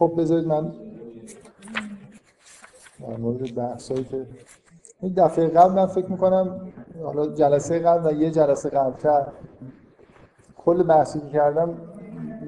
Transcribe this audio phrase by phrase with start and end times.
[0.00, 0.72] خب بذارید من
[3.00, 4.26] در مورد بحثایی که
[5.00, 9.26] این دفعه قبل من فکر می‌کنم حالا جلسه قبل و یه جلسه قبلتر
[10.56, 11.74] کل بحثی که کردم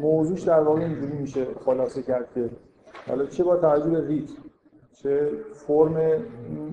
[0.00, 2.50] موضوعش در واقع اینجوری میشه خلاصه کرد که
[3.08, 4.30] حالا چه با توجه به ریت
[4.92, 5.94] چه فرم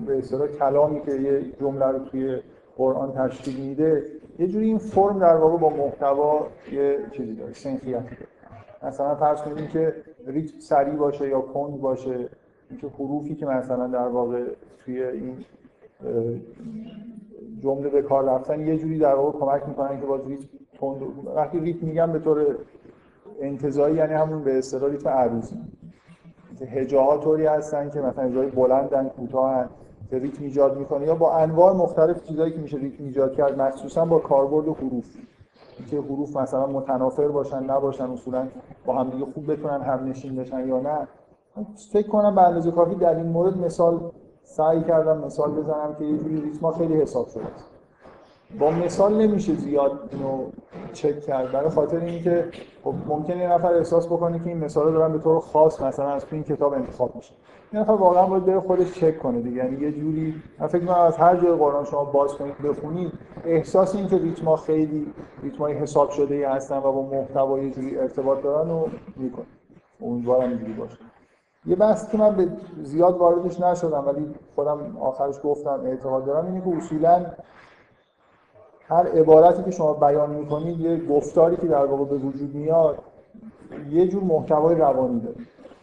[0.06, 2.38] به اصطلاح کلامی که یه جمله رو توی
[2.76, 4.04] قرآن تشکیل میده
[4.38, 8.02] یه جوری این فرم در واقع با محتوا یه چیزی داره سنخیت
[8.82, 9.94] مثلا فرض کنید که
[10.26, 12.28] ریتم سریع باشه یا کند باشه
[12.70, 14.44] اینکه حروفی که مثلا در واقع
[14.84, 15.36] توی این
[17.60, 20.40] جمله به کار رفتن یه جوری در واقع کمک می‌کنن که باز ریتم
[20.80, 21.02] تند
[21.36, 22.56] وقتی ریتم میگم به طور
[23.40, 25.56] انتزاعی یعنی همون به اصطلاح ریتم عروضی
[26.66, 29.68] هجاها طوری هستن که مثلا هجاهای بلندن کوتاهن
[30.10, 34.04] که ریتم ایجاد می‌کنه یا با انواع مختلف چیزایی که میشه ریتم ایجاد کرد مخصوصا
[34.04, 35.16] با کاربرد حروف.
[35.86, 38.48] که حروف مثلا متنافر باشن نباشن اصولا
[38.86, 41.08] با هم دیگه خوب بتونن هم نشین بشن یا نه.
[41.92, 44.10] فکر کنم به اندازه کافی در این مورد مثال
[44.42, 47.42] سعی کردم مثال بزنم که یه جوری ریتما خیلی حساب شده
[48.58, 50.46] با مثال نمیشه زیاد اینو
[50.92, 51.52] چک کرد.
[51.52, 52.44] برای خاطر اینکه
[52.84, 56.26] خب ممکنه یه نفر احساس بکنه که این مثال دارن به طور خاص مثلا از
[56.32, 57.34] این کتاب انتخاب میشه
[57.72, 59.56] یه نفر واقعا باید بره خودش چک کنه دیگه.
[59.56, 63.12] یعنی یه جوری من فکر می‌کنم از هر جای قرآن شما باز کنید بخونید
[63.44, 67.98] احساس این که ریتما خیلی ریتمای حساب شده ای هستن و با محتوا یه جوری
[67.98, 69.46] ارتباط دارن و می‌کنه.
[70.02, 70.96] امیدوارم اینجوری باشه.
[71.66, 72.48] یه بحثی که من به
[72.82, 77.26] زیاد واردش نشدم ولی خودم آخرش گفتم اعتقاد دارم اینه که اصولا
[78.88, 82.98] هر عبارتی که شما بیان می‌کنید یه گفتاری که در واقع به وجود میاد
[83.90, 85.36] یه جور محتوای روانی داره.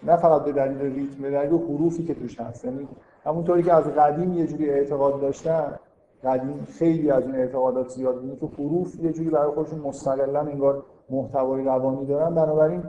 [0.04, 2.66] نه فقط به دلیل ریتم به دلیل حروفی که توش هست.
[2.66, 2.88] یعنی
[3.26, 5.80] همونطوری که از قدیم یه جوری اعتقاد داشتن
[6.24, 8.40] قدیم خیلی از این اعتقادات زیاد بود.
[8.40, 12.36] که حروف یه جوری برای خودشون مستقلا انگار محتوای روانی دارن.
[12.36, 12.84] بنابراین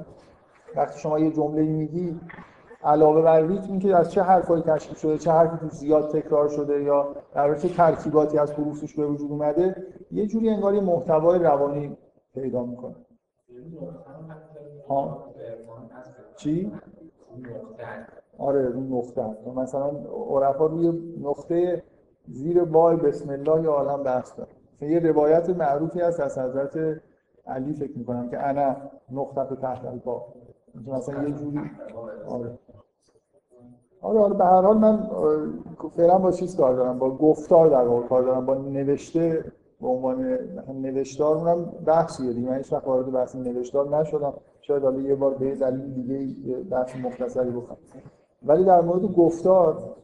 [0.77, 2.21] وقتی شما یه جمله میگی
[2.85, 6.83] علاوه بر ریتمی که از چه حرفایی تشکیل شده چه حرفی تو زیاد تکرار شده
[6.83, 11.97] یا در چه ترکیباتی از حروفش به وجود اومده یه جوری انگار یه محتوای روانی
[12.35, 12.95] پیدا می‌کنه.
[14.89, 15.25] ها
[16.37, 16.73] چی؟
[18.39, 19.25] آره رو نقطه
[19.57, 19.91] مثلا
[20.31, 21.83] عرفا روی نقطه
[22.29, 24.51] زیر بای بسم الله یا عالم بحث داره.
[24.81, 27.01] یه روایت معروفی هست از حضرت
[27.47, 28.77] علی فکر می‌کنم که انا
[29.13, 30.27] نقطه تحت البا
[30.87, 31.61] مثلا یه جوری
[32.29, 32.59] آره.
[34.03, 35.11] آره آره به هر حال من
[35.97, 38.47] فعلا با چیز کار دارم؟ با گفتار در واقع کار دارم.
[38.47, 39.45] با نوشته
[39.81, 40.39] به عنوان
[40.73, 42.49] نوشتار اونم بحثیه دیگه.
[42.49, 44.35] من هیچ وقت وارد بحث نوشتار نشدم.
[44.69, 47.79] شاید حالا یه بار به دلیل دیگه بحث مختصری بکنم
[48.47, 49.95] ولی در مورد گفتار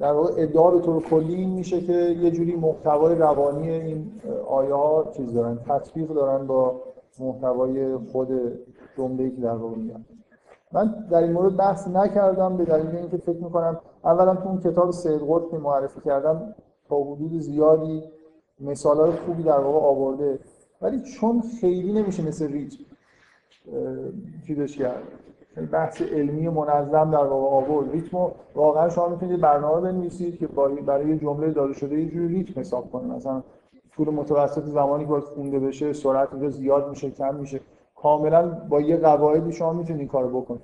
[0.00, 4.12] در واقع ادعا به طور کلی این میشه که یه جوری محتوای روانی این
[4.48, 6.80] آیه ها چیز دارن تطبیق دارن با
[7.20, 8.28] محتوای خود
[8.96, 10.04] جمله‌ای که در واقع میگن
[10.72, 14.90] من در این مورد بحث نکردم به دلیل اینکه فکر می‌کنم اولا تو اون کتاب
[14.90, 16.54] سید قطب معرفی کردم
[16.88, 18.02] تا حدود زیادی
[18.60, 20.38] مثال خوبی در واقع آورده.
[20.82, 22.78] ولی چون خیلی نمیشه مثل ریچ
[24.46, 25.02] چیزش کرد؟
[25.72, 27.90] بحث علمی منظم در واقع آورد.
[27.92, 30.46] ریتم واقعا شما می‌تونید برنامه بنویسید که
[30.86, 33.42] برای جمله داده شده یه جوری ریتم حساب کنید مثلا
[33.96, 37.60] طول متوسط زمانی که باید خونده بشه سرعت اینجا زیاد میشه کم میشه.
[37.96, 40.60] کاملا با یه قواعدی شما می‌تونید کارو بکنید.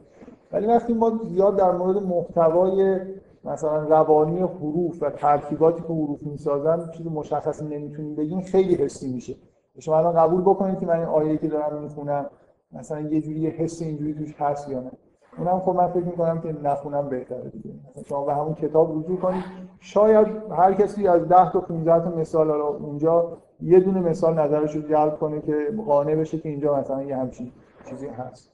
[0.53, 3.01] ولی وقتی ما زیاد در مورد محتوای
[3.45, 9.35] مثلا روانی حروف و ترکیباتی که حروف می‌سازن چیز مشخصی نمی‌تونیم بگیم خیلی حسی میشه.
[9.79, 12.27] شما الان قبول بکنید که من این آیه‌ای که دارم می‌خونم
[12.73, 14.91] مثلا یه جوری یه حس اینجوری توش هست یا نه.
[15.39, 17.71] اونم خب من فکر می‌کنم که نخونم بهتره دیگه.
[18.05, 19.45] شما به همون کتاب رجوع کنید.
[19.81, 24.83] شاید هر کسی از 10 تا 15 تا مثال اونجا یه دونه مثال نظرش رو
[24.83, 25.55] جلب کنه که
[25.87, 27.53] قانع بشه که اینجا مثلا یه همچین
[27.85, 28.51] چیزی هست.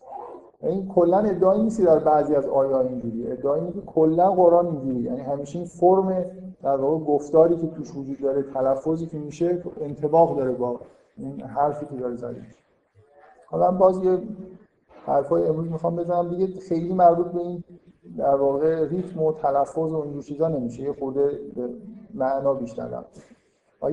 [0.63, 5.01] این کلا ادعایی نیست در بعضی از آیات اینجوری ادعایی اینه که کلا قرآن اینجوری
[5.01, 6.25] یعنی همیشه این فرم
[6.63, 10.81] در واقع گفتاری که توش وجود داره تلفظی که میشه انطباق داره با
[11.17, 12.43] این حرفی که داره زده
[13.57, 14.19] حالا باز یه
[15.07, 16.29] حرفای امروز می‌خوام بزنم.
[16.29, 17.65] دیگه خیلی مربوط به این
[18.19, 20.83] در واقع ریتم و تلفظ و اینجور چیزا نمیشه.
[20.83, 21.69] یه خورده به
[22.15, 23.05] معنا بیشتر دارم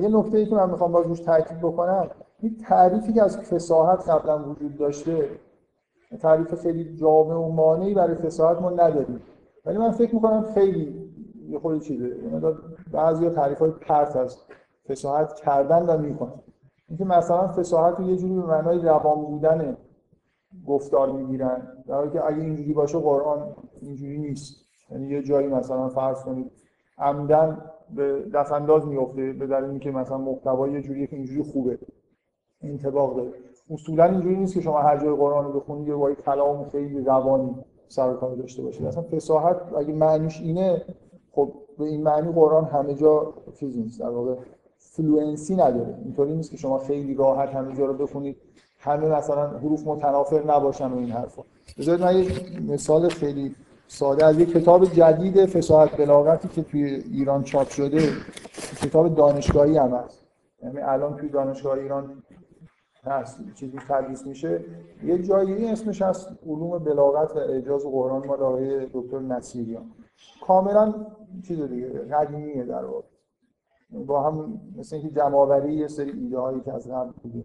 [0.02, 2.10] یه نکته ای که من می‌خوام باز روش تاکید بکنم
[2.40, 5.28] این تعریفی که از فساحت قبلا وجود داشته
[6.20, 9.20] تعریف خیلی جامع و مانعی برای فساحت ما نداریم.
[9.66, 11.12] ولی من فکر می‌کنم خیلی
[11.48, 12.16] یه خود چیزه.
[12.92, 14.38] بعضی تعریف های پرت از
[14.88, 16.40] فساحت کردن و می‌کنن
[16.94, 19.76] اینکه مثلا فساحت رو یه جوری به معنای روان بودن
[20.66, 21.68] گفتار می‌گیرن.
[21.86, 24.56] در حالی که اگه اینجوری باشه قرآن اینجوری نیست.
[24.90, 26.50] یعنی یه جایی مثلا فرض کنید
[26.98, 27.58] عمدن
[27.96, 31.78] به دست انداز میفته به دلیل اینکه مثلا محتوای یه جوریه که اینجوری خوبه
[32.62, 33.30] انطباق داره.
[33.70, 37.56] اصولا اینجوری نیست که شما هر جای قرآن رو بخونید یه وای کلام خیلی روانی
[37.88, 40.82] سر کار داشته باشید اصلا فصاحت اگه معنیش اینه
[41.32, 44.00] خب به این معنی قرآن همه جا چیز نیست.
[44.00, 44.34] در واقع
[44.96, 45.94] fluency نداره.
[46.04, 48.36] اینطوری نیست که شما خیلی راحت همه جا رو بخونید
[48.78, 51.42] همه مثلا حروف متنافر نباشن و این حرفا.
[51.78, 52.30] بذارید من یه
[52.60, 53.54] مثال خیلی
[53.88, 58.08] ساده از یک کتاب جدید فصاحت بلاغتی که توی ایران چاپ شده
[58.82, 60.26] کتاب دانشگاهی هم هست.
[60.62, 62.22] یعنی الان توی دانشگاه ایران
[63.04, 64.64] هست چیزی تدریس میشه.
[65.04, 69.90] یه جایی اسمش هست علوم بلاغت و اعجاز قرآن مال آقای دکتر نصیریان.
[70.46, 70.94] کاملا
[71.48, 73.13] چیز دیگه قدیمیه در واقع.
[74.06, 77.44] با هم مثل اینکه جمعآوری یه سری ایده هایی که از قبل بوده.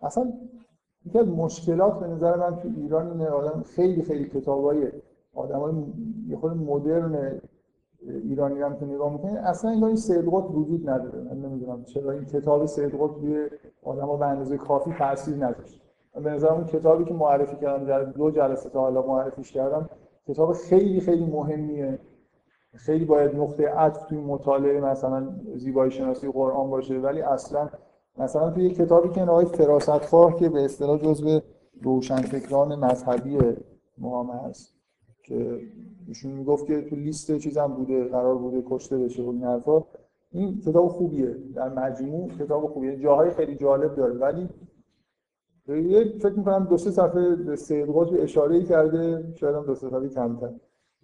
[0.00, 0.32] اصلا
[1.06, 4.92] یکی از مشکلات به نظر من تو ایران اینه آدم خیلی خیلی کتابای
[5.34, 5.74] آدمای
[6.28, 7.40] یه خود مدرن
[8.06, 11.20] ایرانی هم که نگاه می‌کنید اصلا انگار این سید وجود نداره.
[11.22, 13.48] من نمی‌دونم چرا این کتاب سید قطب روی
[13.82, 15.82] آدما به اندازه کافی تاثیر نداشت.
[16.14, 19.88] به نظر اون کتابی که معرفی کردم در دو جلسه تا حالا معرفیش کردم
[20.28, 21.98] کتاب خیلی خیلی مهمیه.
[22.74, 27.68] خیلی باید نقطه عطف توی مطالعه مثلا زیبایی شناسی قرآن باشه ولی اصلا
[28.18, 31.40] مثلا توی کتابی که آقای فراستخواه که به اصطلاح جزو
[31.82, 33.38] روشنفکران مذهبی
[33.98, 34.74] ما هست
[35.22, 35.60] که
[36.08, 39.84] ایشون می‌گفت که تو لیست چیزم بوده قرار بوده کشته بشه و این حرفا
[40.30, 41.36] این کتاب خوبیه.
[41.54, 42.96] در مجموع کتاب خوبیه.
[42.96, 44.14] جاهای خیلی جالب داره.
[44.14, 44.48] ولی
[46.18, 50.50] فکر می‌کنم دو سه صفحه به قطب اشاره کرده شاید هم دو سه صفحه کمتر.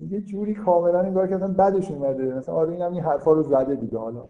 [0.01, 2.25] یه جوری کاملا انگار که بعدش اومده.
[2.25, 3.99] مثلا آره اینم این حرفا رو زده دیگه.
[3.99, 4.25] حالا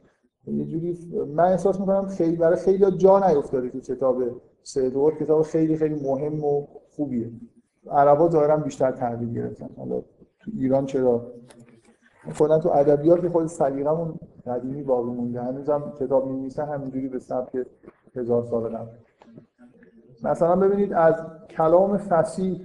[0.46, 0.98] یه جوری
[1.34, 4.22] من احساس می‌کنم خیلی برای خیلی جا نیفتاده که کتاب
[4.76, 7.30] قطب کتاب خیلی خیلی مهم و خوبیه.
[7.90, 9.68] عربا ظاهرا بیشتر تحویل گرفتن.
[9.76, 10.00] حالا
[10.40, 11.26] تو ایران چرا؟
[12.34, 14.14] خودم تو ادبیات خود سلیقه‌مون
[14.46, 15.42] قدیمی باقی مونده.
[15.42, 17.66] هنوزم کتاب می‌نویسن همینجوری به سبک
[18.16, 18.90] هزار سال قبل.
[20.24, 21.14] مثلا ببینید از
[21.50, 22.60] کلام فصیح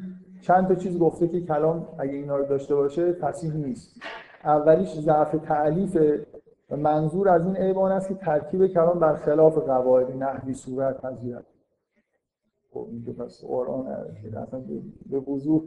[0.47, 4.01] چند تا چیز گفته که کلام اگه اینا رو داشته باشه فصیح نیست.
[4.43, 5.97] اولیش ضعف تعلیف
[6.69, 11.45] منظور از این ایوان است که ترکیب کلام بر خلاف قواعد نحوی صورت پذیرد.
[12.73, 12.87] خب
[13.19, 13.87] پس قرآن
[14.37, 14.63] اصلا
[15.09, 15.61] به وضوح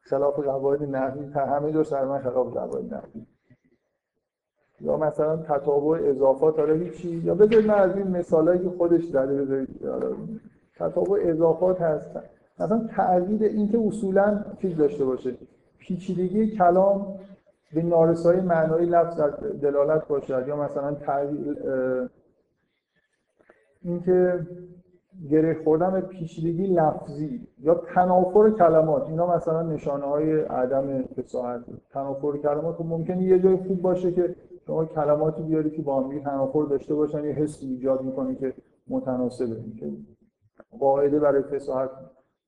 [0.00, 3.26] خلاف قواعد نحوی همه جاش در من خلاف قواعد نحوی.
[4.80, 7.08] یا مثلا تطابع اضافات حالا هیچی.
[7.08, 9.80] یا بذارید من از این مثالایی که خودش زده بذارید.
[10.76, 12.22] تطابع اضافات هستن.
[12.60, 15.34] مثلا تعویل این که اصولا چیز داشته باشه.
[15.78, 17.18] پیچیدگی کلام
[17.74, 19.30] به نارسایی معنای لفظ در
[19.62, 21.56] دلالت باشد یا مثلا تعویل
[23.82, 24.46] اینکه
[25.30, 29.08] گره خوردن به پیچیدگی لفظی یا تنافر کلمات.
[29.08, 31.60] اینا مثلا نشانه های عدم فصاحت.
[31.90, 36.22] تنافر کلمات خب ممکنه یه جای خوب باشه که شما کلماتی بیاری که با هم
[36.22, 38.54] تنافر داشته باشن یه حسی ایجاد می‌کنه که
[38.88, 39.92] متناسبه که
[40.80, 41.90] قاعده برای فصاحت.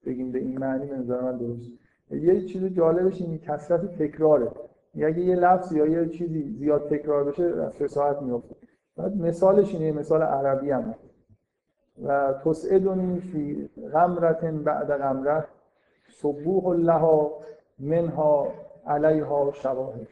[0.07, 1.71] بگیم به این معنی به نظر من درست.
[2.11, 4.51] یه چیز جالبش این کثرت تکراره.
[4.95, 8.57] اگه یه لفظ یا یه چیزی زیاد تکرار بشه فصاحت میفته
[9.19, 10.95] مثالش اینه مثال عربی هم.
[12.03, 15.45] و تسعدنی فی غمرت بعد غمره
[16.11, 17.33] صبوح لها
[17.79, 18.49] منها
[18.87, 20.07] علیها شواهد.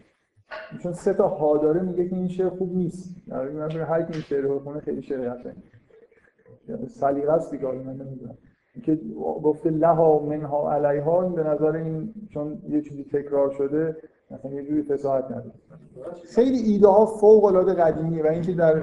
[0.82, 3.29] چون سه تا ها داره میگه که این شعر خوب نیست.
[3.29, 5.62] من هر کی این شعر رو خونه خیلی شعر قشنگ
[6.88, 8.38] سلیقه است دیگه من نمی‌دونم.
[8.82, 8.98] که
[9.42, 13.96] گفته لها منها علیها به نظر این چون یه چیزی تکرار شده
[14.30, 15.52] مثلا یه جوری فساحت نداره.
[16.35, 18.82] خیلی ایده ها فوق العاده قدیمیه و اینکه در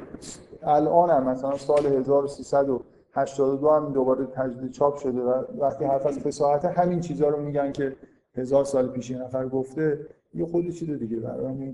[0.63, 2.65] الان هم مثلا سال 1300
[3.13, 7.71] 82 هم دوباره تجدید چاپ شده و وقتی حرف از فساحت همین چیزها رو میگن
[7.71, 7.95] که
[8.35, 9.99] هزار سال پیش یه نفر گفته
[10.33, 11.73] یه خودی چیز دیگه برای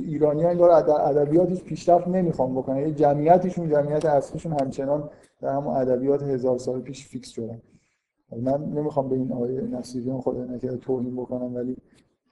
[0.00, 2.76] ایرانی ها انگار ادبیاتش پیشرفت نمی‌خوام بکنن.
[2.76, 7.62] یه جمعیتشون جمعیت اصلیشون همچنان در همون ادبیات هزار سال پیش فیکس شدن
[8.36, 11.76] من نمی‌خوام به این آقای نصیریان خدا نکرده توهین بکنم ولی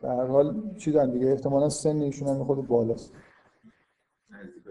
[0.00, 3.12] به هر حال چیزن دیگه احتمالاً سن ایشون هم خود بالاست.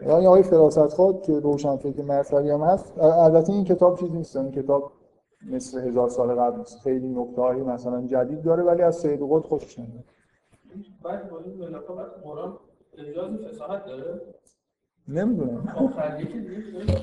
[0.02, 4.38] یعنی آقای فراست خواد که روشن فکر مذهبی هم هست البته این کتاب چیزی نیست
[4.38, 4.92] این کتاب
[5.52, 9.80] مثل هزار سال قبل نیست خیلی نکته مثلا جدید داره ولی از سید قطب خوشش
[9.80, 10.04] نمیاد.
[11.04, 11.30] بعد
[12.24, 12.58] قرآن
[13.00, 14.22] اجازه فصاحت داره؟
[15.08, 15.64] نمی‌دونم.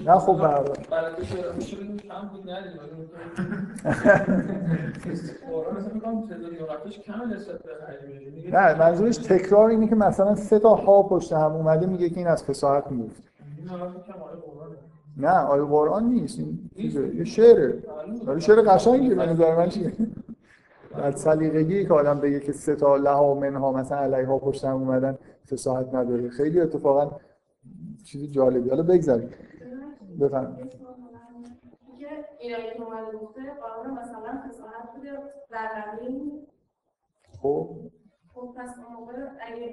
[0.06, 0.70] نه خب برای.
[8.52, 12.26] نه منظورش تکرار اینه که مثلا سه تا ها پشت هم اومده میگه که این
[12.26, 13.22] از فساحت میفته
[15.16, 16.38] نه آیه قرآن نیست.
[16.38, 16.70] این
[17.14, 17.82] یه شعره.
[18.26, 19.92] ولی شعر قشنگی به نظر من چیه؟
[20.96, 24.74] بعد سلیقگی که آدم بگه که سه تا لها و منها مثلا علیها پشت هم
[24.74, 25.18] اومدن.
[25.50, 26.28] فساحت نداره.
[26.28, 27.10] خیلی اتفاقا
[28.04, 28.70] چیز جالبی.
[28.70, 29.30] حالا بگذاریم.
[30.20, 30.56] بفهم
[32.42, 35.10] اینایی که اومده گفته قانون مثلا فساحت بوده
[35.50, 35.68] در
[37.42, 37.76] خب.
[38.34, 39.72] خب پس موقع اگه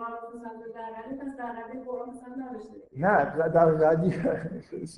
[2.98, 4.14] نه در بعدی.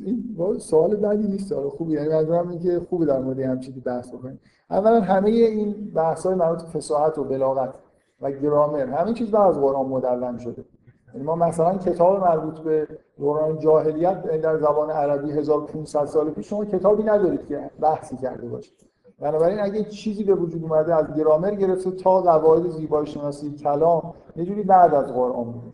[0.05, 1.53] این سوال بعدی نیست.
[1.53, 1.93] خوبی.
[1.93, 4.39] یعنی منظورم این که خوبه در مورد هم چیزی بحث بکنیم.
[4.69, 7.73] اولا همه این بحث های مربوط فصاحت و بلاغت.
[8.21, 8.85] و گرامر.
[8.85, 10.65] همه چیز بعد از قرآن مدون شده.
[11.13, 12.87] یعنی ما مثلا کتاب مربوط به
[13.17, 18.91] دوران جاهلیت در زبان عربی 1500 سال پیش شما کتابی ندارید که بحثی کرده باشید.
[19.19, 24.45] بنابراین اگه چیزی به وجود اومده از گرامر گرفته تا قواعد زیبایی شناسی کلام یه
[24.45, 25.71] جوری بعد از قرآن بوده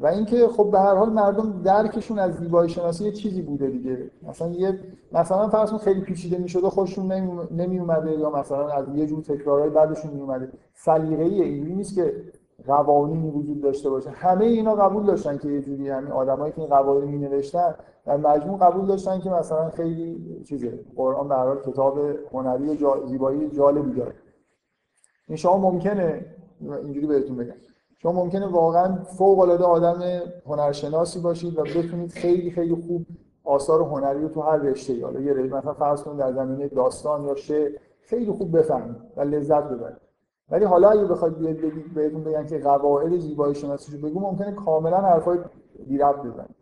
[0.00, 4.10] و اینکه خب به هر حال مردم درکشون از زیبایی شناسی یه چیزی بوده دیگه.
[4.28, 4.78] مثلا یه
[5.12, 7.12] مثلا فرض خیلی پیچیده می‌شده خوششون
[7.50, 12.12] نمی اومده یا مثلا از یه جور تکرارهای بعدشون می اومده سلیقه‌ای اینجوری نیست که
[12.66, 14.10] قوانینی وجود داشته باشه.
[14.10, 17.74] همه اینا قبول داشتن که یه جوری همین آدمایی که این قوانین می نوشتن
[18.06, 20.84] در مجموع قبول داشتن که مثلا خیلی چیزه.
[20.96, 21.98] قرآن به هر کتاب
[22.32, 23.06] هنری جا...
[23.06, 24.14] زیبایی جالبی داره.
[25.28, 26.26] این شما ممکنه
[26.82, 27.54] اینجوری بهتون بگم.
[28.02, 30.00] شما ممکنه واقعا فوق العاده آدم
[30.46, 33.06] هنرشناسی باشید و بتونید خیلی خیلی خوب
[33.44, 37.34] آثار هنری رو تو هر رشته حالا یه مثلا فرض کنید در زمینه داستان یا
[37.34, 39.96] شعر خیلی خوب بفهمید و لذت ببرید.
[40.50, 44.96] ولی حالا اگه بخواید بگید بهتون بگن که قواعد زیبایی شناسی رو بگو ممکنه کاملا
[44.96, 45.38] حرفای
[45.88, 46.56] بی ربط بزنید.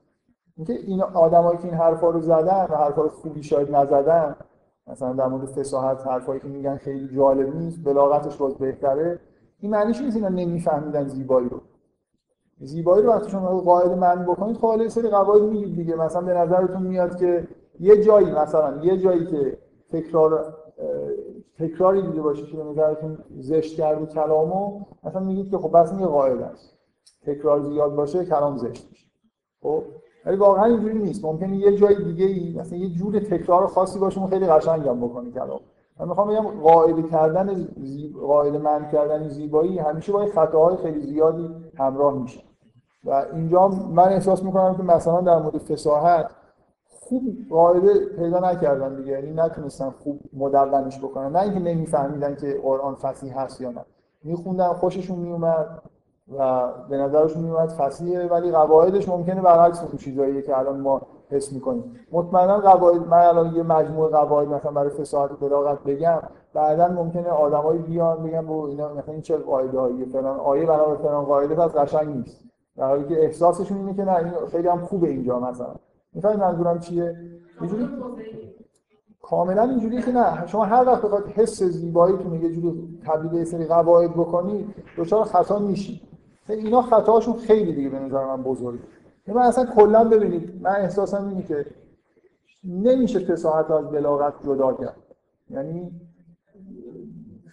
[0.56, 4.36] اینکه این آدمایی که این حرفا رو زدن و حرفای خوبی شاید نزدن
[4.86, 9.18] مثلا در مورد فصاحت حرفایی که میگن خیلی جالب نیست بلاغتش باز بهتره
[9.60, 11.60] این معنیش نیست اینا نمیفهمیدن زیبایی رو.
[12.60, 15.96] زیبایی رو وقتی شما قاعده من بکنید خب سری قواعد میگید دیگه.
[15.96, 17.48] مثلا به نظرتون میاد که
[17.80, 19.58] یه جایی مثلا یه جایی که
[19.92, 20.54] تکرار
[21.58, 26.06] تکراری دیده باشه که به نظرتون زشت کرده کلامو مثلا میگید که خب بس یه
[26.06, 26.78] قاعده است.
[27.26, 29.06] تکرار زیاد باشه کلام زشت میشه.
[29.62, 29.82] خب؟
[30.26, 31.24] ولی واقعا اینجوری نیست.
[31.24, 35.60] ممکنه یه جای دیگه ای مثلا یه جور تکرار خاصی باشه خیلی قشنگم بکنه کلام.
[36.00, 38.16] من می‌خوام بگم قاعده کردن زیب...
[38.20, 42.40] قاعده من کردن زیبایی همیشه با خطاهای خیلی زیادی همراه میشه.
[43.04, 46.30] و اینجا من احساس می‌کنم که مثلا در مورد فصاحت
[46.86, 49.12] خوب قاعده پیدا نکردن دیگه.
[49.12, 51.32] یعنی نتونستن خوب مدونش بکنن.
[51.32, 53.84] نه اینکه نمیفهمیدن که قرآن فصیح هست یا نه.
[54.24, 55.82] میخوندن خوششون میومد
[56.38, 61.52] و به نظرشون میومد فصیحه ولی قواعدش ممکنه برعکس اون چیزاییه که الان ما حس
[61.52, 61.84] می‌کنیم.
[62.12, 66.22] مطمئنا قواعد من الان یه مجموعه قواعد مثلا برای فصاحت بلاغت بگم
[66.54, 71.24] بعدا ممکنه آدمایی بیان بگن بو اینا مثلا این چه قاعده فلان؟ آیه به فلان
[71.24, 72.40] قاعده پس قشنگ نیست.
[72.76, 75.74] در حالی که احساسشون اینه که نه این خیلی هم خوبه اینجا مثلا.
[76.12, 77.16] می‌فهمید منظورم چیه؟
[77.60, 77.88] اینجوری
[79.22, 80.46] کاملا اینجوریه که نه.
[80.46, 86.00] شما هر وقت بخواید حس زیباییتون یه جوری تبدیل سری قواعد بکنید دچار خطا میشید
[86.48, 88.82] اینا خطاهاشون خیلی دیگه به نظر من بزرگه.
[89.26, 91.66] من اصلا کلا ببینید من احساسم اینه که
[92.64, 94.96] نمیشه فصاحت از بلاغت جدا کرد.
[95.50, 96.00] یعنی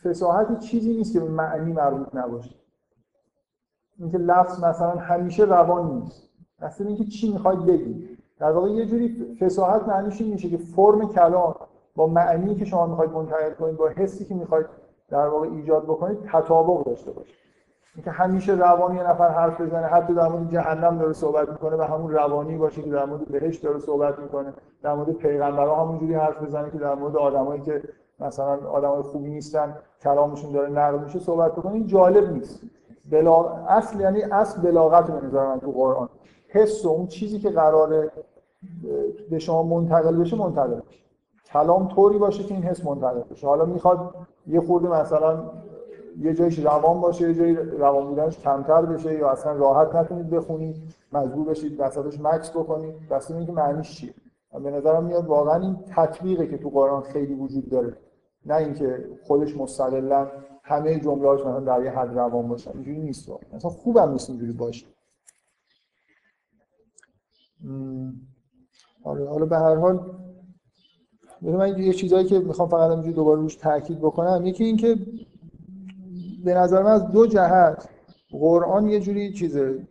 [0.04, 2.56] فصاحت چیزی نیست که به معنی مربوط نباشه.
[4.00, 6.30] اینکه لفظ مثلا همیشه روان نیست.
[6.60, 11.08] اصلا اینکه چی می‌خواید بگید در واقع یه جوری فصاحت معنیش این میشه که فرم
[11.08, 11.56] کلام
[11.96, 14.66] با معنی که شما می‌خواید منتقل کنید با حسی که می‌خواید
[15.10, 17.34] در واقع ایجاد بکنید تطابق داشته باشه.
[17.98, 21.82] اینکه همیشه روانی یه نفر حرف بزنه حتی در مورد جهنم داره صحبت می‌کنه و
[21.82, 24.54] همون روانی باشه که در مورد بهشت داره صحبت می‌کنه.
[24.84, 27.82] در مورد پیغمبرها همونجوری حرف بزنه که در مورد آدمایی که
[28.20, 31.74] مثلا آدمای خوبی نیستن کلامشون داره نقل میشه صحبت بکنه.
[31.74, 32.62] این جالب نیست.
[33.12, 33.44] بلا...
[33.50, 36.10] اصل یعنی اصل بلاغت به نظر من تو قرآن.
[36.48, 38.12] حس و اون چیزی که قراره
[39.30, 41.04] به شما منتقل بشه منتقل بشه.
[41.54, 43.48] کلام طوری باشه که این حس منتقل بشه.
[43.48, 44.14] حالا می‌خواد
[44.48, 45.40] یه خورده مثلا
[46.20, 50.76] یه جایش روان باشه یه جایی روان بودنش کمتر بشه یا اصلا راحت نتونید بخونید
[51.12, 53.10] مجبور بشید وسطش مکس بکنید.
[53.10, 54.14] بس اینکه معنیش چیه؟
[54.64, 57.98] به نظرم میاد واقعا این تطبیقه که تو قرآن خیلی وجود داره.
[58.46, 60.28] نه اینکه خودش مستقلا
[60.64, 62.72] همه جمله‌هاش مثلا در یه حد روان باشه.
[62.72, 64.86] اینجوری نیست مثلا خوبم نیست اینجوری باشه.
[69.04, 70.12] آره حالا به هر حال
[71.42, 74.98] من یه چیزایی که می‌خوام فقط اینجوری دوباره روش تاکید بکنم یکی اینکه
[76.48, 77.90] به نظر من از دو جهت.
[78.32, 79.88] قرآن یه جوری چیزه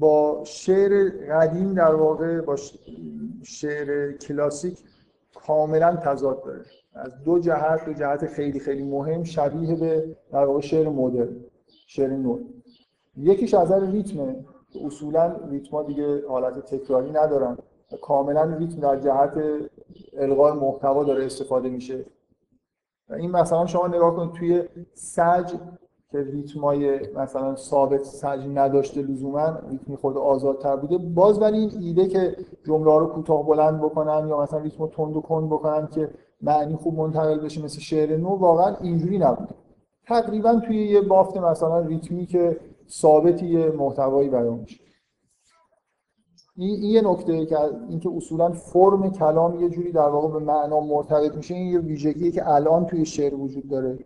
[0.00, 2.56] با شعر قدیم در واقع با
[3.42, 4.78] شعر کلاسیک
[5.46, 6.64] کاملا تضاد داره.
[6.94, 11.36] از دو جهت دو جهت خیلی خیلی مهم شبیه به در واقع شعر مدرن
[11.86, 12.38] شعر نو.
[13.16, 14.36] یکیش از ریتمه
[14.84, 17.58] اصولا ریتما دیگه حالت تکراری ندارن
[18.00, 19.42] کاملا ریتم در جهت
[20.18, 22.04] القای محتوا داره استفاده میشه.
[23.10, 24.62] این مثلا شما نگاه کنید توی
[24.94, 25.54] سج
[26.10, 30.98] که ریتمای مثلا ثابت سج نداشته لزوما ریتمی خود آزادتر بوده.
[30.98, 35.20] باز ولی این ایده که جمله رو کوتاه بلند بکنن یا مثلا ریتم تند و
[35.20, 36.10] کند بکنن که
[36.42, 39.54] معنی خوب منتقل بشه مثل شعر نو واقعا اینجوری نبوده.
[40.06, 44.83] تقریبا توی یه بافت مثلا ریتمی که ثابتی محتوایی بیان میشه.
[46.56, 47.56] این یه نکته که
[47.88, 52.30] اینکه اصولا فرم کلام یه جوری در واقع به معنا مرتبط میشه این یه ویژگیه
[52.30, 53.98] که الان توی شعر وجود داره.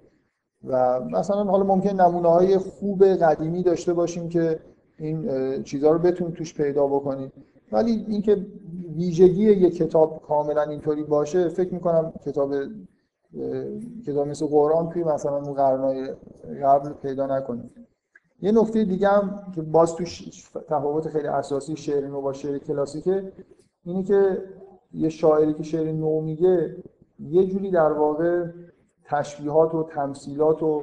[0.65, 4.61] و مثلا حالا ممکن نمونه های خوب قدیمی داشته باشیم که
[4.99, 7.33] این چیزها رو بتونیم توش پیدا بکنیم.
[7.73, 8.47] ولی اینکه
[8.97, 12.55] ویژگی یه کتاب کاملا اینطوری باشه فکر می‌کنم کتاب
[14.07, 16.09] کتاب مثل قرآن توی مثلا اون قرنهای
[16.65, 17.71] قبل پیدا نکنیم.
[18.41, 20.23] یه نکته دیگه هم که باز توش
[20.69, 23.33] تفاوت خیلی اساسی شعر نو با شعر کلاسیکه
[23.85, 24.43] اینه که
[24.93, 26.77] یه شاعری که شعر نو میگه
[27.19, 28.47] یه جوری در واقع
[29.05, 30.83] تشبیهات و تمثیلات و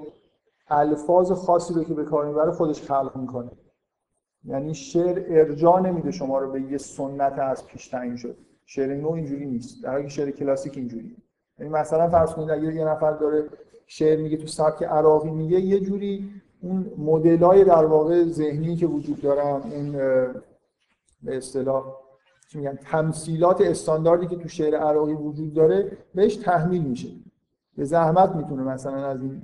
[0.68, 3.52] الفاظ خاصی رو که به کار می‌بره خودش خلق می‌کنه.
[4.44, 9.12] یعنی شعر ارجاع نمیده شما رو به یه سنت از پیش تعیین شد شعر نو
[9.12, 9.84] اینجوری نیست.
[9.84, 11.16] در حالی شعر کلاسیک اینجوری
[11.60, 13.50] یعنی مثلا فرض کنید اگه یه نفر داره
[13.88, 16.30] شعر میگه تو سبک عراقی میگه یه جوری
[16.66, 19.92] اون مدلای در واقع ذهنی که وجود دارن اون
[21.24, 21.84] به اصطلاح
[22.52, 27.08] چی میگن تمثیلات استانداردی که تو شعر عراقی وجود داره بهش تحمیل میشه.
[27.78, 29.42] به زحمت می‌تونه مثلا از این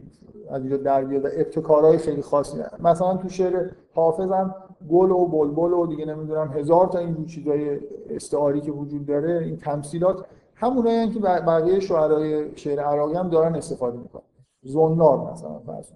[0.49, 4.55] از اینجا در بیاد ابتکارهای خیلی خاصی مثلا تو شعر حافظم
[4.89, 9.57] گل و بلبل و دیگه نمی‌دونم هزار تا این چیزای استعاری که وجود داره این
[9.57, 10.25] تمثیلات
[10.55, 14.23] همونایی که بقیه شعرهای شعر عراقی هم دارن استفاده می‌کنن.
[14.63, 15.91] زنار مثلا فرض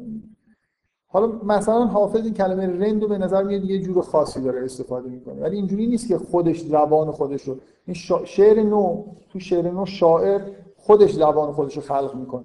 [1.16, 5.10] حالا مثلا حافظ این کلمه رند رو به نظر میاد یه جور خاصی داره استفاده
[5.10, 5.42] می‌کنه.
[5.42, 7.56] ولی اینجوری نیست که خودش زبان خودش رو
[7.86, 7.94] این
[8.26, 10.42] شعر نو تو شعر نو شاعر
[10.78, 12.44] خودش زبان خودش رو خلق می‌کنه.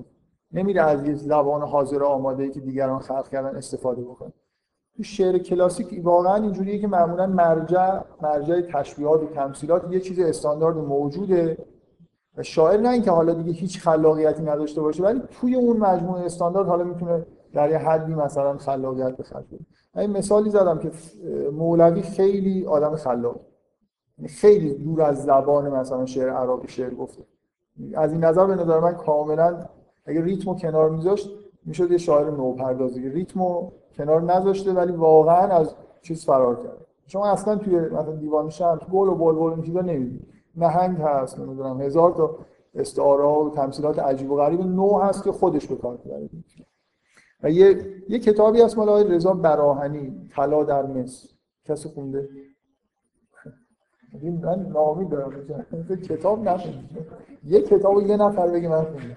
[0.53, 4.33] نمیره از یه زبان حاضر آماده ای که دیگران خلق کردن استفاده بکنه.
[4.97, 10.77] تو شعر کلاسیک واقعا اینجوریه که معمولا مرجع مرجع تشبیهات و تمثیلات یه چیز استاندارد
[10.77, 11.59] موجوده.
[12.37, 16.69] و شاعر نه اینکه حالا دیگه هیچ خلاقیتی نداشته باشه ولی توی اون مجموعه استاندارد
[16.69, 19.45] حالا می‌تونه در یه حدی مثلا خلاقیت به خرج
[19.95, 20.91] من مثالی زدم که
[21.53, 23.41] مولوی خیلی آدم خلاق.
[24.29, 27.23] خیلی دور از زبان مثلا شعر عربی شعر گفته.
[27.95, 29.65] از این نظر به نظر من کاملا
[30.05, 31.31] اگه ریتمو کنار میذاشت
[31.67, 33.09] می‌شد یه شاعر نوپردازی.
[33.09, 38.81] ریتمو کنار نذاشته ولی واقعا از چیز فرار کرده شما اصلا توی مثلا دیوان شمس
[38.93, 42.37] گل و بلبل این چیزا نمی‌دید نهنگ هست نمی‌دونم هزار تا
[42.75, 44.61] استعاره و تمثیلات عجیب و غریب.
[44.61, 45.99] نو هست که خودش به کار
[47.43, 51.29] و یه, یه کتابی هست مال آقای رضا براهنی طلا در مصر.
[51.65, 52.29] کسی خونده؟
[54.43, 55.47] من نامی دارم.
[56.09, 56.89] کتاب نخوندم
[57.45, 59.17] یه کتاب یه نفر بگه من خوندم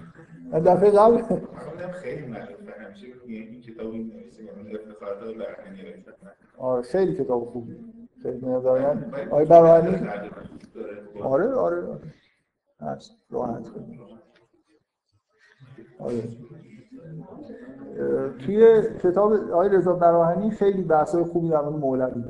[0.51, 1.21] من دفعه قبل
[1.91, 2.73] خیلی معروفه.
[2.86, 3.93] همیشه این کتاب
[6.57, 7.75] آره خیلی کتاب خوبی.
[8.23, 8.97] خیلی نظر
[9.31, 10.07] آقای براهنی؟
[11.21, 11.99] آره آره آره.
[12.81, 13.12] هست.
[13.29, 13.67] راحت
[15.99, 16.23] آره.
[18.46, 22.24] توی کتاب آقای رضا براهنی خیلی بحث‌های خوبی در مورد مولوی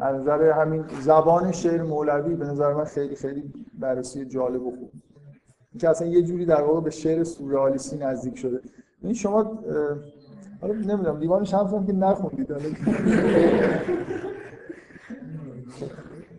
[0.00, 4.90] از نظر همین زبان شعر مولوی به نظر من خیلی خیلی بررسی جالب و خوب.
[5.80, 8.60] که اصلا یه جوری در واقع به شعر سورئالیستی نزدیک شده.
[9.02, 9.58] این شما
[10.60, 12.52] حالا نمی‌دونم دیوان شمس هم که نخوندید.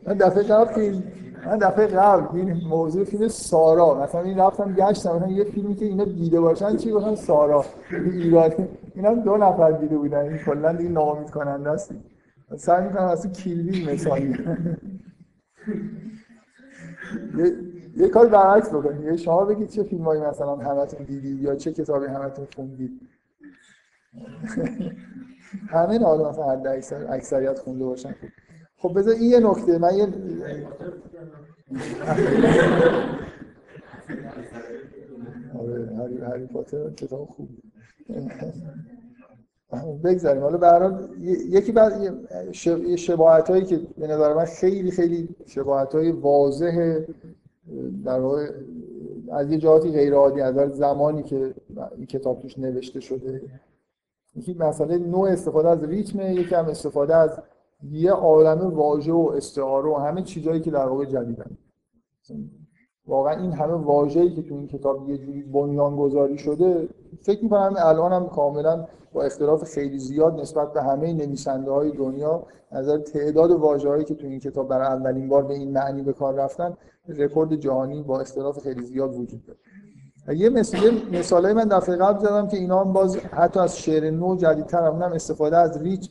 [0.07, 1.01] من دفعه قبل
[1.47, 5.85] من دفعه قبل این موضوع فیلم سارا مثلا این رفتم گشتم مثلا یه فیلمی که
[5.85, 7.65] اینا دیده باشن چی گفتن سارا.
[7.91, 10.19] ایرانی اینا دو نفر دیده بودن.
[10.19, 11.93] این کلا دیگه ناامید کننده است.
[12.55, 14.37] سعی می‌کنم اصلا کیلوی مثالی
[17.97, 22.05] یه, کار برعکس بکنید یه شما بگید چه فیلمایی مثلا همتون دیدید یا چه کتابی
[22.05, 23.01] همتون خوندید.
[25.67, 26.67] همه نه مثلا حد
[27.09, 28.15] اکثریت خونده باشن.
[28.77, 30.07] خب بذار این یه نکته من یه
[35.59, 37.49] آره هری هری پاتر کتاب خوب
[40.03, 40.43] بگذاریم.
[40.43, 40.97] حالا به
[41.49, 42.13] یکی بعد
[42.95, 46.99] شباهت هایی که به نظر من خیلی خیلی شباهت های واضح
[48.05, 48.51] در واقع
[49.31, 51.53] از یه جهاتی غیر عادی از زمانی که
[51.95, 53.41] این کتاب توش نوشته شده.
[54.35, 57.39] یکی مسئله نوع استفاده از ریتم یکی هم استفاده از
[57.83, 61.57] یه عالم واژه و استعاره و همه چیزهایی که در واقع جدیدن.
[63.07, 66.89] واقعا این همه واژه‌ای که تو این کتاب یه جوری بنیان گذاری شده
[67.21, 72.43] فکر می‌کنم الان هم کاملا با اختلاف خیلی زیاد نسبت به همه نویسنده های دنیا
[72.71, 76.33] نظر تعداد واژه‌هایی که تو این کتاب برای اولین بار به این معنی به کار
[76.33, 79.59] رفتن رکورد جهانی با اختلاف خیلی زیاد وجود داره.
[80.37, 84.35] یه مثال مثالای من دفعه قبل زدم که اینا هم باز حتی از شعر نو
[84.35, 86.09] جدیدتر هم استفاده از ریتم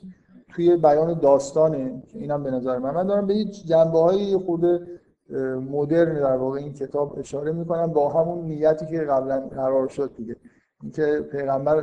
[0.55, 2.91] توی بیان داستانه اینم به نظر من.
[2.91, 4.65] من دارم به یه جنبه های خود
[5.71, 7.87] مدرن در واقع این کتاب اشاره می‌کنم.
[7.87, 10.37] با همون نیتی که قبلا قرار شد دیگه.
[10.95, 11.77] که پیغمبر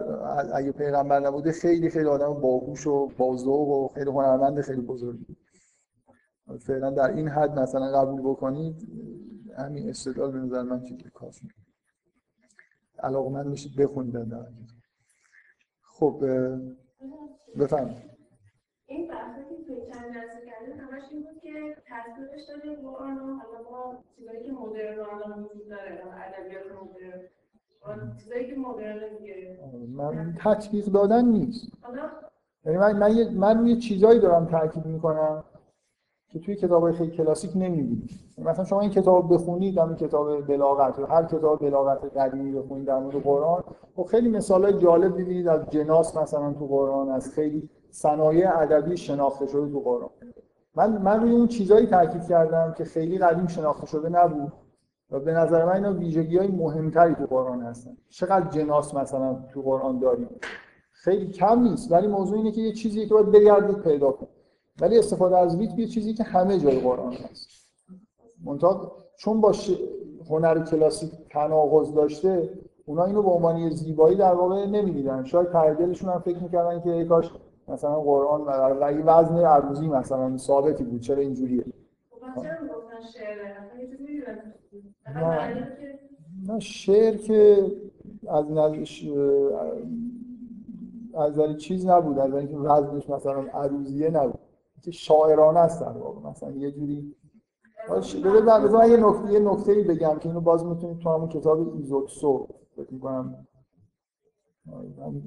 [0.53, 5.37] اگه پیغمبر نبوده خیلی خیلی آدم باهوش و بازوق و خیلی هنرمند خیلی بزرگی.
[6.59, 8.87] فعلا در این حد مثلا قبول بکنید
[9.57, 11.47] همین استدلال به نظر من چیزی کافی
[12.99, 14.45] علاقمند میشید بخونید در
[15.81, 16.23] خب
[17.59, 17.95] بفهم
[18.93, 23.39] این بحثی که توی چند جلسه کردن همش این بود که تصویرش داره قرآن و
[23.39, 26.63] حالا ما چیزایی که مدرن الان وجود داره ادبیات
[27.85, 28.99] مدرن چیزایی که مدرن
[29.95, 31.71] من تطبیق دادن نیست.
[32.65, 35.43] یعنی من من من یه چیزایی دارم تاکید می‌کنم
[36.27, 41.25] که توی کتاب خیلی کلاسیک نمی‌بینید مثلا شما این کتاب بخونید همین کتاب بلاغت هر
[41.25, 43.63] کتاب بلاغت قدیمی بخونید در مورد قرآن
[43.95, 49.47] خب خیلی مثالای جالب می‌بینید از جناس مثلا تو قرآن از خیلی صنایع ادبی شناخته
[49.47, 50.09] شده تو قرآن.
[50.75, 54.53] من من روی اون چیزایی تاکید کردم که خیلی قدیم شناخته شده نبود
[55.11, 57.97] و به نظر من اینا ویژگی های مهمتری تو قرآن هستن.
[58.09, 60.29] چقدر جناس مثلا تو قرآن داریم؟
[60.91, 64.33] خیلی کم نیست ولی موضوع اینه که یه چیزی که باید بگردید پیدا کنید.
[64.81, 67.47] ولی استفاده از ریتم یه چیزی که همه جای قرآن هست.
[68.45, 69.53] منتها چون با
[70.29, 72.49] هنر کلاسیک تناقض داشته
[72.85, 75.23] اونا اینو به عنوان یه زیبایی در واقع نمی‌دیدن.
[75.23, 77.31] شاید تردلشون هم فکر می‌کردن که ای کاش
[77.67, 78.41] مثلا قرآن
[78.81, 81.65] و یه وزن عروضی مثلا ثابتی بود چرا اینجوریه؟
[86.47, 86.59] نه.
[86.59, 87.71] شعر که
[88.27, 88.75] از نظر
[91.15, 94.39] از چیز نبود از اینکه وزنش مثلا عروضیه نبود.
[94.83, 97.15] که شاعرانه است در واقع مثلا یه جوری
[97.89, 102.47] بذار من یه نکته یه نکته‌ای بگم که اینو باز می‌تونید تو همون کتاب ایزوتسو
[102.75, 103.47] فکر می‌کنم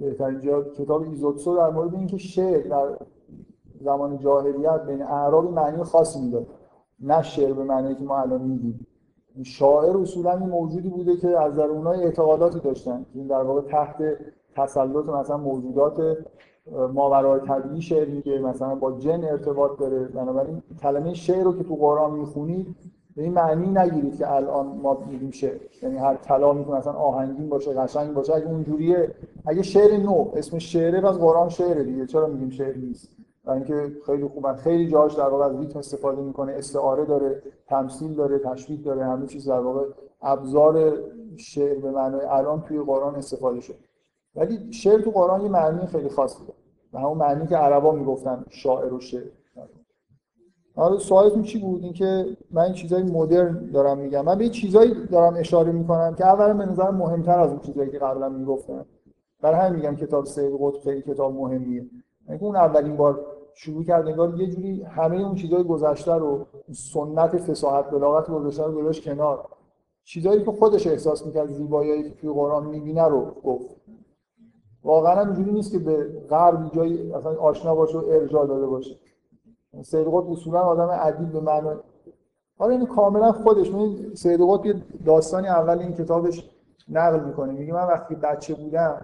[0.00, 2.96] بهترین جا کتاب ایزوتسو در مورد اینکه شعر در
[3.80, 6.46] زمان جاهلیت بین اعراب معنی خاصی می‌داد.
[7.00, 8.86] نه شعر به معنی که ما الان میگیم.
[9.42, 13.06] شاعر اصولا این موجودی بوده که از در اونها اعتقاداتی داشتن.
[13.14, 13.96] این در واقع تحت
[14.56, 16.16] تسلط مثلا موجودات
[16.94, 19.98] ماورای طبیعی شعر میگه مثلا با جن ارتباط داره.
[20.04, 22.76] بنابراین کلمه شعر رو که تو قرآن می‌خونید
[23.16, 25.58] به این معنی نگیرید که الان ما میگیم شعر.
[25.82, 28.34] یعنی هر کلامی که مثلا آهنگین باشه قشنگ باشه.
[28.34, 29.14] اگه اونجوریه
[29.46, 32.06] اگه شعر نو اسم شعره پس قرآن شعره دیگه.
[32.06, 36.22] چرا میگیم شعر نیست؟ برای اینکه خیلی خوبه خیلی جاش در واقع از ریتم استفاده
[36.22, 36.52] می‌کنه.
[36.52, 39.84] استعاره داره تمثیل داره تشبیه داره همه چیز در واقع
[40.22, 40.92] ابزار
[41.36, 43.76] شعر به معنای الان توی قرآن استفاده شده.
[44.36, 46.58] ولی شعر تو قرآن یه معنی خیلی خاصی داره.
[46.92, 49.30] و همون معنی که عربا می‌گفتن شاعر و شعر.
[50.76, 54.24] حالا سوالتون چی بود؟ اینکه من چیزای مدرن دارم میگم.
[54.24, 57.98] من به چیزایی دارم اشاره می‌کنم که اولا به نظر مهمتر از اون چیزایی که
[57.98, 58.86] قبلا می‌گفتم.
[59.40, 61.86] برای همین میگم کتاب سید قطب خیلی کتاب مهمیه.
[62.28, 67.36] یعنی اون اولین بار شروع کرد انگار یه جوری همه اون چیزای گذشته رو سنت
[67.36, 69.48] فصاحت بلاغت گذشته رو گذاشت کنار.
[70.04, 73.76] چیزایی که خودش احساس می‌کرد زیبایی که توی قرآن می‌بینه رو گفت.
[74.84, 78.96] واقعا اینجوری نیست که به غرب جای اصلا آشنا باشه و ارجاع داده باشه.
[79.82, 81.68] سید قطب اصولا آدم ادیب به معنی
[82.58, 86.50] حالا این کاملا خودش من سید قطب یه داستانی اول این کتابش
[86.88, 87.52] نقل می‌کنه.
[87.52, 89.02] میگه من وقتی بچه بودم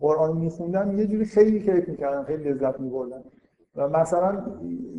[0.00, 3.24] قرآن میخوندم یه جوری خیلی کیف می‌کردم خیلی لذت میبردم.
[3.76, 4.42] و مثلا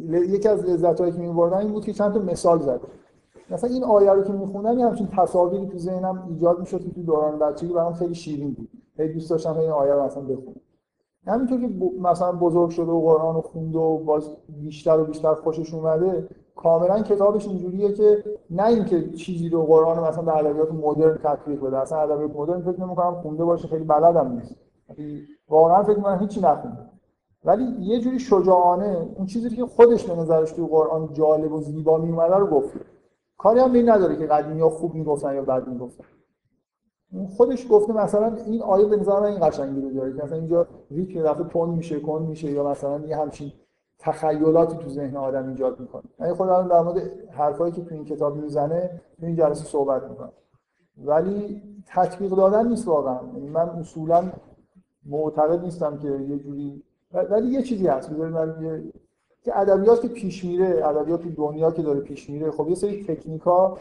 [0.07, 2.81] یکی از لذتایی که میبردم این بود که چند تا مثال زد.
[3.49, 7.03] مثلا این آیه رو که میخوندم یه همچین تصاویری تو ذهنم ایجاد می‌شد که تو
[7.03, 8.69] دوران بچگی برام خیلی شیرین بود.
[8.97, 10.61] خیلی دوست داشتم این آیه رو مثلا بخونم.
[11.27, 11.69] همینطور که
[12.01, 17.01] مثلا بزرگ شده و قرآن رو خونده و باز بیشتر و بیشتر خوشش اومده کاملا
[17.01, 21.99] کتابش اینجوریه که نه اینکه چیزی رو قرآن مثلا به ادبیات مدرن تطبیق بده اصلا
[21.99, 24.55] ادبیات مدرن فکر نمی‌کنم خونده باشه خیلی بلدم نیست.
[25.49, 26.79] واقعا فکر می‌کنم هیچی نخونده.
[27.45, 31.97] ولی یه جوری شجاعانه اون چیزی که خودش به نظرش تو قرآن جالب و زیبا
[31.97, 32.79] میومده رو گفته.
[33.37, 36.03] کاری هم این نداره که قدیمی ها خوب می‌گفتن یا بد می‌گفتن.
[37.37, 40.67] خودش گفته مثلا این آیه به نظر من این قشنگی رو داره که مثلا اینجا
[40.91, 43.51] ریتم دفعه تون میشه کن میشه یا مثلا یه همچین
[43.99, 46.03] تخیلاتی تو ذهن آدم ایجاد می‌کنه.
[46.19, 50.31] من خودم در مورد حرفایی که تو این کتاب می‌زنه تو این جلسه صحبت می‌کنم
[51.05, 53.19] ولی تطبیق دادن نیست واقعا.
[53.33, 54.31] یعنی من اصولا
[55.05, 58.09] معتقد نیستم که یه جوری ولی یه چیزی هست.
[58.09, 58.83] بذارید یه
[59.43, 63.03] که ادبیات که پیش میره ادبیات تو دنیا که داره پیش میره خب یه سری
[63.03, 63.77] تکنیکا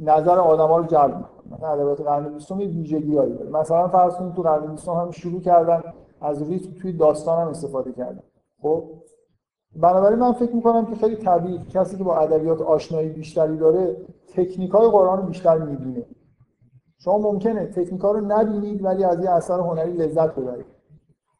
[0.00, 1.54] نظر آدما رو جلب می‌کنه.
[1.54, 3.50] مثلا ادبیات قرن 20 یه ویژگیایی داره.
[3.50, 5.82] مثلا فرض کنید تو قرن 20 هم شروع کردن
[6.20, 8.22] از ریتم توی داستان هم استفاده کردن.
[8.62, 8.84] خب؟
[9.76, 13.96] بنابراین من فکر می‌کنم که خیلی طبیعی کسی که با ادبیات آشنایی بیشتری داره
[14.28, 16.06] تکنیک های قرآن رو بیشتر می‌بینه.
[16.98, 20.66] شما ممکنه تکنیک ها رو نبینید ولی از یه اثر هنری لذت ببرید.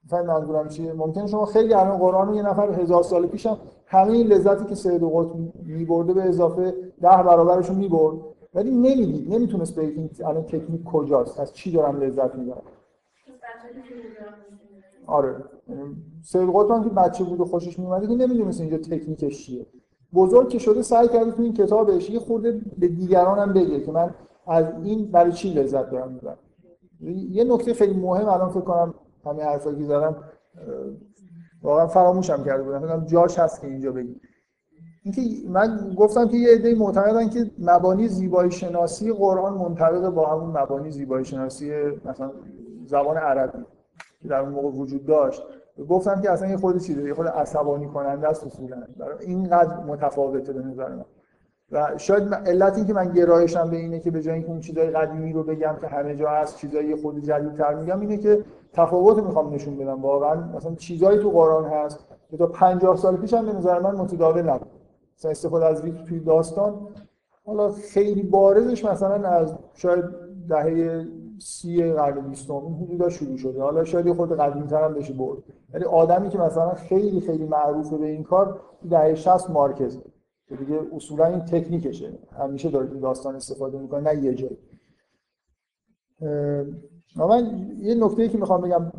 [0.05, 3.59] مثلا منظورم چیه؟ ممکنه شما خیلی الان قرآن رو یه نفر هزار سال پیشم
[3.93, 5.35] همه این لذتی که سید قطب
[5.67, 6.71] میبرده به اضافه
[7.03, 8.17] ده برابرش رو می‌برد.
[8.55, 12.63] ولی نمی‌دید نمی‌تونست بگه این الان تکنیک کجاست از چی دارم لذت می‌برم.
[15.07, 15.37] آره
[16.23, 19.67] سید قطب که بچه بود و خوشش میومد که نمی‌دونست اینجا تکنیکش چیه.
[20.15, 24.15] بزرگ که شده سعی کرده تو این کتابش یه خورده به دیگرانم بگه که من
[24.47, 26.39] از این برای چی لذت دارم می‌برم.
[27.31, 30.17] یه نکته خیلی مهم الان فکر کنم همین زدم
[31.63, 33.05] واقعا فراموشم کرده بودم.
[33.07, 34.21] جاش هست که اینجا بگیم.
[35.03, 40.59] اینکه من گفتم که یه عده معتقدن که مبانی زیبایی شناسی قرآن منطبق با همون
[40.59, 41.73] مبانی زیبایی شناسی
[42.05, 42.33] مثلا
[42.87, 43.65] زبان عربی
[44.23, 45.43] که در اون موقع وجود داشت.
[45.89, 48.77] گفتم که اصلا یه خود چیزه یه خود عصبانی کننده است اصولا.
[49.21, 51.05] اینقدر متفاوته به نظر من.
[51.73, 54.91] و شاید علت این که من گرایشم به اینه که به جای اینکه اون چیزای
[54.91, 59.55] قدیمی رو بگم که همه جا هست چیزای خود جدیدتر میگم اینه که تفاوت می‌خوام
[59.55, 60.57] نشون بدم واقعا.
[60.57, 64.43] مثلا چیزایی تو قرآن هست که تا 50 سال پیش هم به نظر من متداول
[64.43, 64.69] نبود.
[65.17, 66.89] مثلا استفاده از ریت توی داستان
[67.45, 70.05] حالا خیلی بارزش مثلا از شاید
[70.49, 71.07] دهه
[71.39, 73.63] سی قرن بیستم این حدودا شروع شده.
[73.63, 75.39] حالا شاید خود قدیمی‌تر هم بشه برد.
[75.75, 79.99] ولی آدمی که مثلا خیلی خیلی معروفه به این کار دهه 60 مارکز.
[80.49, 82.19] که دیگه اصولا این تکنیکشه.
[82.39, 84.59] همیشه داره داستان استفاده می‌کنه نه یه جایی.
[87.17, 88.93] من یه نکته که می‌خوام بگم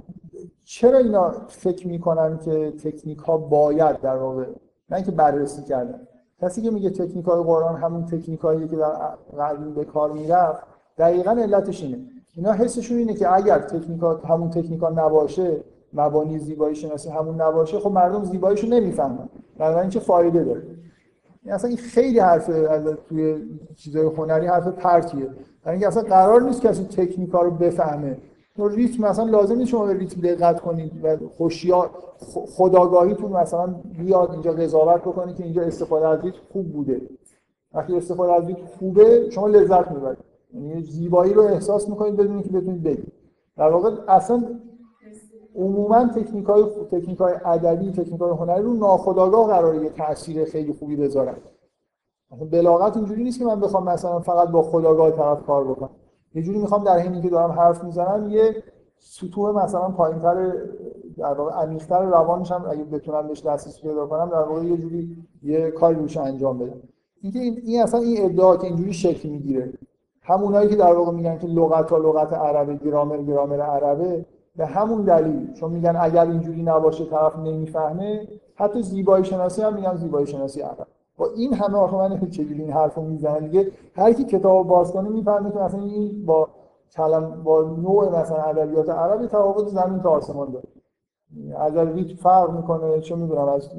[0.64, 4.46] چرا اینا فکر می‌کنن که تکنیک ها باید در واقع
[4.90, 6.08] نه اینکه بررسی کردن.
[6.42, 8.94] کسی که میگه تکنیک های قرآن همون تکنیک هایی که در
[9.40, 10.64] قدیم به کار می‌رفت
[10.98, 11.98] دقیقا علتش اینه.
[12.36, 15.58] اینا حسشون اینه که اگر تکنیک ها همون تکنیک ها نباشه
[15.94, 19.30] مبانی زیبایی شناسی همون نباشه خب مردم زیباییشو نمی‌فهمن.
[19.60, 20.62] این چه فایده داره.
[21.46, 22.50] اصلا این خیلی حرف
[23.10, 23.36] توی
[23.76, 28.18] چیزای هنری حرف پرتیه یعنی اینکه اصلا قرار نیست کسی تکنیکا رو بفهمه.
[28.56, 31.90] تو ریتم مثلا لازم نیست شما به ریتم دقت کنید و خوشیار
[32.56, 37.02] خداگاهیتون مثلا بیاد اینجا قضاوت بکنید که اینجا استفاده از ریتم خوب بوده.
[37.74, 40.18] وقتی استفاده از ریتم خوبه شما لذت می‌برید.
[40.54, 43.14] یعنی زیبایی رو احساس می‌کنید بدون اینکه بتونید بگید.
[43.58, 44.44] در واقع اصلا
[45.56, 50.74] عموما تکنیک های تکنیک های ادبی تکنیک های هنری رو ناخودآگاه قراره یه تاثیر خیلی
[50.74, 51.36] خوبی بذارن
[52.32, 55.90] مثلا بلاغت اینجوری نیست که من بخوام مثلا فقط با خداگاه طرف کار بکنم.
[56.36, 58.64] یه جوری می‌خوام در حینی که دارم حرف می‌زنم یه
[59.00, 60.54] سطوح مثلا پایینتر
[61.18, 65.18] در واقع عمیق‌تر روانش هم اگه بتونم بهش دسترسی پیدا کنم در واقع یه جوری
[65.44, 66.82] یه کاری روش انجام بدم.
[67.22, 69.74] اینکه این, این اصلا این ادعا که اینجوری شکل می‌گیره.
[70.22, 75.02] همونایی که در واقع میگن که لغت ها لغت عربه گرامر گرامر عربه به همون
[75.02, 80.62] دلیل چون میگن اگر اینجوری نباشه طرف نمی‌فهمه حتی زیبایی شناسی هم میگن زیبایی شناسی
[80.62, 80.88] عرب
[81.18, 85.10] با این همه آخه من چجوری این حرفو می‌زنن دیگه هر کی کتاب باز کنه
[85.10, 86.50] می‌فهمه که مثلا این با
[86.92, 90.66] کلم با نوع مثلا ادبیات عربی تفاوت زمین تا آسمان داره.
[91.60, 93.70] اگر ریت فرق می‌کنه چه می‌دونم از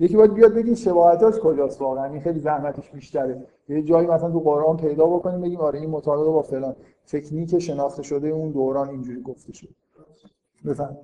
[0.00, 3.46] یکی باید بیاد بگین شباهتاش کجاست واقعا این خیلی زحمتش بیشتره.
[3.68, 8.02] یه جایی مثلا تو قرآن پیدا بکنیم بگیم آره این مطابق با فلان تکنیک شناخته
[8.02, 9.70] شده اون دوران اینجوری گفته شده.
[10.64, 10.96] بفهم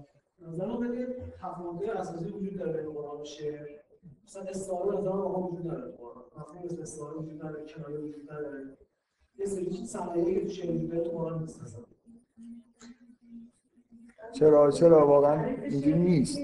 [0.49, 1.07] نظر من
[1.41, 3.67] تفاوت اساسی وجود داره بین قرآن و شعر
[4.25, 5.93] مثلا استعاره نظر ما وجود داره.
[6.37, 8.77] مفهوم مثل استعاره وجود داره کنایه وجود داره.
[9.39, 11.85] یه سری صنایعی که تو شعر وجود داره تو قرآن نیست مثلا
[14.33, 16.39] چرا؟ چرا؟ واقعا اینجوری نیست.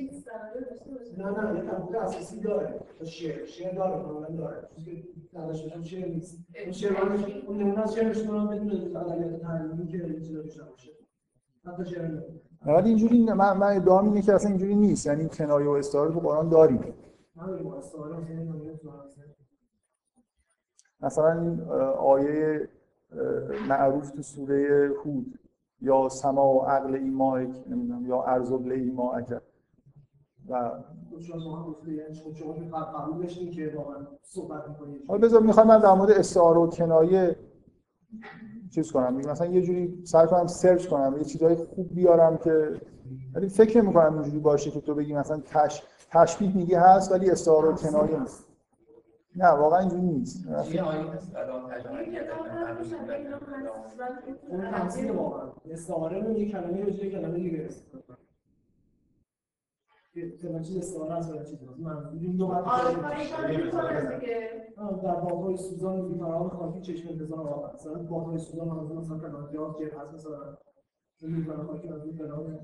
[1.18, 2.80] نه نه یه تفاوت اساسی داره.
[3.04, 4.68] شعر شعر داره کاملا داره.
[4.76, 6.38] چیزی که نداشته باشه شعر نیست.
[6.64, 6.96] اون شعر
[7.46, 10.90] اون نمونه از شعرش رو بدون ادبیات تعلیمی که چیزا توش نباشه
[11.64, 12.08] حتی شعر
[12.66, 15.06] ولی اینجوری من من ادعام اینه که اصلا اینجوری نیست.
[15.06, 16.94] یعنی کنایه و استعاره تو قرآن داریم.
[21.00, 21.60] مثلا این
[21.98, 22.68] آیه
[23.68, 25.38] معروف تو سوره هود.
[25.80, 29.26] یا سما و عقل ایمائک نمی‌دونم یا ارزبل ایمائک
[30.48, 30.70] و
[35.08, 37.36] حالا بذار می‌خوام من در مورد استعاره و کنایه
[38.70, 39.16] چیز کنم.
[39.16, 42.80] مثلا یه جوری سعی کنم سرچ کنم یه چیزای خوب بیارم که
[43.34, 45.82] ولی فکر نمی کنم اینجوری باشه که تو بگی مثلا تش...
[46.10, 48.48] تشبیه میگی هست ولی استعاره کنایه نیست
[49.36, 50.44] نه واقعا اینجوری نیست.
[54.70, 55.52] تمثیل واقعا.
[55.70, 57.68] استعاره رو یه کلمه به کلمه دیگه
[60.14, 61.58] چیز استعاره است ولی چیز
[62.22, 62.46] این دو
[65.02, 69.76] در باغ‌های سوزان بی‌فراغ خاکی چشم انتظار آب مثلا باغ‌های سوزان هم مثلا کنار جاز
[69.76, 70.56] که هست مثلا
[71.22, 72.60] برای خاکی از این کنار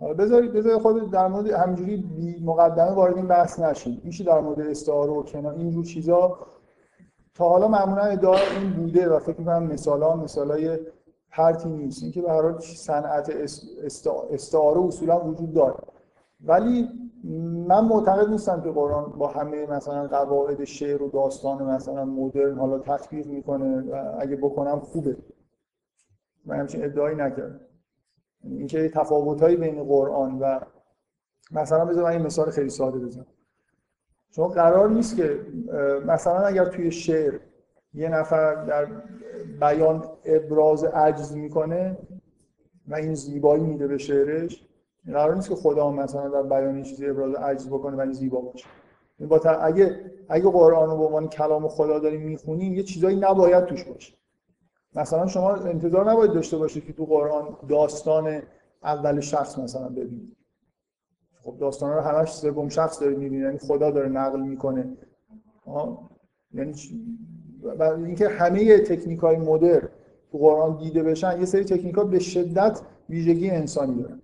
[0.00, 4.40] آره بذارید بذارید خود در مورد همینجوری بی مقدمه وارد این بحث نشید میشه در
[4.40, 6.38] مورد استعاره و کنار اینجور چیزا
[7.36, 10.78] تا حالا معمولا ادعا این بوده و فکر می‌کنم مثالا مثالای
[11.30, 12.02] پرتی نیست.
[12.02, 13.30] اینکه به هر حال صنعت
[14.30, 15.74] استعاره اصولا وجود داره.
[16.40, 16.88] ولی
[17.68, 22.78] من معتقد نیستم که قرآن با همه مثلا قواعد شعر و داستان مثلا مدرن حالا
[22.78, 25.16] تطبیق می‌کنه و اگه بکنم خوبه.
[26.44, 27.60] من همچین ادعایی نکردم.
[28.44, 30.60] اینکه تفاوتهایی بین قرآن و
[31.52, 33.26] مثلا بذار این مثال خیلی ساده بزنم.
[34.36, 35.40] چون قرار نیست که
[36.06, 37.34] مثلا اگر توی شعر
[37.94, 38.86] یه نفر در
[39.60, 41.98] بیان ابراز عجز می‌کنه
[42.88, 44.66] و این زیبایی میده به شعرش
[45.06, 48.66] قرار نیست که خدا مثلا در بیان چیزی ابراز عجز بکنه و این زیبا باشه.
[49.28, 53.84] با اگه اگه قرآن رو به عنوان کلام خدا داریم می‌خونیم یه چیزایی نباید توش
[53.84, 54.14] باشه.
[54.94, 58.42] مثلا شما انتظار نباید داشته باشید که تو قرآن داستان
[58.82, 60.35] اول شخص مثلا ببینید.
[61.46, 64.96] خب داستان رو همش سوم شخص داره می‌بینید یعنی خدا داره نقل می‌کنه.
[66.54, 66.72] یعنی
[67.78, 69.82] و اینکه همه تکنیک های مدر
[70.32, 74.20] تو قرآن دیده بشن یه سری تکنیک ها به شدت ویژگی انسانی دارن.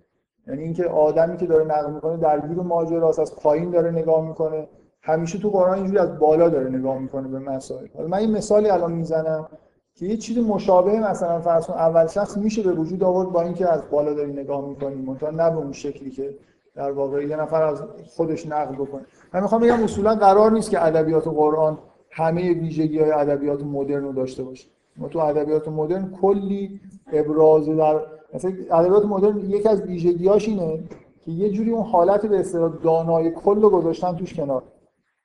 [0.47, 4.67] یعنی اینکه آدمی که داره نقل می‌کنه درگیر ماجراست از پایین داره نگاه می‌کنه.
[5.01, 7.87] همیشه تو قرآن اینجوری از بالا داره نگاه می‌کنه به مسائل.
[7.95, 9.47] حالا من این مثالی الان می‌زنم
[9.95, 13.81] که یه چیز مشابه مثلا فرض اول شخص میشه به وجود آورد با اینکه از
[13.91, 14.95] بالا داری نگاه می‌کنی.
[14.95, 16.35] منتها نه به اون شکلی که
[16.75, 17.83] در واقع یه نفر از
[18.15, 19.01] خودش نقل بکنه.
[19.33, 21.77] من می‌خوام بگم اصولا قرار نیست که ادبیات قرآن
[22.11, 24.67] همه ویژگی های ادبیات مدرن رو داشته باشه.
[24.97, 26.79] ما تو ادبیات مدرن کلی
[27.13, 27.99] ابراز در
[28.33, 30.79] مثلا ادبیات مدرن یکی از ویژگیاش اینه
[31.25, 34.63] که یه جوری اون حالت به اصطلاح دانای کل رو گذاشتن توش کنار.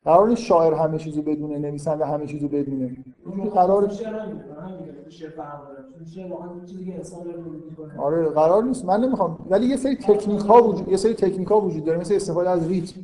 [0.09, 2.97] قرار نیست شاعر همه چیزو بدونه نویسنده همه چیزو بدونه.
[3.55, 3.91] قرار
[7.99, 8.85] آره قرار نیست.
[8.85, 9.47] من نمی‌خوام.
[9.51, 12.69] ولی یه سری تکنیک ها وجود یه سری تکنیک ها وجود داره مثل استفاده از
[12.69, 13.01] ریتم.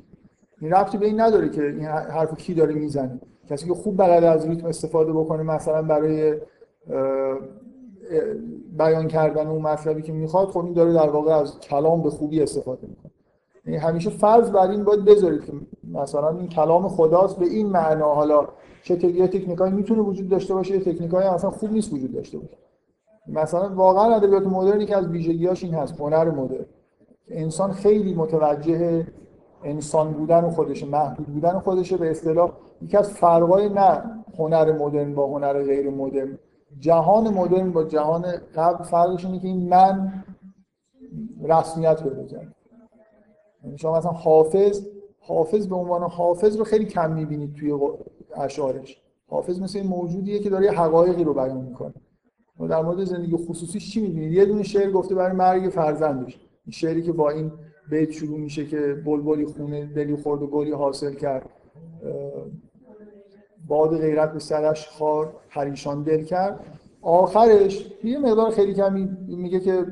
[0.61, 3.21] این ربطی به این نداره که این حرفو کی داره می‌زنه.
[3.51, 6.41] کسی که خوب بلده از ریتم استفاده بکنه مثلا برای
[8.79, 12.43] بیان کردن اون مطلبی که می‌خواد خب این داره در واقع از کلام به خوبی
[12.43, 13.14] استفاده می‌کنه.
[13.67, 15.53] همیشه فرض بر این باید بذارید که
[15.93, 18.49] مثلا این کلام خداست به این معنا حالا
[18.83, 18.97] چه
[19.27, 22.57] تکنیکایی می‌تونه وجود داشته باشه تکنیکایی اصلا خوب نیست وجود داشته باشه.
[23.27, 26.67] مثلا واقعا ادبیات مدرنی که از ویژگیاش این هست هنر مدرن.
[27.29, 29.07] انسان خیلی متوجه
[29.65, 34.03] انسان بودن خودشه محدود بودن خودشه به اصطلاح یکی از فرقای نه
[34.39, 36.39] هنر مدرن با هنر غیر مدرن.
[36.79, 38.25] جهان مدرن با جهان
[38.57, 40.25] قبل فرقش اینه که این من
[41.43, 42.54] رسمیت پیدا کرد یعنی
[43.77, 44.87] شما مثلا حافظ
[45.21, 47.73] حافظ به عنوان حافظ رو خیلی کم می‌بینید توی
[48.37, 49.01] اشعارش.
[49.27, 51.95] حافظ مثل این موجودیه که داره یه حقایقی رو بیان می‌کنه.
[52.61, 56.39] و در مورد زندگی خصوصیش چی می‌بینید؟ یه دونه شعر گفته برای مرگ فرزندش.
[56.67, 57.53] این شعری که با این
[57.91, 61.51] بیت شروع میشه که بلبلی خونه دلی خورد و گلی حاصل کرد.
[63.67, 66.61] باد غیرت به سرش خار پریشان دل کرد.
[67.05, 69.87] آخرش یه مقدار خیلی کمی میگه که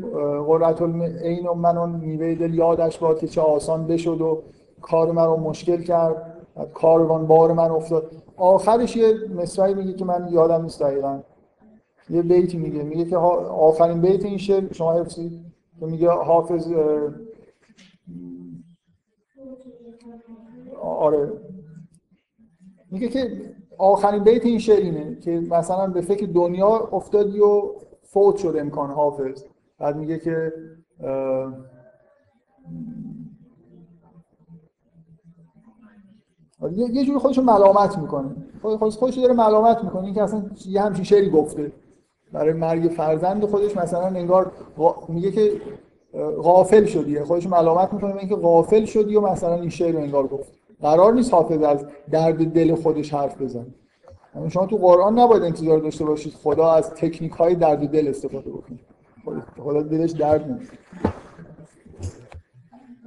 [0.47, 4.43] قررت این و من اون میوه دل یادش باد که چه آسان بشد و
[4.83, 6.33] کار من رو مشکل کرد
[6.75, 8.11] کاروان بار من افتاد.
[8.37, 11.21] آخرش یه مصرعی میگه که من یادم نیست دقیقا.
[12.11, 12.83] یه بیتی میگه.
[12.83, 15.41] میگه که آخرین بیت این شعر شما حفظید
[15.81, 16.73] که میگه حافظ
[20.83, 21.33] آره.
[22.91, 27.63] میگه که آخرین بیت این شعر اینه که مثلا به فکر دنیا افتادی و
[28.03, 29.45] فوت شد امکان حافظ.
[29.79, 30.53] بعد میگه که
[36.77, 38.31] یه جوری خودشو ملامت می‌کنه.
[38.63, 40.05] خودش خودش داره ملامت می‌کنه.
[40.05, 41.73] اینکه اصلا یه همچین شعری گفته.
[42.33, 44.53] برای مرگ فرزند خودش مثلا انگار
[45.09, 45.61] میگه که
[46.43, 47.21] غافل شدی.
[47.21, 50.62] خودش ملامت می‌کنه اینکه غافل شدی و مثلا این شعر رو انگار گفت.
[50.83, 53.75] قرار نیست حافظ از درد دل خودش حرف بزنه.
[54.35, 58.51] یعنی شما تو قرآن نباید انتظار داشته باشید خدا از تکنیک های درد دل استفاده
[58.51, 58.79] بکنه.
[59.59, 60.73] خدا دلش درد نیست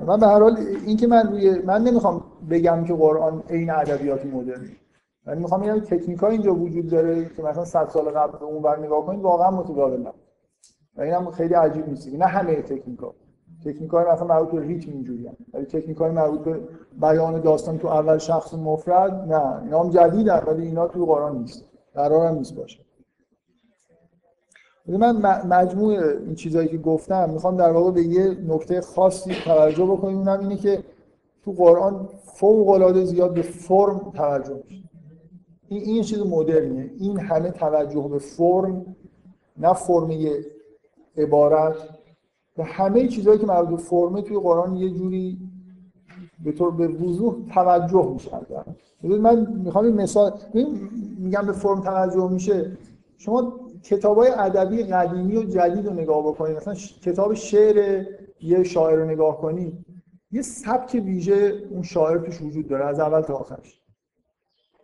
[0.07, 4.25] من به هر حال این که من روی من نمی‌خوام بگم که قرآن عین ادبیات
[4.25, 4.69] مدرن
[5.27, 8.79] من می‌خوام بگم تکنیک اینجا وجود داره که مثلا 100 سال قبل به اون بر
[8.79, 10.05] نگاه کنید واقعا متداول
[10.95, 12.13] و اینم خیلی عجیب نیست.
[12.13, 13.15] نه همه تکنیک ها
[13.65, 16.59] تکنیک های مثلا مربوط به ریتم اینجوری ولی تکنیک های مربوط به
[17.01, 19.63] بیان داستان تو اول شخص مفرد نه.
[19.63, 21.65] اینا هم جدیدن ولی اینا تو قرآن نیست.
[21.93, 22.79] قرار هم نیست باشه.
[24.87, 25.93] من مجموع
[26.25, 30.17] این چیزهایی که گفتم می‌خوام در واقع به یه نکته خاصی توجه بکنیم.
[30.17, 30.83] اونم اینه که
[31.43, 34.83] تو قرآن فوق العاده زیاد به فرم توجه میشه.
[35.67, 36.91] این این چیز مدرنیه.
[36.99, 38.95] این همه توجه به فرم
[39.57, 40.09] نه فرم
[41.17, 41.75] عبارت.
[42.57, 45.39] و همه چیزهایی که مربوط به فرمه توی قرآن یه جوری
[46.43, 48.31] به طور به وضوح توجه میشه
[49.03, 50.39] من می‌خوام مثال
[51.17, 52.77] میگم به فرم توجه میشه.
[53.17, 56.57] شما کتاب های ادبی قدیمی و جدید رو نگاه بکنید.
[56.57, 58.05] مثلا کتاب شعر
[58.41, 59.85] یه شاعر رو نگاه کنید.
[60.31, 63.81] یه سبک ویژه اون شاعر توش وجود داره از اول تا آخرش.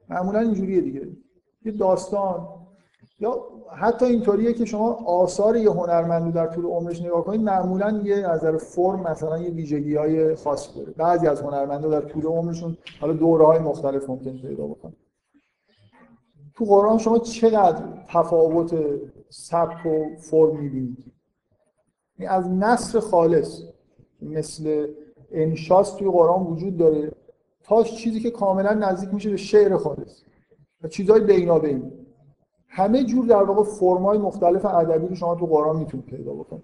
[0.09, 1.07] معمولا اینجوریه دیگه.
[1.65, 2.47] یه داستان.
[3.21, 3.47] یا
[3.77, 8.43] حتی اینطوریه که شما آثار یه هنرمند در طول عمرش نگاه کنید معمولا یه از
[8.43, 10.91] نظر فرم مثلا یه ویژگی های خاص داره.
[10.91, 14.93] بعضی از هنرمندا در طول عمرشون حالا دوره های مختلف ممکن پیدا بکنن.
[16.55, 18.75] تو قرآن شما چقدر تفاوت
[19.29, 21.13] سبک و فرم می‌بینید؟
[22.19, 23.61] یعنی از نصر خالص
[24.21, 24.87] مثل
[25.31, 27.11] انشاس توی قرآن وجود داره
[27.63, 30.23] تا چیزی که کاملا نزدیک میشه به شعر خالص
[30.83, 32.00] و چیزهای بینابین
[32.73, 36.63] همه جور در واقع فرمای مختلف ادبی رو شما تو قرآن می‌تونید پیدا بکنید.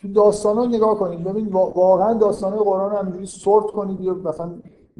[0.00, 1.24] تو داستان ها نگاه کنید.
[1.24, 4.52] ببین واقعا داستان قرآن رو همینجوری سورت کنید یا مثلا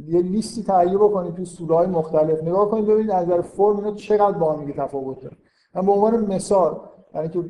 [0.06, 2.42] یه لیستی تهیه بکنید تو سوره های مختلف.
[2.42, 5.36] نگاه کنید ببینید از نظر فرم اینا چقدر با هم تفاوت داره.
[5.74, 6.80] من به عنوان مثال
[7.14, 7.44] یعنی که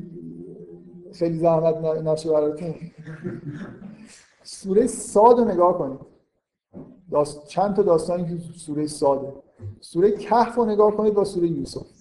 [1.12, 2.74] خیلی زحمت نشه براتون
[4.42, 6.00] سوره ساد رو نگاه کنید.
[7.10, 7.46] داست...
[7.46, 9.32] چند تا داستانی که سوره ساده.
[9.80, 11.99] سوره کهف رو نگاه کنید با سوره یوسف.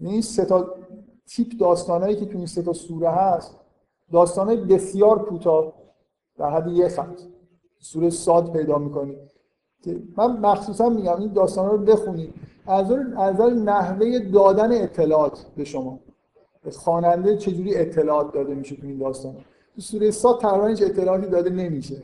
[0.00, 0.74] این سه تا
[1.26, 3.56] تیپ داستانایی که تو این سه تا سوره هست
[4.12, 5.72] داستانای بسیار کوتاه
[6.38, 7.20] در حد یه خط
[7.78, 9.18] سوره ساد پیدا می‌کنید
[10.16, 12.34] من مخصوصا میگم این داستان رو بخونید.
[12.66, 15.98] از از نحوه دادن اطلاعات به شما.
[16.72, 19.36] خواننده چجوری اطلاعات داده میشه تو این داستان
[19.74, 22.02] تو سوره ساد تقریبا هیچ اطلاعاتی داده نمیشه.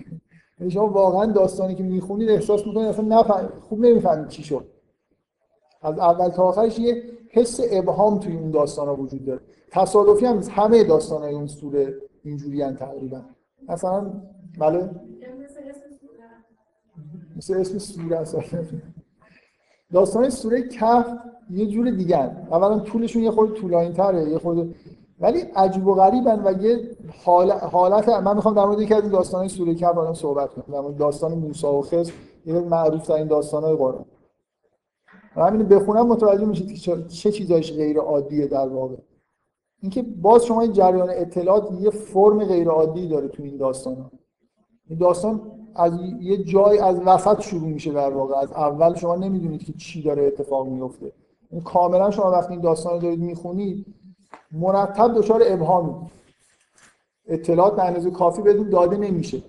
[0.60, 4.66] یعنی شما واقعا داستانی که می‌خونید احساس می‌کنید اصلا نفهم خوب نمی‌فهمید چی شد.
[5.82, 7.02] از اول تا آخرش یه
[7.34, 9.40] حس ابهام توی اون داستان ها وجود داره.
[9.70, 13.22] تصادفی هم همه داستان های اون سوره اینجوری تقریبا.
[13.68, 14.12] مثلا
[14.58, 14.90] بله؟
[17.36, 18.18] مثل اسم سوره.
[18.18, 18.42] اصلا.
[19.92, 21.06] داستان سوره کف
[21.50, 22.18] یه جور دیگه
[22.50, 24.74] اولا طولشون یه خورده طولانی تره یه خورده
[25.20, 26.90] ولی عجیب و غریبن و یه
[27.72, 30.64] حالت من می‌خوام در مورد یکی از این داستانهای سوره کف الان صحبت کنم.
[30.74, 32.12] در مورد داستان موسی و خضر
[32.46, 34.04] یه معروف ترین داستانهای قرآن.
[35.42, 38.96] همین بخونم متوجه میشید که چه چیزایش غیر عادیه در واقع.
[39.82, 43.94] اینکه باز شما این جریان اطلاعات یه فرم غیر عادی داره تو این داستان.
[43.94, 44.10] ها.
[44.88, 45.40] این داستان
[45.74, 48.36] از یه جای از وسط شروع میشه در واقع.
[48.36, 51.12] از اول شما نمی‌دونید که چی داره اتفاق میفته
[51.50, 53.86] این کاملا شما وقتی این داستان رو دارید می‌خونید
[54.52, 55.94] مرتب دچار ابهامی.
[57.26, 59.42] اطلاعات به اندازه کافی بدون داده نمیشه.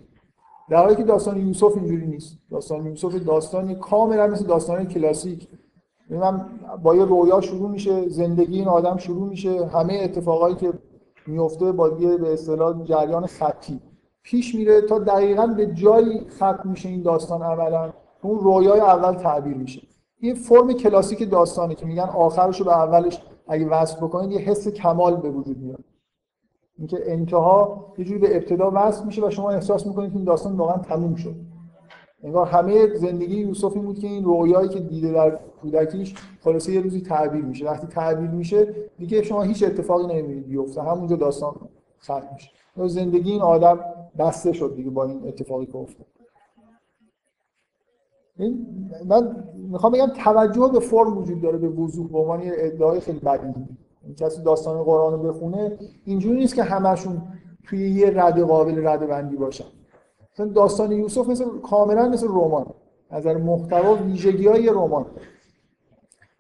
[0.70, 2.38] در حالی که داستان یوسف اینجوری نیست.
[2.52, 5.48] داستان یوسف داستانی کاملا مثل داستان کلاسیک.
[6.10, 6.46] من
[6.84, 9.66] با یه رویا شروع میشه زندگی این آدم شروع میشه.
[9.66, 10.74] همه اتفاقایی که
[11.28, 13.80] میفته با یه به اصطلاح جریان خطی.
[14.24, 17.94] پیش میره تا دقیقا به جایی ختم میشه این داستان عملا.
[18.22, 19.82] اون رویای اول تعبیر میشه.
[20.20, 24.68] این فرم کلاسیک داستانه که میگن آخرش رو به اولش اگه وصل بکنید یه حس
[24.68, 25.84] کمال به وجود میاد.
[26.78, 30.58] اینکه انتها یه جوری به ابتدا وصل میشه و شما احساس می‌کنید که این داستان
[30.58, 31.36] واقعا تموم شد.
[32.26, 36.82] انگار همه زندگی یوسف این بود که این رویایی که دیده در کودکیش خلاصه یه
[36.82, 37.66] روزی تعبیر میشه.
[37.66, 40.82] وقتی تعبیر میشه دیگه شما هیچ اتفاقی نمی‌بینید بیفته.
[40.82, 41.56] همونجا داستان
[42.02, 42.50] ختم میشه.
[42.88, 43.80] زندگی این آدم
[44.20, 46.06] بسته شد دیگه با این اتفاقی که افتاد.
[49.06, 53.20] من می‌خوام بگم توجه به فرم وجود داره به وضوح به عنوان یه ادعای خیلی
[53.20, 53.54] بدی.
[54.04, 57.22] این کسی داستان قرآن رو بخونه اینجوری نیست که همشون
[57.64, 59.66] توی یه رد قابل رد بندی باشن.
[60.36, 62.66] مثلا داستان یوسف مثل کاملا مثل رمان.
[63.10, 65.06] از نظر محتوا ویژگی های رمان.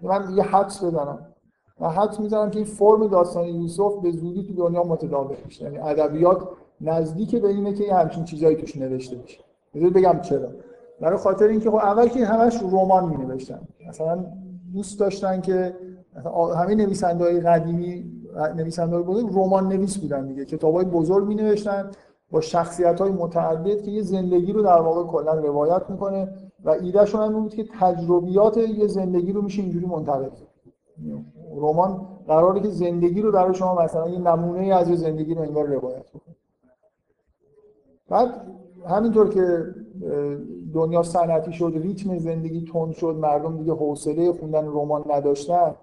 [0.01, 1.19] من یه حدس بزنم
[1.79, 5.63] و حدس می‌زنم که این فرم داستان یوسف به زودی تو دنیا متداول میشه.
[5.63, 6.47] یعنی ادبیات
[6.81, 9.39] نزدیک به اینه که یه همچین چیزایی توش نوشته بشه
[9.75, 10.49] بذار بگم چرا.
[11.01, 14.25] برای خاطر اینکه خب اول که همش رمان می نوشتن مثلا
[14.73, 15.75] دوست داشتن که
[16.55, 18.11] همه نویسنده قدیمی
[18.55, 20.45] نویسنده بزرگ رمان نویس بودن دیگه.
[20.45, 21.91] کتابای بزرگ می نوشتن
[22.35, 26.27] با شخصیت های متعدد که یه زندگی رو در واقع کلا روایت می‌کنه
[26.63, 30.29] و ایدهشون هم بود که تجربیات یه زندگی رو میشه اینجوری منتقل
[31.55, 35.65] رمان قراره که زندگی رو برای شما مثلا یه نمونه از یه زندگی رو انگار
[35.65, 36.35] روایت بکنه
[38.09, 38.29] بعد
[38.87, 39.65] همینطور که
[40.73, 45.75] دنیا صنعتی شد ریتم زندگی تند شد مردم دیگه حوصله خوندن رمان نداشتن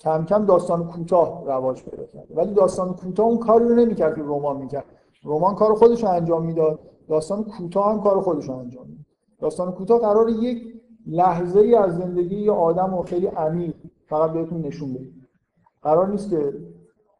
[0.00, 2.26] کم کم داستان کوتاه رواج پیدا کرد.
[2.36, 4.84] ولی داستان کوتاه اون کاری رو نمی‌کرد که رمان می‌کرد.
[5.24, 9.04] رمان کار خودش رو انجام می‌داد داستان کوتاه هم کار خودش رو انجام می‌داد.
[9.40, 10.74] داستان کوتاه قرار یک
[11.06, 13.74] لحظه ای از زندگی یه آدم رو خیلی عمیق
[14.06, 15.06] فقط بهتون نشون بده.
[15.82, 16.52] قرار نیست که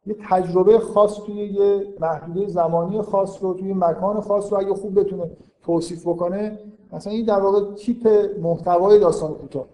[0.05, 4.99] یه تجربه خاص توی یه محدوده زمانی خاص رو توی مکان خاص رو اگه خوب
[4.99, 5.31] بتونه
[5.63, 6.59] توصیف بکنه
[6.93, 8.07] مثلا این در واقع تیپ
[8.41, 9.65] محتوای داستان کوتاه.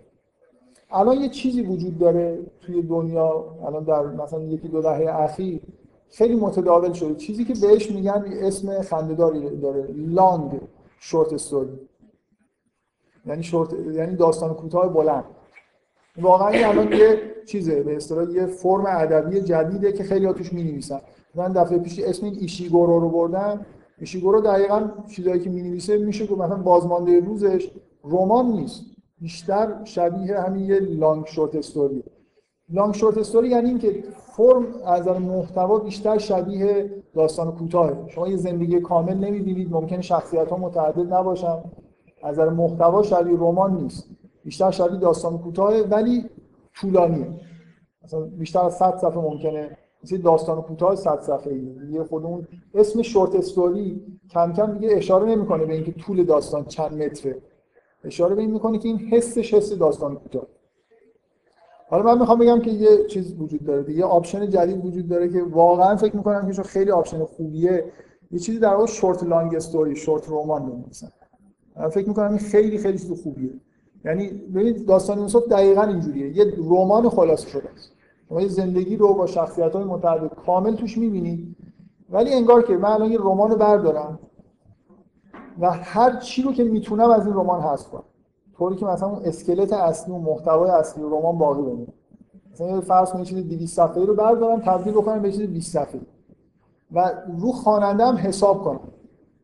[0.91, 5.61] الان یه چیزی وجود داره توی دنیا الان در مثلا یکی دو دهه اخیر
[6.11, 7.15] خیلی متداول شده.
[7.15, 9.87] چیزی که بهش میگن اسم خندهداری داره.
[9.97, 10.61] لانگ
[10.99, 11.79] شورت استوری
[13.25, 15.23] یعنی شورت یعنی داستان کوتاه بلند.
[16.21, 20.53] واقعا این الان یه چیزه به اصطلاح یه فرم ادبی جدیده که خیلی ها توش
[20.53, 21.01] می‌نویسن.
[21.35, 23.65] من دفعه پیش اسم این ایشیگورو رو بردم.
[23.99, 27.71] ایشیگورو دقیقا چیزایی که می‌نویسه میشه که مثلا بازمانده روزش
[28.03, 28.83] رمان نیست.
[29.21, 32.03] بیشتر شبیه همین یه لانگ شورت استوری
[32.73, 34.03] لانگ شورت استوری یعنی اینکه
[34.37, 38.09] فرم از محتوا بیشتر شبیه داستان کوتاه.
[38.09, 41.57] شما یه زندگی کامل نمی‌بینید ممکنه شخصیت ها متعدد نباشن.
[42.23, 44.09] از نظر محتوا شبیه رمان نیست.
[44.43, 46.25] بیشتر شبیه داستان کوتاه ولی
[46.75, 47.27] طولانیه.
[48.03, 49.77] مثلا بیشتر از 100 صفحه ممکنه.
[50.03, 55.25] مثل داستان کوتاه 100 صفحه‌ای دیگه خود اون اسم short story کم کم دیگه اشاره
[55.25, 57.41] نمی‌کنه به اینکه طول داستان چند متره.
[58.03, 60.43] اشاره به این می‌کنه که این حسش حس داستان کوتاه.
[61.91, 65.43] حالا من می‌خوام بگم که یه چیز وجود داره یه option جدید وجود داره که
[65.43, 67.85] واقعا فکر می‌کنم که خیلی option خوبیه.
[68.31, 71.07] یه چیزی در واقع شورت لانگ استوری شورت رمان می‌نویسن
[71.77, 73.49] من فکر می‌کنم این خیلی خیلی چیز خوبیه.
[74.05, 76.37] یعنی ببینید داستان یوسف دقیقا اینجوریه.
[76.37, 77.91] یه رمان خلاصه شده است.
[78.29, 81.55] شما یه زندگی رو با شخصیت های متعدد کامل توش می‌بینید
[82.09, 84.19] ولی انگار که من الان یه رمان بردارم
[85.59, 88.03] و هر چی رو که می‌تونم از این رمان حذف کنم.
[88.61, 91.87] طوری که مثلا اون اسکلت اصلی و محتوای اصلی رمان باقی بمونه.
[92.51, 96.05] مثلا فرض کنید چیز 200 صفحه‌ای رو بردارم تبدیل بکنم به چیز 20 صفحه‌ای.
[96.91, 98.79] و رو خواننده هم حساب کنم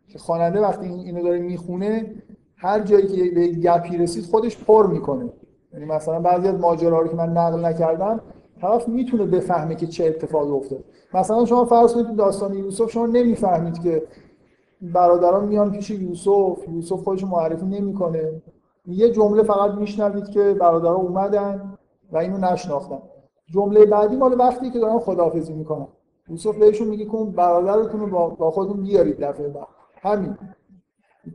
[0.07, 2.15] که خواننده وقتی اینو داره می‌خونه
[2.55, 5.29] هر جایی که به گپی رسید خودش پر می‌کنه.
[5.73, 8.21] یعنی مثلا بعضی از ماجراها رو که من نقل نکردم
[8.61, 13.79] طرف می‌تونه بفهمه که چه اتفاقی افتاد مثلا شما فرض کنید داستان یوسف شما نمی‌فهمید
[13.83, 14.03] که
[14.81, 18.41] برادران میان پیش یوسف یوسف خودش معرفی نمی‌کنه.
[18.87, 21.77] یه جمله فقط میشنوید که برادران اومدن
[22.11, 22.99] و اینو نشناختن.
[23.53, 25.87] جمله بعدی مال وقتی که دارن خداحافظی می‌کنن.
[26.29, 29.67] یوسف بهشون میگه که برادرتون رو با خودتون بیارید دفعه بعد
[30.01, 30.37] همین.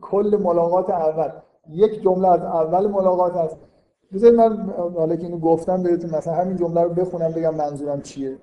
[0.01, 1.31] کل ملاقات اول.
[1.71, 3.57] یک جمله از اول ملاقات هست.
[4.13, 8.39] بذارید من حالا که اینو گفتم بهتون مثلا همین جمله رو بخونم بگم منظورم چیه.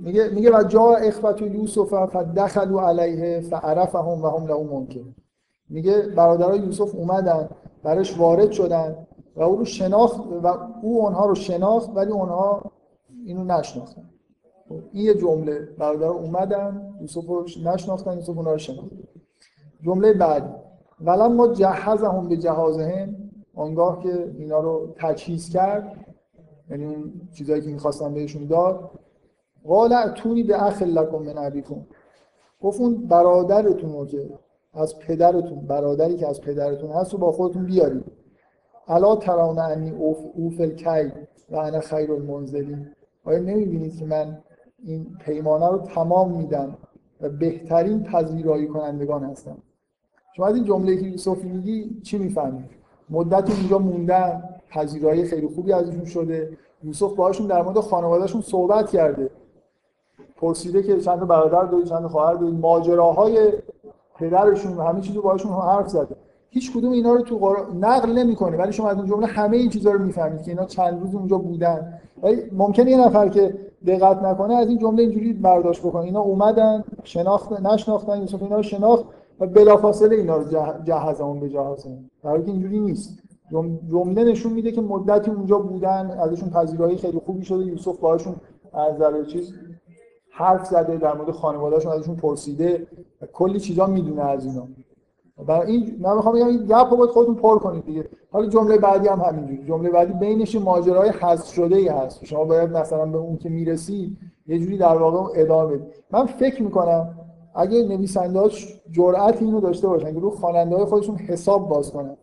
[0.00, 5.00] میگه میگه و جا اخوت یوسف فدخلوا علیه فعرفهم و هم له منکر
[5.70, 7.48] میگه برادرای یوسف اومدن
[7.82, 9.06] برش وارد شدن
[9.36, 10.46] و او رو شناخت و
[10.82, 12.72] او اونها رو شناخت ولی اونها
[13.26, 14.10] اینو نشناختن.
[14.92, 18.96] این یه جمله برادر اومدن یوسف رو نشناختن یوسف اونها رو شناختن.
[19.82, 20.62] جمله بعد
[21.00, 23.16] ولم ما جهزهم به جهازهم
[23.54, 25.96] آنگاه که اینا رو تجهیز کرد
[26.70, 28.90] یعنی اون چیزایی که می‌خواستن بهشون داد
[29.64, 31.86] قال اتونی به اخ لکم من ابیکم
[32.60, 34.30] گفت اون برادرتون رو که
[34.74, 38.04] از پدرتون برادری که از پدرتون هست رو با خودتون بیارید.
[38.88, 39.90] الا ترون انی
[40.34, 41.12] اوفل کی
[41.50, 42.86] و انا خیر المنزلین.
[43.24, 44.38] آیا نمی‌بینید که من
[44.84, 46.76] این پیمانه رو تمام میدم
[47.20, 49.56] و بهترین پذیرایی کنندگان هستم؟
[50.36, 52.70] شما از این جمله که یوسف میگی چی می‌فهمید؟
[53.10, 56.58] مدت اینجا موندن پذیرایی خیلی خوبی ازشون شده.
[56.82, 59.30] یوسف باهاشون در مورد خانوادهشون صحبت کرده.
[60.36, 62.54] پرسیده که چند برادر دارید چند خواهر دارید.
[62.54, 63.52] ماجراهای
[64.20, 66.16] پدرشون همه چیزو باهاشون حرف زده.
[66.50, 69.70] هیچ کدوم اینا رو تو قرآن نقل نمی‌کنه ولی شما از این جمله همه این
[69.70, 72.00] چیزا رو می‌فهمید که اینا چند روز اونجا بودن.
[72.22, 73.54] ولی ممکنه یه نفر که
[73.86, 76.02] دقت نکنه از این جمله اینجوری برداشت بکنه.
[76.02, 79.04] اینا اومدن شناخت نشناختن یوسف اینا رو شناخت
[79.40, 80.44] و بلافاصله اینا رو
[80.84, 81.84] جهز اون به جهاز
[82.22, 83.18] در حالی که اینجوری نیست.
[83.90, 87.64] جمله نشون میده که مدتی اونجا بودن ازشون پذیرایی خیلی خوبی شده.
[87.64, 88.34] یوسف باهاشون
[88.72, 89.54] از چیز
[90.32, 92.86] حرف زده در مورد خانواده‌شون ازشون پرسیده.
[92.86, 94.68] و کلی چیزا می‌دونه از اینا.
[95.46, 98.08] برای این من می‌خوام بگم این گپ رو باید خودتون پر کنید دیگه.
[98.30, 99.64] حالا جمله بعدی هم همینجوری.
[99.64, 102.24] جمله بعدی بینش ماجرای حذف شده ای هست.
[102.24, 104.16] شما باید مثلا به اون که می‌رسی
[104.46, 105.94] یه جوری در واقع ادامه بدید.
[106.10, 107.18] من فکر می‌کنم
[107.54, 112.16] اگه نویسنده‌هاش جرأت اینو داشته باشن که رو خواننده های خودشون حساب باز کنن.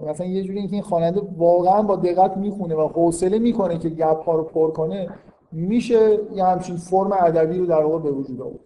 [0.00, 4.24] مثلا یه جوری اینکه این خواننده واقعا با دقت می‌خونه و حوصله می‌کنه که گپ
[4.24, 5.08] ها رو پر کنه
[5.52, 8.60] میشه یه همچین فرم ادبی رو در واقع به وجود آورد.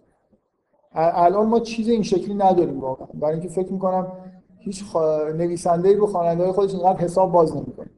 [0.93, 3.07] الان ما چیز این شکلی نداریم واقعا.
[3.13, 4.07] برای اینکه فکر می‌کنم
[4.59, 5.31] هیچ خوا...
[5.31, 7.89] نویسنده رو خواننده های خودش اینقدر حساب باز نمی‌کنه.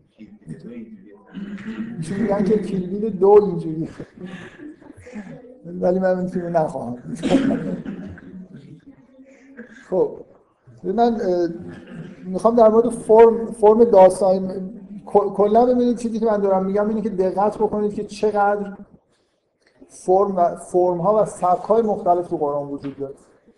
[1.98, 3.90] ایشون میگن که کیلبیل دو اینجوری
[5.66, 6.98] ولی من این نخواهم.
[9.90, 10.12] خب
[10.84, 11.18] من
[12.26, 14.70] می‌خوام در مورد فرم فرم داستان
[15.06, 18.74] کلا ببینید چیزی که من دارم میگم اینه که دقت بکنید که چقدر
[19.90, 23.14] فرم و فرم ها و سبک های مختلف تو قرآن وجود داره.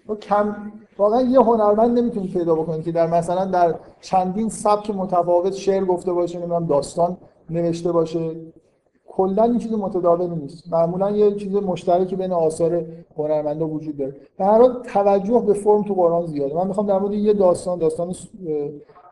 [0.10, 0.56] و کم
[0.98, 6.14] واقعا یه هنرمند نمی‌تونید پیدا بکنید که در مثلا در چندین سبک متفاوت شعر گفته
[6.14, 7.18] باشه نمی‌دونم داستان
[7.50, 8.36] نوشته باشه.
[9.08, 10.64] کلا این چیز متداول نیست.
[10.72, 12.86] معمولا یه چیز مشترکی بین آثار
[13.18, 14.16] هنرمندا وجود داره.
[14.38, 16.56] به هر حال توجه به فرم تو قرآن زیاده.
[16.56, 18.16] من می‌خوام در مورد یه داستان داستان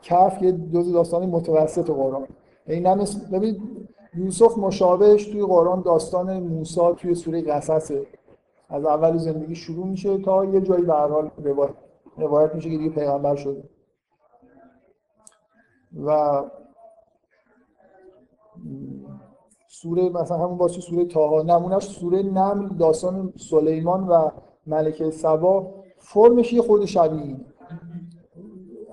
[0.02, 2.28] کف یه جز داستان متوسط قرآن.
[2.68, 3.00] این هم
[3.32, 3.62] ببین
[4.16, 8.08] یوسف مشابهش توی قرآن داستان موسی توی سوره قصصه.
[8.70, 11.32] از اول زندگی شروع میشه تا یه جایی به هر حال
[12.18, 13.64] روایت, میشه که دیگه پیغمبر شده.
[16.06, 16.44] و
[19.68, 24.30] سوره مثلا همون واسه سوره تاها نمونهش سوره نمل داستان سلیمان و
[24.68, 27.38] ملکه سبا فرمش یه خود شبیه.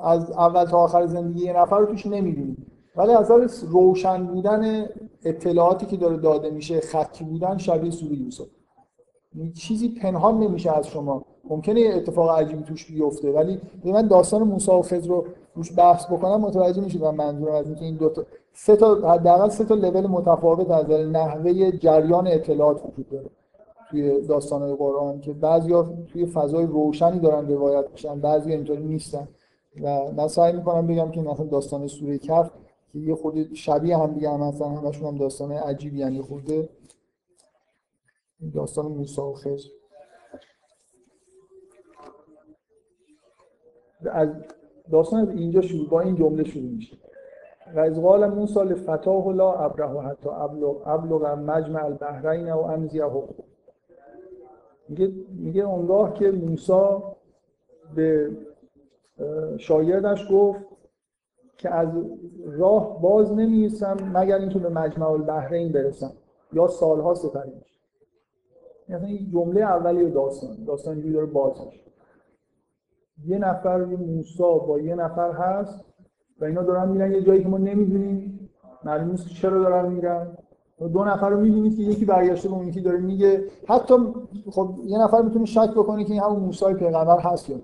[0.00, 2.65] از اول تا آخر زندگی یه نفر رو توش نمی‌بینیم
[2.96, 3.30] ولی از
[3.70, 4.86] روشن بودن
[5.24, 8.46] اطلاعاتی که داره داده میشه خطی بودن شبیه سوره یوسف.
[9.34, 11.24] یعنی چیزی پنهان نمیشه از شما.
[11.48, 15.24] ممکنه یه اتفاق عجیبی توش بیفته ولی من داستان موسی و خضر رو
[15.54, 19.48] روش بحث بکنم متوجه میشید من منظورم از اینکه این دو تا سه تا حداقل
[19.48, 23.30] سه تا لول متفاوت از نحوه جریان اطلاعات وجود داره
[23.90, 29.28] توی داستان‌های قرآن که بعضیا توی فضای روشنی دارن روایت میشن بعضی اینطوری نیستن.
[29.82, 32.50] و من سعی می‌کنم بگم که مثلا داستان سوره کف
[32.96, 36.68] که یه خود شبیه هم دیگه هم مثلا همشون هم داستان عجیبی یعنی خورده
[38.54, 39.68] داستان موسی و خضر.
[44.10, 44.28] از
[44.90, 46.96] داستان اینجا شروع با این جمله شروع میشه.
[47.74, 53.04] و از قال موسی لفتاه لا ابره حتی ابلغ ابلغ مجمع البحرین و امزیه
[54.88, 56.96] میگه میگه اونگاه که موسی
[57.94, 58.30] به
[59.58, 60.75] شاگردش گفت
[61.58, 61.88] که از
[62.46, 66.12] راه باز نمیستم مگر اینکه به مجمع البحرین برسم
[66.52, 67.80] یا سالها سپری میشه.
[68.88, 71.80] یعنی این جمله اولی داستان داستان اینجوری داره باز میشه.
[73.26, 75.84] یه نفر یه موسا با یه نفر هست
[76.40, 78.50] و اینا دارن میرن یه جایی که ما نمی‌دونیم
[78.84, 80.38] معلوم نیست چرا دارن میرن.
[80.78, 83.44] دو نفر رو می‌بینید که یکی برگشته به اون یکی داره میگه.
[83.68, 83.94] حتی
[84.50, 87.56] خب یه نفر می‌تونه شک بکنه که این همون موسی پیغمبر هست یا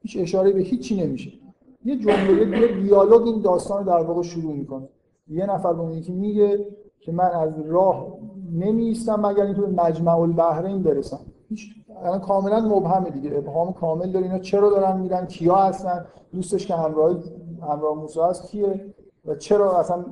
[0.00, 1.39] هیچ اشاره به هیچی نمیشه.
[1.84, 4.88] یه جمله یه دیالوگ این داستان رو در واقع شروع می‌کنه.
[5.28, 6.66] یه نفر به اون یکی میگه
[7.00, 8.18] که من از راه
[8.52, 11.20] نمیستم مگر اینکه به مجمع البحرین برسم.
[11.48, 13.36] هیچ الان کاملا مبهمه دیگه.
[13.36, 14.26] ابهام کامل داره.
[14.26, 17.16] اینا چرا دارن میرن؟ کیا هستن؟ دوستش که همراه
[17.62, 20.04] همراه موسی هست کیه؟ و چرا اصلا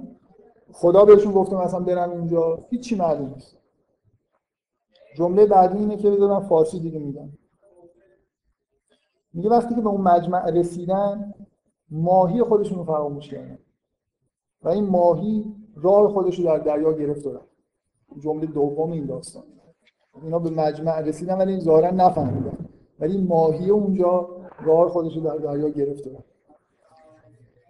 [0.72, 3.56] خدا بهشون گفته مثلا برن اونجا هیچی معلوم نیست.
[5.16, 7.28] جمله بعدی اینه که بذارم فارسی دیگه میگم.
[9.32, 11.34] میگه وقتی که به اون مجمع رسیدن
[11.90, 13.58] ماهی خودشون رو فراموش کردن.
[14.62, 17.40] و این ماهی راه خودش رو در دریا گرفت دارن
[18.18, 19.42] جمله دوم این داستان.
[20.22, 22.68] اینا به مجمع رسیدن ولی ظاهرا نفهمیدن.
[23.00, 24.28] ولی ماهی اونجا
[24.60, 26.24] راه خودش رو در دریا گرفت دارن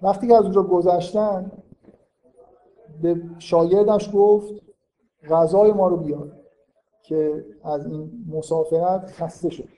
[0.03, 1.53] وقتی که از اونجا گذشتن
[3.03, 4.55] به شاگردش گفت
[5.31, 6.33] غذای ما رو بیار.
[7.03, 9.69] که از این مسافرت خسته شد.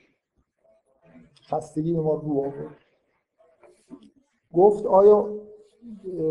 [1.51, 2.76] خستگی به ما رو آورد.
[4.55, 5.28] گفت آیا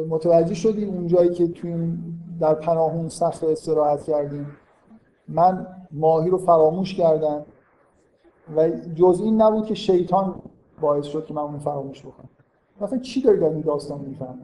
[0.09, 1.97] متوجه شدی اونجایی که توی
[2.39, 4.47] در پناهون سخت استراحت کردیم؟
[5.27, 7.45] من ماهی رو فراموش کردم
[8.55, 10.35] و جز این نبود که شیطان
[10.81, 12.29] باعث شد که من اون فراموش بکنم.
[12.81, 14.39] مثلا چی داری در این داستان می‌فهمم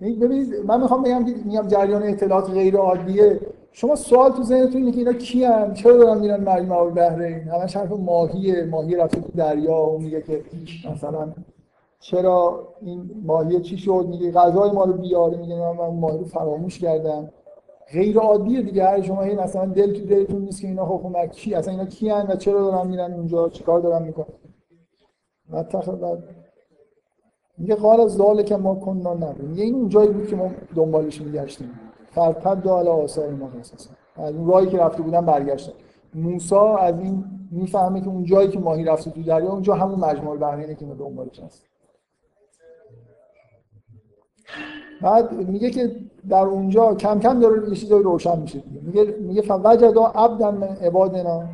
[0.00, 3.40] ببینید من می‌خوام بگم که میگم جریان اطلاعات غیر عادیه.
[3.72, 7.48] شما سوال تو ذهنتون اینه که اینا کی هم چرا دارن میرن مریم و بحرین
[7.48, 8.64] همش حرف ماهیه.
[8.64, 10.44] ماهی رفته تو دریا و میگه که
[10.94, 11.32] مثلا
[12.02, 16.78] چرا این ماهی چی شد؟ میگه غذای ما رو بیاره میگه من ماهی رو فراموش
[16.78, 17.30] کردم.
[17.92, 21.54] غیر عادیه دیگه هر شما هی مثلا دل تو دلتون نیست که اینا حکومت کی
[21.54, 24.26] اصلا اینا کی و چرا دارن میرن اونجا؟ چیکار دارن می‌کنن؟
[25.50, 26.24] بعد
[27.58, 29.48] میگه قال از که ما کننا نبود.
[29.48, 31.70] میگه این اونجایی بود که ما دنبالش میگشتیم.
[32.10, 35.72] فرتد دو علی آثار ما اساسا از اون راهی که رفته بودن برگشتن.
[36.14, 40.38] موسی از این می‌فهمه که اون جایی که ماهی رفته تو دریا اونجا همون مجموعه
[40.38, 41.71] بحرینه که ما دنبالش هست
[45.02, 45.96] بعد میگه که
[46.28, 51.48] در اونجا کم کم داره یه چیزایی روشن میشه میگه میگه فوجدا عبدا من عبادنا.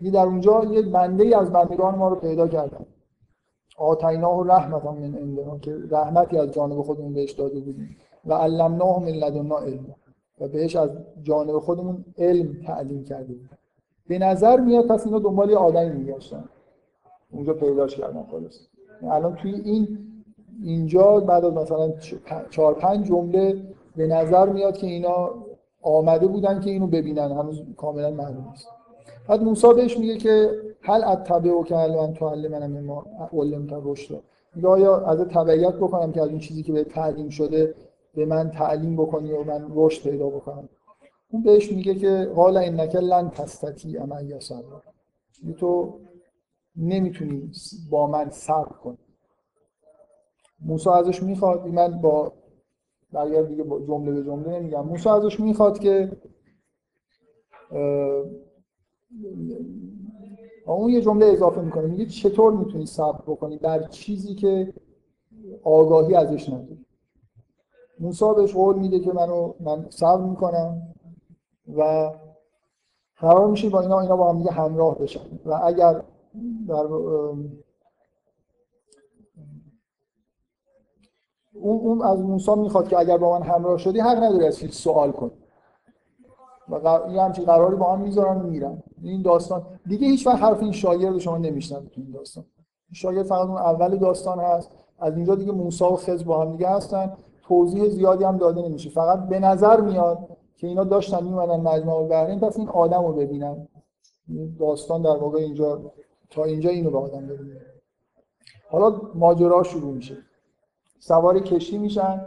[0.00, 2.86] میگه در اونجا یه بنده ای از بندگان ما رو پیدا کردن.
[3.78, 7.96] آتیناه رحمتا من عندنا که رحمتی از جانب خودمون بهش داده بودیم.
[8.26, 9.86] و علمناه من لدنا علم
[10.40, 10.90] و بهش از
[11.22, 13.50] جانب خودمون علم تعلیم کرده بودیم.
[14.08, 16.44] به نظر میاد پس اینا دنبال یه آدمی میگشتن.
[17.32, 18.66] اونجا پیداش کردن خلاص.
[19.02, 19.98] الان توی این
[20.62, 21.92] اینجا بعد از مثلا
[22.50, 23.62] چهار پنج جمله
[23.96, 25.34] به نظر میاد که اینا
[25.82, 28.68] آمده بودن که اینو ببینن هنوز کاملا معلوم نیست.
[29.28, 30.50] بعد موسی بهش میگه که
[30.82, 34.22] هل اتبع و که من تعلم من ما علم تا رشد
[34.54, 37.74] میگه آیا از تبعیت بکنم که از این چیزی که به تعلیم شده
[38.14, 40.68] به من تعلیم بکنی و من رشد پیدا بکنم؟
[41.30, 44.62] اون بهش میگه که قال انک لن تستطیع من صبر
[45.58, 45.98] تو
[46.76, 47.50] نمی‌تونی
[47.90, 48.98] با من صبر کنی.
[50.66, 51.66] موسی ازش می‌خواد.
[51.66, 52.32] من با
[53.12, 54.86] برگرد دیگه جمله به جمله نمیگم.
[54.86, 56.16] موسی ازش می‌خواد که
[60.66, 61.86] اون یه جمله اضافه می‌کنه.
[61.86, 64.74] میگه چطور می‌تونی صبر بکنی؟ در چیزی که
[65.62, 66.84] آگاهی ازش نداری.
[68.00, 70.82] موسی بهش قول میده که منو من صبر می‌کنم
[71.76, 72.10] و
[73.16, 75.38] قرار میشه با اینا اینا با هم دیگه همراه بشن.
[75.46, 76.02] و اگر
[76.68, 76.86] در
[81.60, 84.72] اون اون از موسی می‌خواد که اگر با من همراه شدی حق نداری از هیچ
[84.72, 85.30] سوال کن
[86.68, 88.82] و این همچین قراری با هم می‌ذارن و میرن.
[89.02, 92.44] این داستان دیگه هیچ وقت حرف این شاگرد شما نمیشنوید تو این داستان.
[92.92, 94.70] شاگرد فقط اون اول داستان هست.
[94.98, 97.12] از اینجا دیگه موسی و خضر با هم دیگه هستن.
[97.42, 98.90] توضیح زیادی هم داده نمیشه.
[98.90, 100.18] فقط به نظر میاد
[100.56, 103.68] که اینا داشتن میومدن مجمع البحرین پس این آدم رو ببینن.
[104.58, 105.92] داستان در واقع اینجا
[106.30, 107.60] تا اینجا اینو به آدم ببینن.
[108.70, 110.16] حالا ماجرا شروع میشه.
[110.98, 112.20] سوار کشتی میشن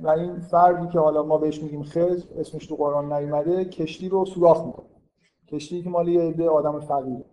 [0.00, 4.24] و این فردی که حالا ما بهش میگیم خز اسمش تو قرآن نیومده کشتی رو
[4.24, 4.86] سوراخ می‌کنه.
[5.48, 7.24] کشتی که مال یه عده آدم فقیره.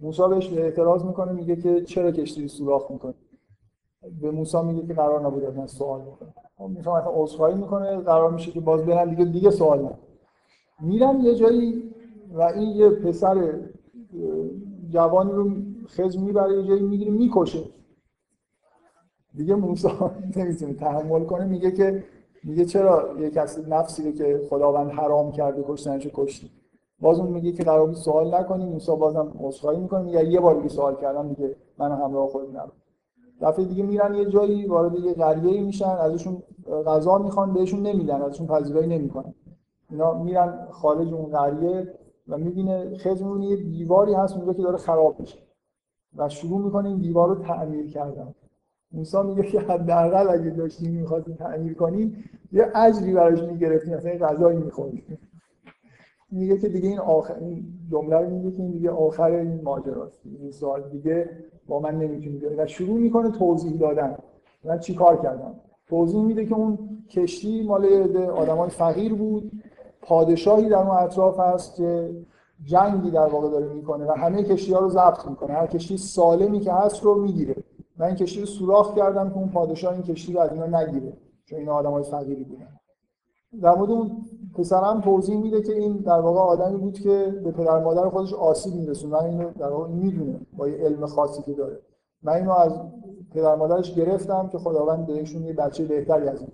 [0.00, 3.14] موسی بهش اعتراض می‌کنه میگه که چرا کشتی رو سوراخ می‌کنه
[4.20, 6.34] به موسی میگه که قرار نبود از من سوال بکنه.
[6.58, 9.98] موسی مثلا عذرخواهی می‌کنه قرار میشه که باز برن دیگه دیگه سوال نه
[10.80, 11.94] میرن یه جایی
[12.34, 13.60] و این یه پسر
[14.90, 15.50] جوانی رو
[15.86, 17.64] خز می‌بره یه جایی می‌گیره می‌کشه.
[19.36, 19.88] دیگه موسی
[20.36, 21.44] نمی‌تونه تحمل کنه.
[21.44, 22.04] میگه که
[22.44, 26.50] میگه چرا یه کسی نفسی رو که خداوند حرام کرده کشتنشو کشتی؟
[27.00, 30.02] باز اون میگه که قرار سوال نکنی موسی بازم عذرخواهی می‌کنه.
[30.02, 32.72] میگه یه بار دیگه سوال کردم دیگه من همراه خود نرم
[33.40, 36.42] دفعه دیگه میرن یه جایی وارد یه قریه میشن ازشون
[36.86, 39.34] غذا می‌خوان بهشون نمیدن ازشون پذیرایی نمی‌کنن.
[39.90, 41.94] اینا میرن خارج اون قریه
[42.28, 45.38] و می‌بینه خزمون یه دیواری هست اونجا که داره خراب میشه.
[46.16, 48.34] و شروع می‌کنه این دیوار رو تعمیر کردن.
[48.92, 54.58] موسی میگه که حداقل اگه داشتیم می‌خواستیم تعمیر کنیم یه اجری براش می‌گرفتیم مثلا غذایی
[54.58, 55.18] می‌خوریم
[56.30, 60.20] میگه که دیگه این آخر این جمله رو میگه که این دیگه آخر این ماجراست.
[60.40, 61.30] این سوال دیگه
[61.68, 64.16] با من نمی‌تونی و شروع می‌کنه توضیح دادن.
[64.64, 65.54] من چی کار کردم
[65.88, 66.78] توضیح میده که اون
[67.10, 69.52] کشتی مال آدمای فقیر بود.
[70.02, 72.10] پادشاهی در اون اطراف هست که
[72.64, 75.52] جنگی در واقع داره می‌کنه و همه کشتی ها رو ضبط می‌کنه.
[75.52, 77.56] هر کشتی سالمی که هست رو می‌گیره.
[77.98, 81.12] من این کشتی رو سوراخ کردم که اون پادشاه این کشتی رو از اینا نگیره
[81.44, 82.68] چون اینا آدمای فقیری بودن.
[83.62, 84.10] در مورد اون
[84.54, 88.74] پسرم توضیح میده که این در واقع آدمی بود که به پدر مادر خودش آسیب
[88.74, 91.80] میرسون من اینو در واقع می‌دونه با یه علم خاصی که داره.
[92.22, 92.72] من اینو از
[93.34, 96.50] پدر مادرش گرفتم که خداوند بهشون یه بچه بهتری از این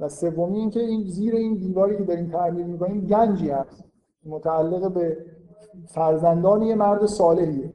[0.00, 3.84] و سومی اینکه این زیر این دیواری که داریم تعمیر می‌کنیم گنجی هست.
[4.26, 5.16] متعلق به
[5.86, 7.72] فرزندان یه مرد صالحیه.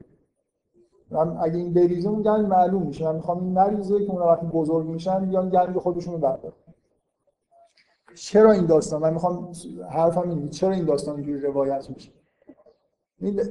[1.16, 3.06] من اگه این بریزه اون معلوم میشه.
[3.06, 6.54] من می‌خوام این نریزه که اون وقتی بزرگ میشن بیان گنج خودشون رو بردارن.
[8.16, 9.52] چرا این داستان؟ من می‌خوام
[9.90, 10.50] حرفم اینه.
[10.50, 12.12] چرا این داستان اینجوری روایت میشه؟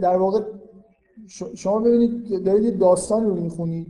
[0.02, 0.40] در واقع
[1.54, 3.86] شما ببینید دارید یه داستان رو می‌خونید.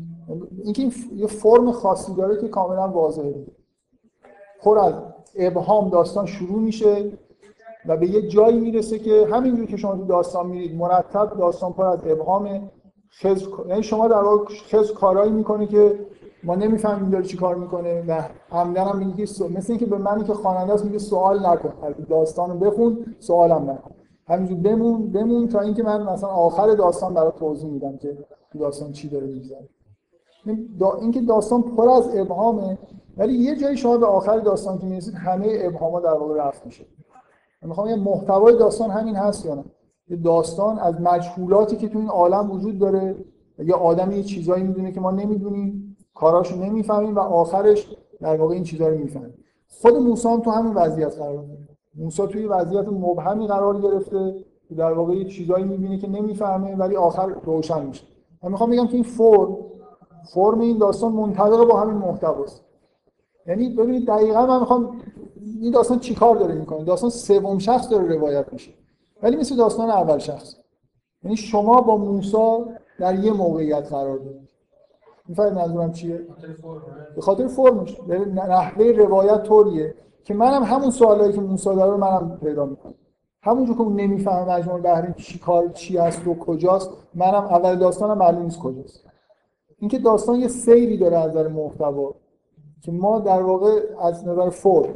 [0.65, 3.47] اینکه این یه فرم خاصی داره که کاملا واضحه.
[4.61, 4.95] پر از
[5.37, 7.13] ابهام داستان شروع میشه
[7.87, 11.85] و به یه جایی می‌رسه که همینجور که شما تو داستان میرید مرتب داستان پر
[11.85, 12.71] از ابهامه.
[13.23, 13.49] خز...
[13.69, 16.07] یعنی شما در واقع خز کارایی می‌کنه که
[16.45, 19.49] ما نمی‌فهمیم داره چی کار می‌کنه و عمدن هم میگه سو...
[19.49, 21.73] مثل اینکه به منی که خواننده است میگه سوال نکن.
[22.09, 23.91] داستان رو بخون سوالم نکن.
[24.29, 28.19] همینجور بمون بمون تا اینکه من مثلا آخر داستان برای توضیح میدم که
[28.61, 29.69] داستان چی داره میگذره.
[30.79, 30.93] دا...
[30.93, 32.79] اینکه داستان پر از ابهامه
[33.17, 36.87] ولی یه جایی شما به آخر داستان که می‌رسید همه ابهاما در واقع رفت میشه.
[37.63, 39.65] می‌خوام یه محتوای داستان همین هست یا نه؟
[40.25, 43.17] داستان از مجهولاتی که تو این عالم وجود داره.
[43.59, 48.65] یه آدم یه چیزایی می‌دونه که ما نمی‌دونیم کاراشو نمی‌فهمیم و آخرش در واقع این
[48.65, 49.35] چیزا رو می‌فهمیم.
[49.69, 54.75] خود موسی هم تو همین وضعیت قرار گرفته موسی توی وضعیت مبهمی قرار گرفته که
[54.75, 58.05] در واقع یه چیزایی می‌بینه که نمی‌فهمه ولی آخر روشن میشه.
[58.43, 59.57] من می‌خوام بگم که این فرم
[60.35, 62.65] فرم این داستان منطبق با همین محتواست.
[63.47, 65.01] یعنی ببینید دقیقا من می‌خوام
[65.61, 68.73] این داستان چیکار داره می‌کنه؟ داستان سوم شخص داره روایت میشه.
[69.25, 70.55] ولی مثل داستان اول شخص.
[71.23, 72.65] یعنی شما با موسی
[72.99, 74.49] در یه موقعیت قرار دارید.
[75.29, 76.21] می‌فهمید منظورم چیه؟
[77.15, 78.01] به خاطر فرمش.
[78.35, 79.95] نحوه روایت طوریه
[80.25, 82.95] که منم همون سوالایی که موسی داره رو منم پیدا می‌کنم.
[83.43, 88.19] همونجور که اون نمی‌فهمه مجموع بحرین چی کار چی هست و کجاست منم اول داستانم
[88.19, 89.05] معلوم نیست کجاست.
[89.79, 92.15] اینکه داستان یه سیری داره از نظر محتوا
[92.83, 94.95] که ما در واقع از نظر فرم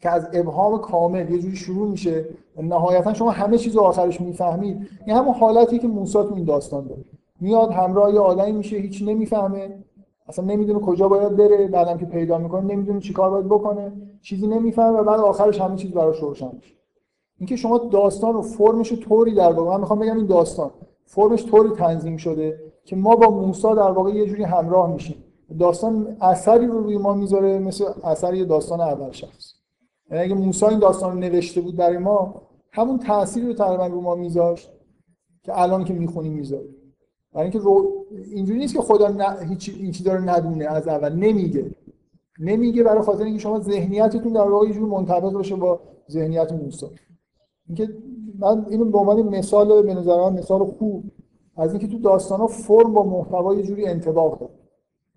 [0.00, 2.24] که از ابهام کامل یه جوری شروع میشه.
[2.62, 4.88] نهایتا شما همه چیز رو آخرش می‌فهمید.
[5.06, 7.04] این همون حالتی که موسی تو این داستان داره.
[7.40, 9.78] میاد همراه یه آدمی میشه هیچ نمی‌فهمه.
[10.28, 11.68] اصلا نمی‌دونه کجا باید بره.
[11.68, 13.92] بعدم که پیدا می‌کنه نمی‌دونه چیکار باید بکنه.
[14.22, 16.74] چیزی نمی‌فهمه و بعد آخرش همه چیز براش روشن میشه.
[17.38, 20.70] اینکه شما داستان رو فرمش طوری در واقع من می‌خوام بگم این داستان.
[21.06, 25.16] فرمش طوری تنظیم شده که ما با موسی در واقع یه جوری همراه میشیم.
[25.58, 29.49] داستان اثری رو روی ما می‌ذاره مثل اثر یه داستان اول شخص.
[30.10, 32.42] اگه موسی این داستان رو نوشته بود برای ما
[32.72, 34.70] همون تأثیری رو تقریبا رو ما میذاشت
[35.42, 36.68] که الان که می‌خونیم می‌ذاره
[37.32, 38.04] برای اینکه رو...
[38.32, 39.48] اینجوری نیست که خدا ن...
[39.48, 41.12] هیچ این چیزا ندونه از اول.
[41.12, 41.70] نمیگه.
[42.40, 45.80] نمیگه برای خاطر اینکه شما ذهنیتتون در واقع یه منطبق باشه با
[46.10, 46.86] ذهنیت موسی.
[47.66, 47.94] اینکه
[48.38, 51.04] من اینو به عنوان مثال به نظر من مثال خوب
[51.56, 54.52] از اینکه تو داستان فرم با محتوا یه جوری انطباق داره.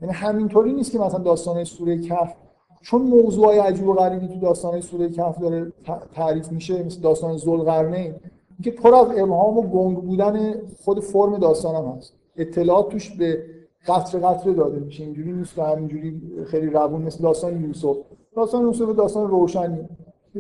[0.01, 2.35] یعنی همینطوری نیست که مثلا داستان سوره کهف
[2.83, 5.71] چون موضوع عجیب و غریبی تو داستان سوره کهف داره
[6.15, 8.15] تعریف میشه مثل داستان ذوالقرنین
[8.63, 10.53] که پر از ابهام و گنگ بودن
[10.83, 12.13] خود فرم داستان هم هست.
[12.37, 13.43] اطلاعات توش به
[13.87, 15.03] قطر قطره داده میشه.
[15.03, 17.97] اینجوری نیست که همینجوری خیلی روون مثل داستان یوسف.
[18.35, 19.79] داستان یوسف داستان روشنی.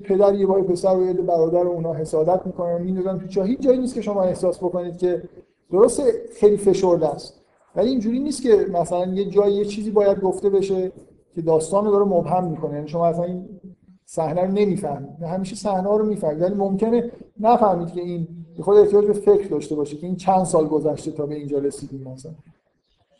[0.03, 4.01] پدر یه بار پسر و یه برادر اونا حسادت می‌کنن میندازن تو جایی نیست که
[4.01, 5.23] شما احساس بکنید که
[5.71, 7.41] درسته خیلی فشرده است.
[7.75, 10.91] ولی اینجوری نیست که مثلا یه جایی یه چیزی باید گفته بشه.
[11.35, 12.73] که داستان رو داره مبهم می‌کنه.
[12.73, 13.59] یعنی شما اصلا این
[14.05, 15.23] صحنه رو نمی‌فهمید.
[15.23, 16.41] همیشه صحنه رو می‌فهمید.
[16.41, 18.27] ولی ممکنه نفهمید که این
[18.61, 22.07] خود احتیاج به فکر داشته باشه که این چند سال گذشته تا به اینجا رسیدیم
[22.07, 22.31] مثلا.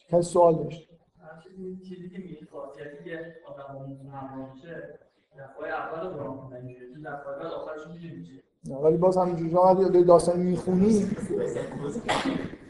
[0.10, 0.90] کسی سوال داشت؟
[1.90, 2.70] چیزی که می‌خواد
[3.06, 5.00] یه آدم همراه میشه
[5.34, 6.14] دفعه اول رو
[7.06, 11.08] دفعه آخرش میشه ولی باز همینجوری شما داستان می‌خونی.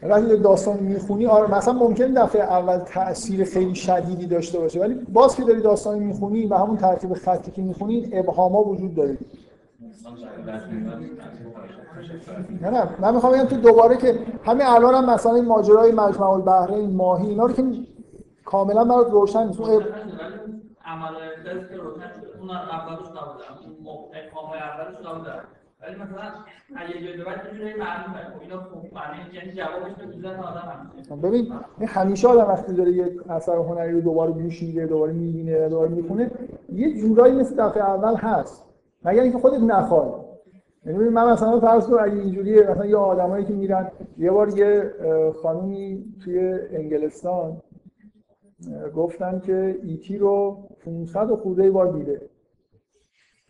[0.02, 5.36] یه داستان می‌خونی آره مثلا ممکن دفعه اول تاثیر خیلی شدیدی داشته باشه ولی باز
[5.36, 9.18] که داری داستان می‌خونی و همون ترتیب خطی که می‌خونی ابهاما وجود داره.
[12.60, 16.30] نه نه من می‌خوام بگم تو دوباره که همین الان هم مثلا این ماجرای مجمع
[16.30, 17.64] البحرین ماهی اینا رو که
[18.44, 19.60] کاملا برات روشن نیست.
[19.60, 19.84] اون
[20.84, 21.14] عمل
[21.70, 23.18] که روشن اون اولش اون
[25.06, 25.44] اولش
[25.86, 26.30] ولی مثلا
[26.76, 31.16] اگه جای بعد یه معلومه خب اینا خوب معنی یعنی جوابش تو می‌زنه آدم همیشه
[31.16, 35.68] ببین این همیشه آدم وقتی داره یک اثر هنری رو دوباره گوش میده دوباره می‌بینه
[35.68, 36.30] دوباره می‌خونه
[36.72, 38.64] یه جورایی مثل دفعه اول هست.
[39.04, 40.10] مگر اینکه خودت نخوای.
[40.86, 44.94] یعنی من مثلا فرض کن اگه اینجوریه مثلا یه آدمایی که میرن یه بار یه
[45.42, 47.62] خانومی توی انگلستان
[48.96, 52.20] گفتن که ایتی رو 500 خورده بار دیده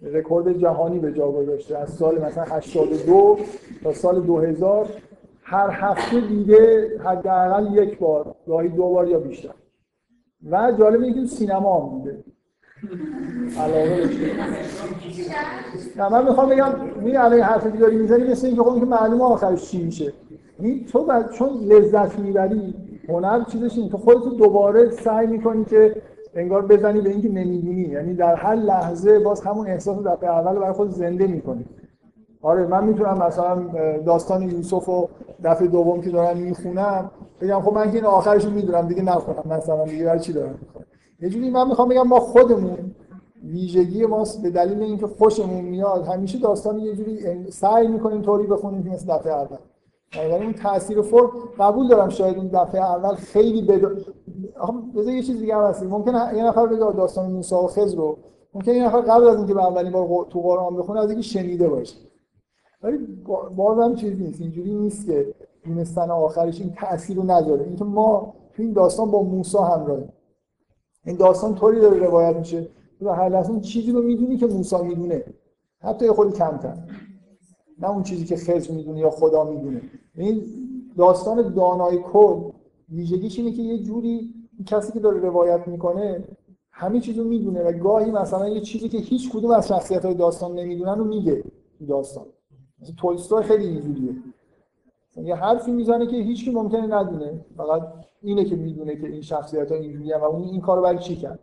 [0.05, 1.79] رکورد جهانی به جا گذاشته.
[1.79, 3.39] از سال مثلا 82
[3.83, 4.89] تا سال 2000
[5.43, 9.55] هر هفته دیده حداقل یک بار گاهی دو بار یا بیشتر.
[10.51, 12.25] و جالب اینه که سینما هم دیده
[13.59, 14.11] علاقه
[15.97, 19.71] نه من می‌خوام بگم می الان حرفی داری می‌زنی مثل اینکه خب اینکه معلومه آخرش
[19.71, 20.13] چی میشه.
[20.59, 22.75] این تو چون لذت می‌بری
[23.09, 26.03] هنر چیزش این تو خودت دوباره سعی می‌کنی که
[26.37, 30.73] انگار بزنی به اینکه نمی‌دونی یعنی در هر لحظه باز همون احساس دفعه اول برای
[30.73, 31.65] خود زنده می‌کنی.
[32.43, 33.63] آره من می‌تونم مثلا
[34.07, 35.09] داستان یوسف و
[35.45, 37.11] دفعه دوم که دارم می‌خونم
[37.41, 40.59] بگم خب من که این آخرش رو می‌دونم دیگه نخونم مثلا دیگه برای چی دارم
[41.21, 42.79] یه جوری من می‌خوام بگم ما خودمون
[43.45, 48.83] ویژگی ماست به دلیل اینکه خوشمون میاد همیشه داستان یه جوری سعی می‌کنیم طوری بخونیم
[48.83, 49.57] که مثل دفعه اول.
[50.17, 53.81] یعنی اون تاثیر فرم قبول دارم شاید این دفعه اول خیلی بد...
[54.97, 58.19] بذار یه چیز دیگه هست ممکن یه نفر بگه داستان موسی و خضر رو.
[58.55, 61.69] ممکن یه نفر قبل از اینکه به اولین بار تو قرآن بخونه از اینکه شنیده
[61.69, 61.97] باشه.
[62.83, 62.99] ولی
[63.57, 64.41] بازم چیزی نیست.
[64.41, 65.35] اینجوری نیست که
[65.65, 67.65] دونستن آخرش این تاثیر رو نداره.
[67.65, 70.13] اینکه ما تو این داستان با موسی همراهیم.
[71.07, 72.69] این داستان طوری داره روایت میشه.
[73.01, 75.25] و هر لحظه چیزی رو می‌دونی که موسی می‌دونه.
[75.81, 76.75] حتی خود کمتر.
[77.79, 79.83] نه اون چیزی که خضر می‌دونه یا خدا می‌دونه.
[80.17, 80.43] این
[80.97, 82.41] داستان دانای کل
[82.93, 84.35] ویژگیش اینه که یه جوری
[84.67, 86.25] کسی که داره روایت می‌کنه
[86.71, 90.55] همه چیزو می‌دونه و گاهی مثلا یه چیزی که هیچ کدوم از شخصیت های داستان
[90.55, 91.45] نمی‌دونن رو میگه
[91.89, 92.27] داستان.
[92.83, 94.15] مثل تولستوی خیلی اینجوریه.
[95.17, 97.45] یه حرفی می‌زنه که هیچ کی ممکنه ندونه.
[97.57, 97.83] فقط
[98.23, 101.39] اینه که می‌دونه که این شخصیت ها اینجوریه و اون این کارو برای چی کرد.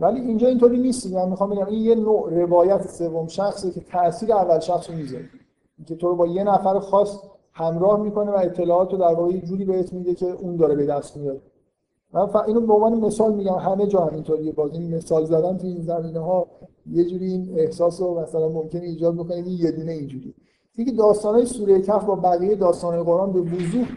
[0.00, 1.12] ولی اینجا اینطوری نیست.
[1.12, 5.24] من می‌خوام بگم این یه نوع روایت سوم شخصه که تاثیر اول شخص رو می‌ذاره.
[5.86, 7.18] که تو رو با یه نفر خاص
[7.52, 11.16] همراه می‌کنه و اطلاعات رو در واقع جوری بهت میده که اون داره به دست
[11.16, 11.40] میاره
[12.14, 12.36] من ف...
[12.36, 13.54] اینو به عنوان مثال میگم.
[13.54, 16.46] همه جا همینطوریه باز این مثال زدن تو این زمینه ها
[16.90, 19.34] یه جوری این احساس رو مثلا ممکنه ایجاد بکنه.
[19.34, 20.34] این یه دونه اینجوری
[20.76, 23.88] اینکه داستانهای سوره کف با بقیه داستانهای قرآن به وضوح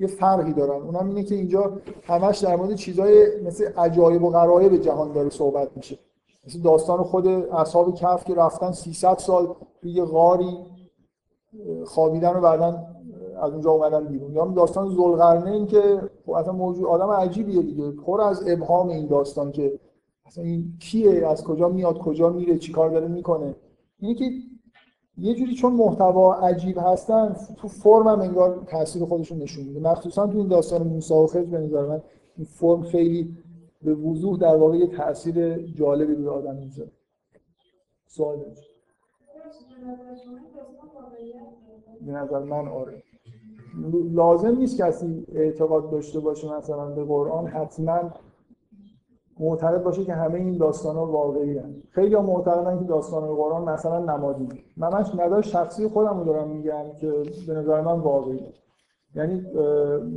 [0.00, 0.82] یه فرقی دارن.
[0.82, 1.72] اونم اینه که اینجا
[2.02, 5.98] همش در مورد چیزای مثل عجایب و غرایب جهان داره صحبت میشه.
[6.46, 10.58] مثل داستان خود اصحاب کف که رفتن 300 سال توی یه غاری
[11.84, 12.78] خوابیدن و بعدا
[13.42, 14.32] از اونجا اومدن بیرون.
[14.32, 17.90] یا داستان زلقرنین که خب اصلا موجود آدم عجیبیه دیگه.
[17.90, 19.80] پر از ابهام این داستان که
[20.26, 23.54] اصلا این کیه از کجا میاد کجا میره چیکار داره می‌کنه.
[23.98, 24.24] اینه که
[25.18, 29.80] یه جوری چون محتوا عجیب هستن تو فرم هم انگار تاثیر خودشون نشون میده.
[29.80, 32.02] مخصوصا تو این داستان موسی و خضر به من
[32.36, 33.36] این فرم خیلی
[33.82, 36.90] به وضوح در واقع یه تاثیر جالبی روی آدم می‌ذاره.
[38.06, 38.38] سوال
[42.06, 43.02] به نظر من آره.
[44.12, 48.10] لازم نیست کسی اعتقاد داشته باشه مثلا به قرآن حتما
[49.40, 51.82] معتقد باشه که همه این داستان ها واقعی هست.
[51.90, 54.48] خیلی ها معتقدن که داستان قرآن مثلا نمادی.
[54.76, 57.12] من منش شخصی خودم رو دارم میگم که
[57.46, 58.40] به نظر من واقعی.
[59.14, 59.46] یعنی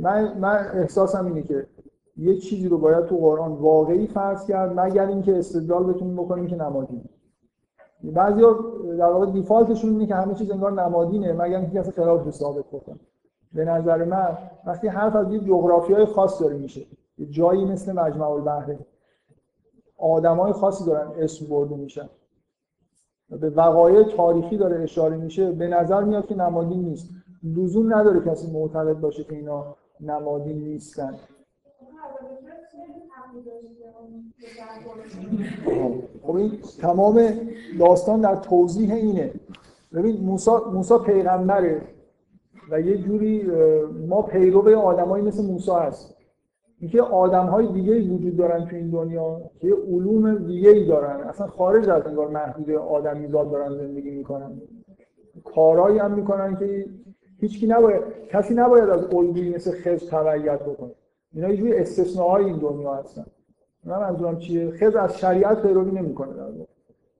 [0.02, 1.66] من, من احساسم اینه که
[2.16, 6.56] یه چیزی رو باید تو قرآن واقعی فرض کرد مگر اینکه استدلال بتونیم بکنیم که
[6.56, 7.04] نمادین
[8.02, 8.58] بعضیا
[8.98, 13.00] در واقع دیفالتشون اینه که همه چیز انگار نمادینه مگر اینکه کسی خلاف ثابت بکنه.
[13.52, 16.86] به نظر من وقتی حرف از یه جغرافیای خاص داره میشه
[17.18, 18.78] یه جایی مثل مجمع البحرین
[20.00, 22.08] آدمای خاصی دارن اسم برده میشن.
[23.30, 25.52] به وقایع تاریخی داره اشاره میشه.
[25.52, 27.10] به نظر میاد که نمادین نیست.
[27.44, 31.14] لزوم نداره کسی معتقد باشه که اینا نمادین نیستن.
[36.22, 37.30] خب این تمام
[37.78, 39.32] داستان در توضیح اینه.
[39.94, 41.82] ببین موسی موسی پیغمبره
[42.70, 43.42] و یه جوری
[44.08, 46.19] ما پیرو آدمایی مثل موسی هست
[46.80, 51.20] اینکه آدم های دیگه وجود دارن تو این دنیا که علوم دیگه ای دارن.
[51.20, 54.60] اصلا خارج از انگار محدود آدمیزاد دارن زندگی می‌کنن.
[55.44, 56.86] کارهایی هم می‌کنن که
[57.40, 60.90] هیچکی نباید کسی نباید از الگویی مثل خز تبعیت بکنه.
[61.32, 63.26] اینا یه جوری استثناهای این دنیا هستن.
[63.84, 66.48] من منظورم چیه؟ خز از شریعت پیروی نمی‌کنه در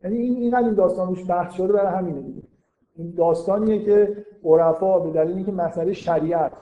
[0.05, 2.43] یعنی این اینقدر این داستان روش بحث شده برای همینه دیگه.
[2.97, 6.53] این داستانیه که عرفا به دلیل اینکه مسئله شریعت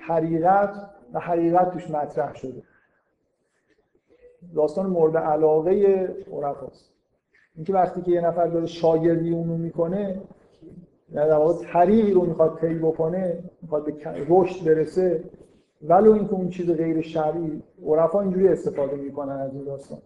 [0.00, 0.70] حقیقت
[1.12, 2.62] و حقیقت توش مطرح شده.
[4.54, 6.90] داستان مورد علاقه عرفاست
[7.56, 10.20] اینکه وقتی که یه نفر داره شاگردی اونو می‌کنه
[11.14, 13.94] در واقع طریقی رو می‌خواد طی بکنه می‌خواد به
[14.28, 15.24] رشد برسه
[15.82, 19.98] ولو اینکه اون چیز غیر شرعی عرفا اینجوری استفاده می‌کنن از این داستان.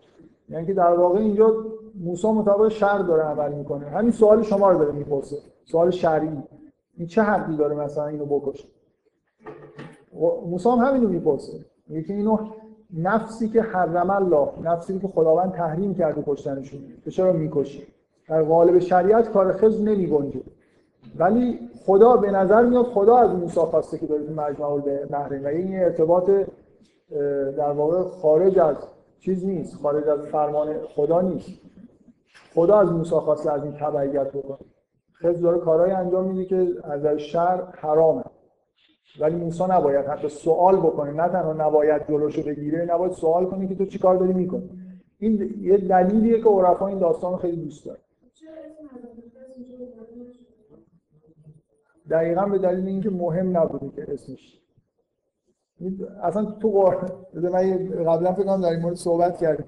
[0.49, 3.89] یعنی که در واقع اینجا موسی مطابق شر داره عمل می‌کنه.
[3.89, 5.37] همین سوال شما رو داره می‌پرسه.
[5.65, 6.43] سوال شرعی.
[6.97, 8.69] این چه حقی داره مثلا اینو بکشه؟
[10.47, 11.59] موسی هم همینو می‌پرسه.
[11.89, 12.39] میگه اینو
[12.97, 17.87] نفسی که حرم الله نفسی که خداوند تحریم کرده کشتنشون تو چرا می‌کشی؟
[18.29, 20.41] در قالب شریعت کار خز نمیگنجه.
[21.19, 25.07] ولی خدا به نظر میاد خدا از موسی خواسته که داره تو مجمع به
[25.45, 26.31] و این ارتباط
[27.57, 28.77] در واقع خارج از
[29.21, 31.61] چیز نیست خارج از فرمان خدا نیست.
[32.55, 34.59] خدا از موسی خواسته از این تبعیت بکنه.
[35.23, 38.25] خز داره کارهای انجام میده که از شر حرامه.
[39.21, 41.13] ولی موسی نباید حتی سوال بکنه.
[41.13, 44.71] نه تنها نباید جلوشو بگیره نباید سوال کنه که تو چیکار داری می‌کنی.
[45.19, 48.01] این یه دلیلیه که عرفا این داستان خیلی دوست داره.
[52.11, 54.59] دقیقا به دلیل اینکه مهم نبوده که اسمش.
[56.23, 59.67] اصلا تو قرآن من قبلا فکر در این مورد صحبت کردیم.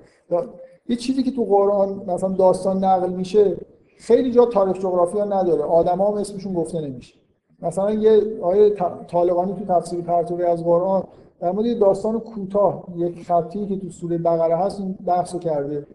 [0.88, 3.56] یه چیزی که تو قرآن مثلا داستان نقل میشه
[3.98, 5.62] خیلی جا تاریخ جغرافیا نداره.
[5.62, 7.23] آدما هم اسمشون گفته نمیشه.
[7.64, 8.74] مثلا یه آیه
[9.08, 11.04] طالقانی تو تفسیر پرتوی از قرآن
[11.40, 15.86] در مورد داستان کوتاه یک خطی که تو سوره بقره هست این بحثو کرده.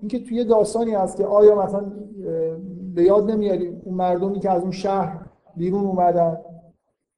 [0.00, 1.92] اینکه توی داستانی هست که آیا مثلا
[2.94, 6.38] به یاد نمیاری اون مردمی که از اون شهر بیرون اومدن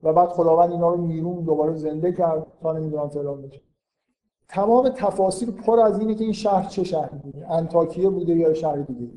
[0.03, 3.61] و بعد خداوند اینا رو میرون دوباره زنده کرد تا نمی‌دونم فلان بشه.
[4.49, 8.77] تمام تفاصیل پر از اینه که این شهر چه شهری بوده؟ انتاکیه بوده یا شهر
[8.77, 9.11] دیگه؟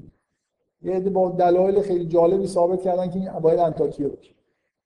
[0.82, 4.35] یه با دلایل خیلی جالبی ثابت کردن که این باید انتاکیه باشه.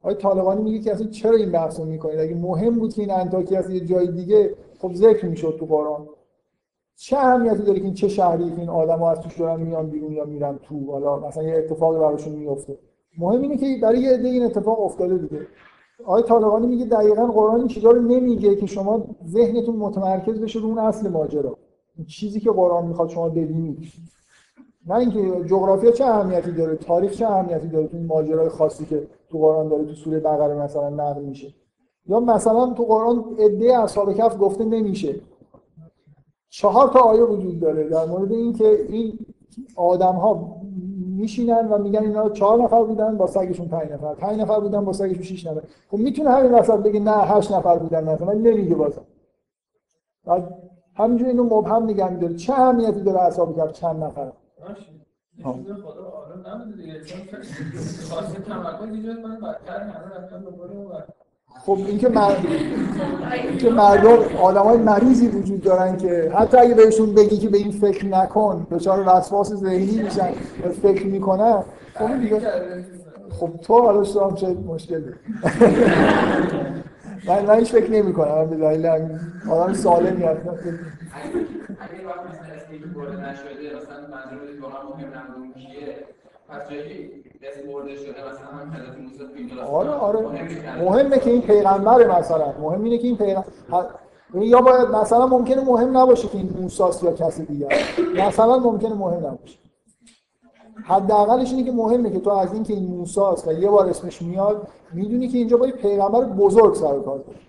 [0.02, 3.12] آقای طالقانی میگه که اصلا چرا این بحث رو می‌کنید؟ اگه مهم بود که این
[3.12, 6.08] انتاکی از یه جای دیگه خب ذکر می‌شد تو قرآن
[6.96, 10.14] چه اهمیتی داره که این چه شهری که این آدم‌ها از توش دارن میان بیرون
[10.14, 12.78] یا میرن تو؟ حالا مثلا یه اتفاقی براشون میفته
[13.18, 15.48] مهم اینه که برای یه عده این اتفاق افتاده دیگه.
[16.06, 20.66] آقای طالقانی میگه دقیقا قرآن این چیزا رو نمیگه که شما ذهنتون متمرکز بشه رو
[20.66, 21.58] اون اصل ماجرا.
[22.08, 23.78] چیزی که قرآن می‌خواد شما ببینید
[24.88, 29.08] نه اینکه جغرافیا چه اهمیتی داره تاریخ چه اهمیتی داره تو این ماجرای خاصی که
[29.30, 31.54] تو قرآن داره تو سوره بقره مثلا نقل میشه.
[32.06, 35.16] یا مثلا تو قرآن عده اصحاب کف گفته نمیشه.
[36.50, 39.20] چهار تا آیه وجود داره در مورد اینکه این
[39.76, 40.56] آدم ها
[41.18, 44.94] میشینن و میگن اینا چهار نفر بودن با سگشون پنج نفر پنج نفر بودن با
[44.94, 45.62] سگشون شش نفر.
[45.92, 49.06] خب می‌تونه همین وسط بگه نه هشت نفر بودن مثلا نمیگه بازم.
[50.26, 50.60] بعد
[50.96, 52.36] همینجوری اینو مبهم نگه میداره.
[52.36, 54.32] چه اهمیتی داره اصحاب کف چند نفر؟
[55.44, 55.56] خدا
[56.06, 57.04] آره نمیده دیگه.
[57.04, 57.20] چون
[58.10, 61.04] خواسته تمرکز ایجاد کنه بدتر همه رفتن دوباره
[61.66, 62.36] خب اینکه مر...
[63.60, 67.72] که مردم آدم های مریضی وجود دارن که حتی اگه بهشون بگی که به این
[67.72, 70.32] فکر نکن دچار وسواس ذهنی میشن
[70.82, 71.64] فکر می‌کنن
[71.94, 72.42] خب دیگه
[73.30, 75.02] خب تو حالا شما چه مشکل
[77.30, 78.86] من من هیچ فکر نمی کنم به دلیل
[79.52, 80.50] آدم سالمی هستم.
[80.50, 85.96] اگه وقت مثلا اسمی برده نشده مثلا منظور واقعا مهم نبود کیه؟
[86.50, 87.10] پس جایی
[87.74, 90.20] برده شده مثلا هم حضرت موسی آره آره.
[90.82, 92.54] مهمه که این پیغمبر مثلا.
[92.62, 93.46] مهم اینه که این پیغمبر
[94.34, 97.68] یا باید مثلا ممکنه مهم نباشه که این موساست یا کسی دیگر
[98.28, 99.59] مثلا ممکنه مهم نباشه.
[100.84, 104.22] حداقلش اینه که مهمه که تو از این که این موساست و یه بار اسمش
[104.22, 107.40] میاد می‌دونی که اینجا با یه پیغمبر بزرگ سر کار داره.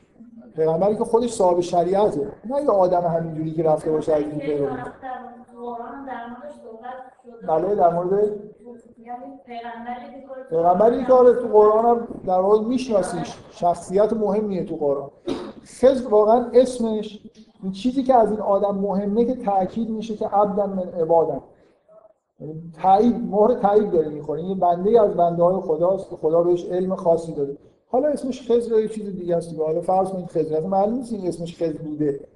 [0.56, 2.28] پیغمبری که خودش صاحب شریعته.
[2.50, 4.66] نه یه آدم همینجوری که رفته باشه از این پیرو
[7.48, 8.30] بله در مورد
[10.50, 13.38] پیغمبری که آره تو قرآن هم در واقع میشناسیش.
[13.50, 15.10] شخصیت مهمیه تو قرآن.
[15.64, 17.20] خزر واقعا اسمش
[17.62, 21.42] این چیزی که از این آدم مهمه که تاکید میشه که عبدا من عبادم.
[22.82, 26.96] تایید مهر تایید داره می‌خوره این بنده از بنده های خداست که خدا بهش علم
[26.96, 27.56] خاصی داده.
[27.88, 30.56] حالا اسمش خضر یه چیز دیگه است حالا فرض کنید خضر.
[30.56, 32.28] اصلا معلوم نیست این اسمش خضر بوده.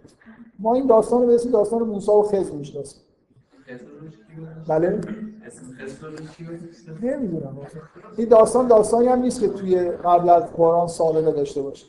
[0.58, 3.00] ما این داستان رو به اسم داستان موسی و خضر می‌شناسیم.
[4.68, 5.00] بله؟
[7.02, 7.58] نمی‌دونم.
[8.16, 11.86] این داستان داستانی هم نیست که توی قبل از قرآن سابقه داشته باشه.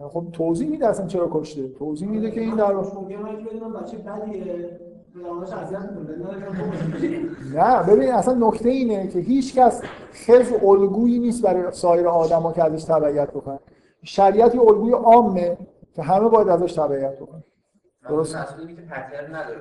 [0.00, 2.74] خب توضیح میده اصلا چرا کشته توضیح میده که این در
[7.54, 9.82] نه ببین اصلا نکته اینه که هیچ کس
[10.12, 13.58] خز الگویی نیست برای سایر آدما که ازش تبعیت بکنن.
[14.02, 15.56] شریعتی الگوی عامه
[15.94, 17.44] که همه باید ازش تبعیت بکنن.
[18.08, 18.82] درست؟ اصلی که
[19.32, 19.60] نداره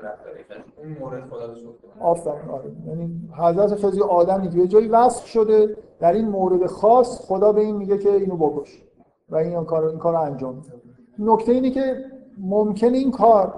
[0.78, 1.54] اون مورد خدا
[2.00, 2.72] آفرین آره.
[2.88, 7.62] یعنی حضرت خزی آدمی که به جایی وصف شده در این مورد خاص خدا به
[7.62, 8.84] این میگه که اینو بکش.
[9.30, 10.74] و این کار این کار انجام میده
[11.20, 12.06] نکته اینه که
[12.38, 13.54] ممکنه این کار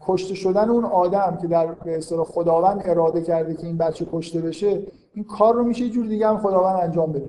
[0.00, 4.40] کشته شدن اون آدم که در به اصطلاح خداوند اراده کرده که این بچه کشته
[4.40, 4.82] بشه
[5.14, 7.28] این کار رو میشه یه جور دیگه هم خداوند انجام بده.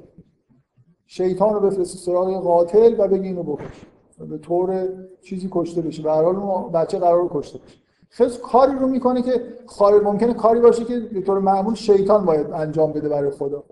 [1.05, 3.85] شیطان رو بفرسته سراغ قاتل و بگه اینو بکش
[4.29, 4.87] به طور
[5.21, 6.03] چیزی کشته بشه.
[6.03, 7.77] به هر حال بچه قرار کشته بشه.
[8.09, 12.51] خیلی کاری رو می‌کنه که خارج ممکنه کاری باشه که به طور معمول شیطان باید
[12.51, 13.63] انجام بده برای خدا.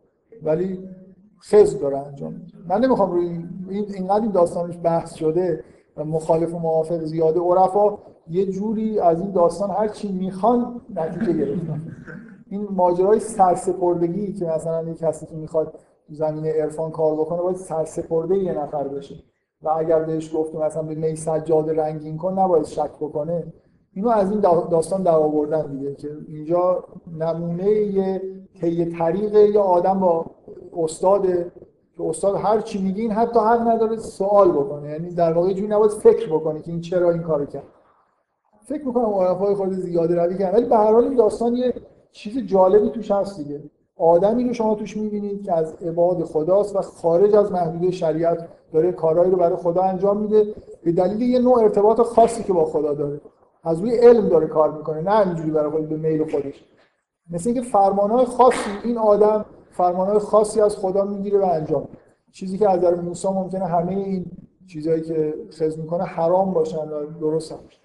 [0.44, 0.90] ولی
[1.44, 2.54] خز داره انجام میده.
[2.70, 5.64] من نمی‌خوام روی این اینقدر این داستانش بحث شده
[5.98, 11.34] و مخالف و موافق زیاده عرفا یه جوری از این داستان هر چی می‌خوان نتیجه
[11.34, 11.82] گرفتن.
[12.50, 15.80] این ماجرای سرسپردگی که مثلا یه کسی که می‌خواد
[16.10, 19.16] زمین عرفان کار بکنه باید سرسپرده یه نفر بشه.
[19.62, 23.54] و اگر بهش گفت مثلا به می سجاد رنگین کن نباید شک بکنه.
[23.94, 26.84] اینو از این داستان در آوردن دیگه که اینجا
[27.20, 28.22] نمونه یه
[28.62, 30.26] طی طریق یا آدم با
[30.78, 31.28] استاد
[31.98, 34.90] که استاد هر چی میگه این حتی حق نداره سوال بکنه.
[34.90, 37.64] یعنی در واقع جوری نباید فکر بکنه که این چرا این کارو کرد.
[38.66, 40.58] فکر می‌کنم عرفای خود زیاده روی کردن.
[40.58, 41.74] ولی به هر حال این داستان یه
[42.12, 43.64] چیز جالبی توش هست دیگه.
[43.98, 48.92] آدمی رو شما توش می‌بینید که از عباد خداست و خارج از محدوده شریعت داره
[48.92, 50.56] کارهایی رو برای خدا انجام میده.
[50.84, 53.22] به دلیل یه نوع ارتباط خاصی که با خدا داره.
[53.64, 56.66] از روی علم داره کار می‌کنه نه اینجوری برای خود به میل خودش.
[57.32, 61.88] مثل اینکه فرمانهای خاصی این آدم فرمانهای خاصی از خدا می‌گیره و انجام
[62.32, 64.26] چیزی که از نظر موسی ممکنه همه این
[64.68, 67.82] چیزهایی که خز می‌کنه حرام باشن و درست هم می‌شناسیم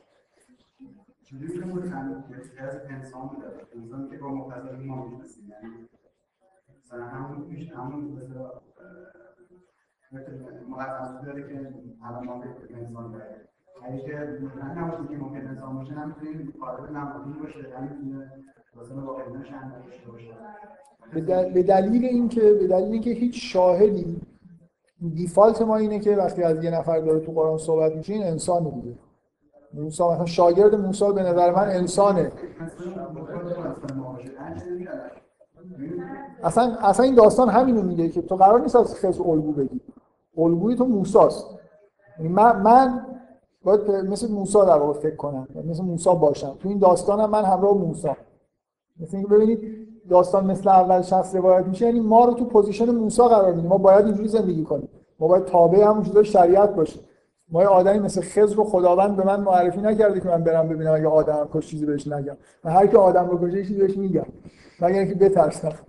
[5.62, 5.88] یعنی
[10.68, 12.46] مقدمات داره که الان ما به
[12.76, 13.48] انسان داره
[13.82, 18.44] اگه که ممکن انسان باشه نمی‌تونیم قابل نمادین باشه نمی‌تونه
[21.54, 24.20] به دلیل اینکه به دلیل اینکه هیچ شاهدی
[25.14, 28.64] دیفالت ما اینه که وقتی از یه نفر داره تو قرآن صحبت میشه این انسان
[28.64, 28.98] دیگه
[29.74, 32.32] موسی مثلا شاگرد موسی به نظر من انسانه.
[36.42, 39.80] اصلا اصلا این داستان همینو میگه که تو قرار نیست از خیلی الگو بگی.
[40.38, 41.46] الگوی تو موساست.
[42.18, 43.06] یعنی من, من
[43.64, 45.48] باید مثل موسی در فکر کنم.
[45.64, 46.56] مثل موسی باشم.
[46.60, 48.08] تو این داستانم من همراه موسی.
[49.00, 53.22] مثل اینکه ببینید داستان مثل اول شخص روایت میشه یعنی ما رو تو position موسی
[53.22, 54.88] قرار میدیم ما باید اینجوری زندگی کنیم.
[55.20, 57.02] ما باید تابع همون چیزای شریعت باشیم.
[57.48, 60.94] ما یه آدمی مثل خضر رو خداوند به من معرفی نکرده که من برم ببینم
[60.94, 62.36] اگه آدم کش چیزی بهش نگم.
[62.64, 64.26] من هر کی آدم رو کشه چیزی بهش میگم.
[64.80, 65.72] مگر اینکه بترسم.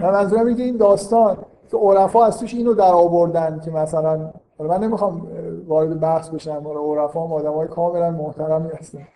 [0.00, 1.36] من منظورم اینه که این داستان
[1.70, 5.26] که عرفا از توش اینو در آوردن که مثلا من نمی‌خوام
[5.68, 9.06] وارد بحث بشم ولی عرفا هم آدمای کاملا محترمی هستن.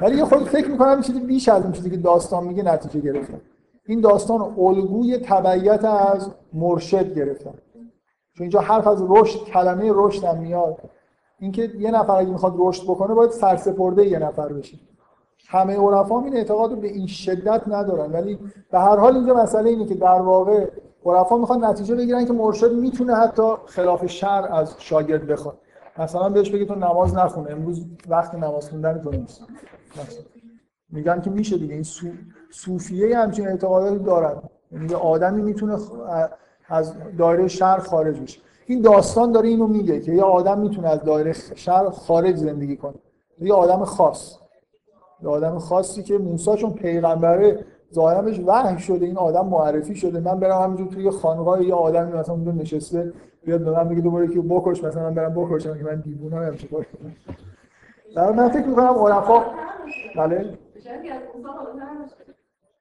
[0.00, 3.40] ولی یه خود فکر می‌کنم چیزی بیش از اون چیزی که داستان میگه نتیجه گرفتم
[3.86, 7.54] این داستان الگوی تبعیت از مرشد گرفتم
[8.34, 10.76] چون اینجا حرف از رشد کلمه رشد هم میاد.
[11.38, 14.78] اینکه یه نفر اگه می‌خواد رشد بکنه باید سرسپرده یه نفر بشه.
[15.48, 18.12] همه عرفا این اعتقاد رو به این شدت ندارن.
[18.12, 18.38] ولی
[18.70, 20.66] به هر حال اینجا مسئله اینه که در واقع
[21.06, 25.58] عرفا می‌خوان نتیجه بگیرن که مرشد می‌تونه حتی خلاف شر از شاگرد بخواد.
[25.98, 29.40] مثلا بهش بگی تو نماز نخونه امروز وقت نماز خوندن تو نیست.
[30.90, 31.84] میگن که میشه دیگه این
[32.50, 34.42] صوفیه همچین اعتقاداتی دارن.
[34.72, 35.78] یعنی آدمی می‌تونه
[36.68, 38.40] از دایره شر خارج بشه.
[38.66, 42.94] این داستان داره اینو میگه که یه آدم می‌تونه از دایره شر خارج زندگی کنه.
[43.40, 44.36] یه آدم خاص.
[45.22, 47.64] یه آدم خاصی که موسی چون پیغمبره
[47.94, 50.20] ظاهرا بهش وحی شده این آدم معرفی شده.
[50.20, 53.12] من برم همینجور توی خانقاه یه آدمی مثلا اونجا نشسته
[53.44, 56.56] بیاد به من بگه دوباره که بکش مثلا من برم بکشم که من دیوونه هم
[56.56, 59.44] چیکار کنم من فکر می‌کنم عرفا
[60.16, 60.58] بله؟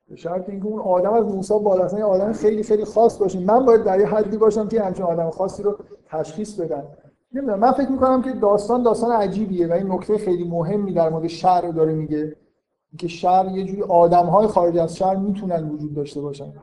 [0.10, 3.66] به شرط اینکه اون آدم از موسی بالا یه آدم خیلی خیلی خاص باشه من
[3.66, 5.78] باید در یه حدی باشم که همچین آدم خاصی رو
[6.10, 6.84] تشخیص بدم.
[7.34, 11.28] نمی‌دونم من فکر می‌کنم که داستان داستان عجیبیه و این نکته خیلی مهمی در مورد
[11.28, 12.36] شر داره میگه.
[12.98, 16.54] که شر یه جوری آدم های خارج از شر می‌تونن وجود داشته باشن.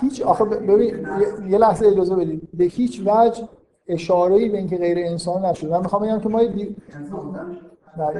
[0.00, 1.06] هیچ آخه ببین
[1.48, 3.48] یه لحظه اجازه بدید به هیچ وجه
[3.88, 6.76] اشاره ای به اینکه غیر انسان نشد من می‌خوام بگم که ما دی...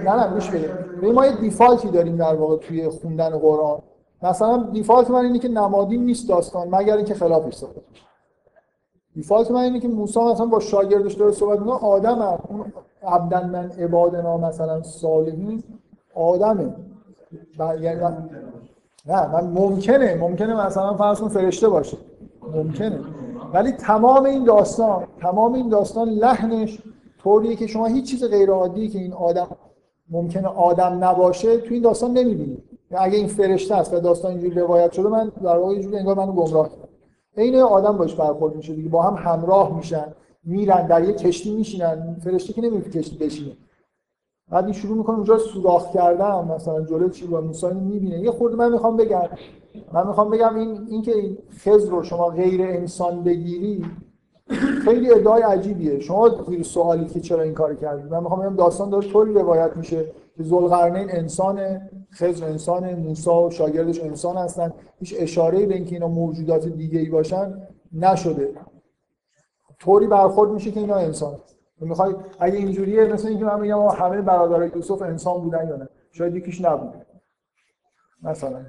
[0.05, 1.13] نه نه گوش بده.
[1.13, 3.79] ما یه دیفالتی داریم در واقع توی خوندن قرآن.
[4.23, 7.83] مثلا دیفالت من اینه که نمادین نیست داستان مگر اینکه خلافش ثابت
[9.15, 12.39] دیفالت من اینه که موسی مثلا با شاگردش داره صحبت می‌کنه آدم هم.
[12.49, 12.73] اون
[13.03, 15.63] عبدن من عبادنا مثلا صالحین
[16.15, 16.75] آدمه.
[17.81, 18.01] یعنی
[19.07, 21.97] نه من ممکنه ممکنه مثلا فرض کن فرشته باشه.
[22.55, 23.01] ممکنه.
[23.55, 26.79] ولی تمام این داستان تمام این داستان لحنش
[27.23, 29.47] طوریه که شما هیچ چیز غیر عادی که این آدم
[30.11, 34.93] ممکنه آدم نباشه تو این داستان نمی‌بینید اگه این فرشته است و داستان اینجوری روایت
[34.93, 36.71] شده من در واقع اینجوری انگار منو گمراه
[37.37, 42.17] عین آدم باش برخورد میشه دیگه با هم همراه میشن میرن در یه کشتی میشینن.
[42.25, 43.53] فرشته که نمی‌تونه کشتی بشینه.
[44.51, 48.21] بعد شروع می‌کنه اونجا سوراخ کردن مثلا جلوی چی با موسی می‌بینه.
[48.21, 49.29] یه خورده من می‌خوام بگم
[49.93, 53.85] من می‌خوام بگم این اینکه این خضر رو شما غیر انسان بگیری
[54.85, 56.01] خیلی ادعای عجیبیه.
[56.01, 59.77] شما زیر سوالی که چرا این کار کردید من می‌خوام بگم داستان داره طوری روایت
[59.77, 60.05] میشه
[60.37, 61.81] که ذوالقرنین انسان
[62.15, 64.73] خضر انسان موسی و شاگردش انسان هستن.
[64.99, 67.63] هیچ اشاره به اینکه اینا موجودات دیگه ای باشن
[67.93, 68.51] نشده.
[69.81, 71.35] طوری برخورد میشه که اینا انسان.
[71.81, 76.37] می‌خوای اگه اینجوریه مثل اینکه من میگم همه برادرای یوسف انسان بودن یا نه؟ شاید
[76.37, 76.95] یکیش نبود
[78.23, 78.61] مثلا.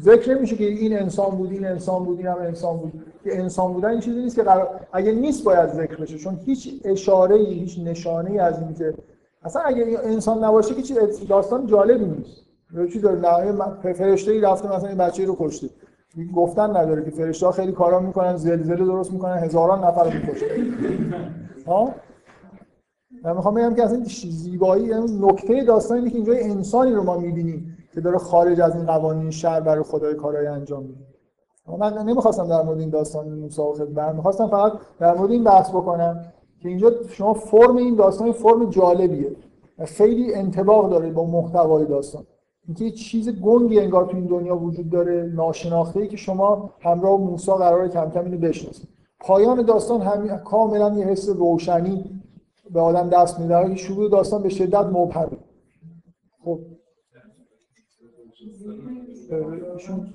[0.00, 2.92] ذکر نمیشه که این انسان بود این انسان بود این هم انسان بود.
[3.24, 4.80] که انسان بودن این چیزی نیست که قرار...
[4.92, 8.94] اگه نیست باید ذکر بشه چون هیچ اشاره ای هیچ نشانه ای از این که
[9.42, 10.98] اصلا اگه انسان نباشه که چیز
[11.28, 12.46] داستان جالبی نیست.
[12.76, 15.70] یه چیز داره نه فرشته ای رفته مثلا این بچه رو کشته.
[16.36, 20.46] گفتن نداره که فرشته ها خیلی کارا می‌کنن زلزله درست می‌کنن هزاران نفر رو می‌کشن.
[21.66, 21.94] ها؟
[23.24, 27.16] من می‌خوام بگم که اصلا زیبایی یعنی نکته داستان اینه که اینجا انسانی رو ما
[27.16, 31.04] می‌بینیم که داره خارج از این قوانین شهر برای خدای کارهای انجام میده.
[31.78, 35.70] من نمی‌خواستم در مورد این داستان موسی و خضر می‌خواستم فقط در مورد این بحث
[35.70, 36.24] بکنم
[36.60, 39.36] که اینجا شما فرم این داستان فرم جالبیه
[39.84, 42.26] خیلی انتباق داره با محتوای داستان.
[42.66, 47.52] اینکه چیز گنگی انگار تو این دنیا وجود داره ناشناخته ای که شما همراه موسی
[47.52, 48.88] قرار کم کم اینو بشناسید.
[49.20, 52.20] پایان داستان هم کاملا یه حس روشنی
[52.70, 55.38] به آدم دست میده شروع داستان به شدت مبهمه
[56.44, 56.60] خب.
[59.74, 60.14] ایشون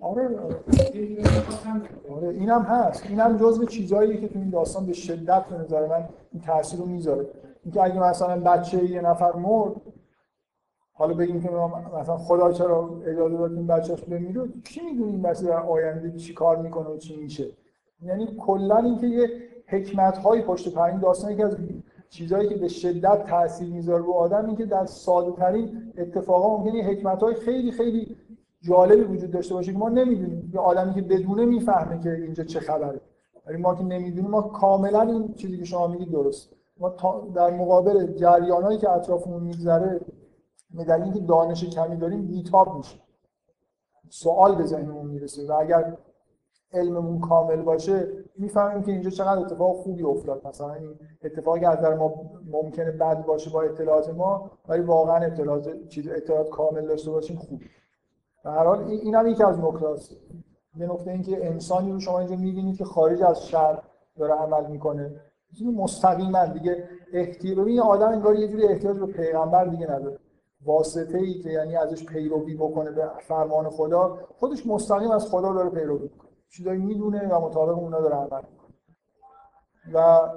[0.00, 0.28] آره.
[2.10, 3.06] آره اینم هست.
[3.06, 6.86] اینم جزء چیزهایی که تو این داستان به شدت به نظر من این تاثیر رو
[6.86, 7.26] می‌ذاره.
[7.64, 9.72] اینکه اگه مثلا بچه یه نفر مرد
[10.92, 11.50] حالا بگیم که
[12.00, 16.34] مثلا خدا چرا اجازه داد این بچه‌اش بمیره کی می‌دونه این بچه در آینده چی
[16.34, 17.46] کار می‌کنه و چی میشه؟
[18.02, 19.28] یعنی کلا اینکه یه
[19.66, 21.56] حکمت های پشت پر این داستان یکی از
[22.14, 26.82] چیزهایی که به شدت تاثیر می‌ذاره رو آدم این که در ساده ترین اتفاقا ممکنه
[26.82, 28.16] حکمت های خیلی خیلی
[28.62, 30.50] جالبی وجود داشته باشه که ما نمی‌دونیم.
[30.54, 33.00] یه آدمی که بدونه می‌فهمه که اینجا چه خبره.
[33.46, 36.52] ولی ما که نمی‌دونیم ما کاملا این چیزی که شما میگید درست.
[36.80, 36.88] ما
[37.34, 40.00] در مقابل جریانایی که اطرافمون میگذره
[40.76, 42.96] دلیل اینکه دانش کمی داریم بیتاب میشه
[44.08, 45.96] سوال به ذهنمون می‌رسه و اگر
[46.74, 50.46] علممون کامل باشه می‌فهمیم که اینجا چقدر اتفاق خوبی افتاد.
[50.46, 52.14] مثلا این اتفاقی از نظر ما
[52.52, 57.60] ممکنه بد باشه با اطلاعات ما ولی واقعا اطلاعات چیز اطلاعات کامل داشته باشیم خوب.
[58.44, 60.10] به هر حال این هم یکی از نکات
[60.76, 63.78] یه نکته این که انسانی رو شما اینجا می‌بینید که خارج از شر
[64.18, 65.20] داره عمل می‌کنه.
[65.76, 70.18] مستقیما دیگه احتیاج ببین آدم انگار یه جوری احتیاج به پیغمبر دیگه نداره.
[70.64, 75.70] واسطه ای که یعنی ازش پیروی بکنه به فرمان خدا خودش مستقیم از خدا داره
[75.70, 76.23] پیروی می‌کنه.
[76.56, 78.74] چیزایی می‌دونه و مطابق اونا داره عمل می‌کنه.
[79.94, 80.28] و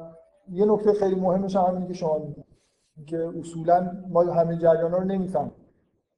[0.51, 2.45] یه نکته خیلی مهمش هم همینه که شما میگید
[3.05, 5.51] که اصولا ما همه جریان رو نمی‌فهمیم.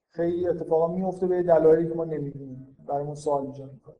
[0.09, 3.95] خیلی اتفاقا میفته به دلایلی که ما نمی‌دونیم برامون سوال ایجاد می‌کنه.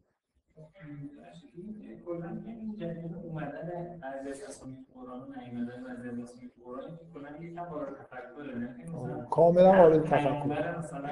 [3.23, 10.03] اومدن از اسامی قرآن و نیومدن از اسامی قرآن کلا یکم وارد تفکر کاملا وارد
[10.03, 10.77] تفکر.
[10.77, 11.09] مثلا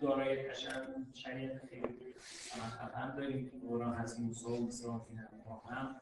[0.00, 0.54] دارای
[1.14, 2.14] شریعت خیلی
[2.94, 4.86] هم داریم که قرآن هست موسی و موسی
[5.70, 6.00] هم.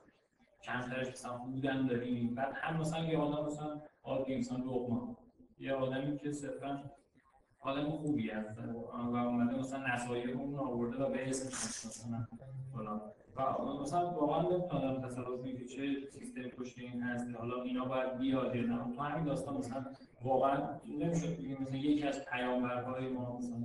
[0.60, 2.34] چند تاش مثلا بودن داریم.
[2.34, 5.16] بعد هم مثلا یه آدم مثلا عادی انسان لقمان.
[5.58, 6.90] یه آدمی که صرفا
[7.60, 12.26] آدم خوبی هست و اومده مثلا نصایح اون آورده و به اسمش مثلا
[12.72, 13.00] فلان.
[13.36, 18.18] و مثلا واقعا نمی‌تونم تصور کنم که چه سیستمی پشت این هست حالا اینا باید
[18.18, 18.94] بیاد یا نه.
[18.96, 19.84] تو همین داستان مثلا
[20.24, 23.56] واقعا نمیشه بگیم مثلا یکی از پیامبرهای ما مثلا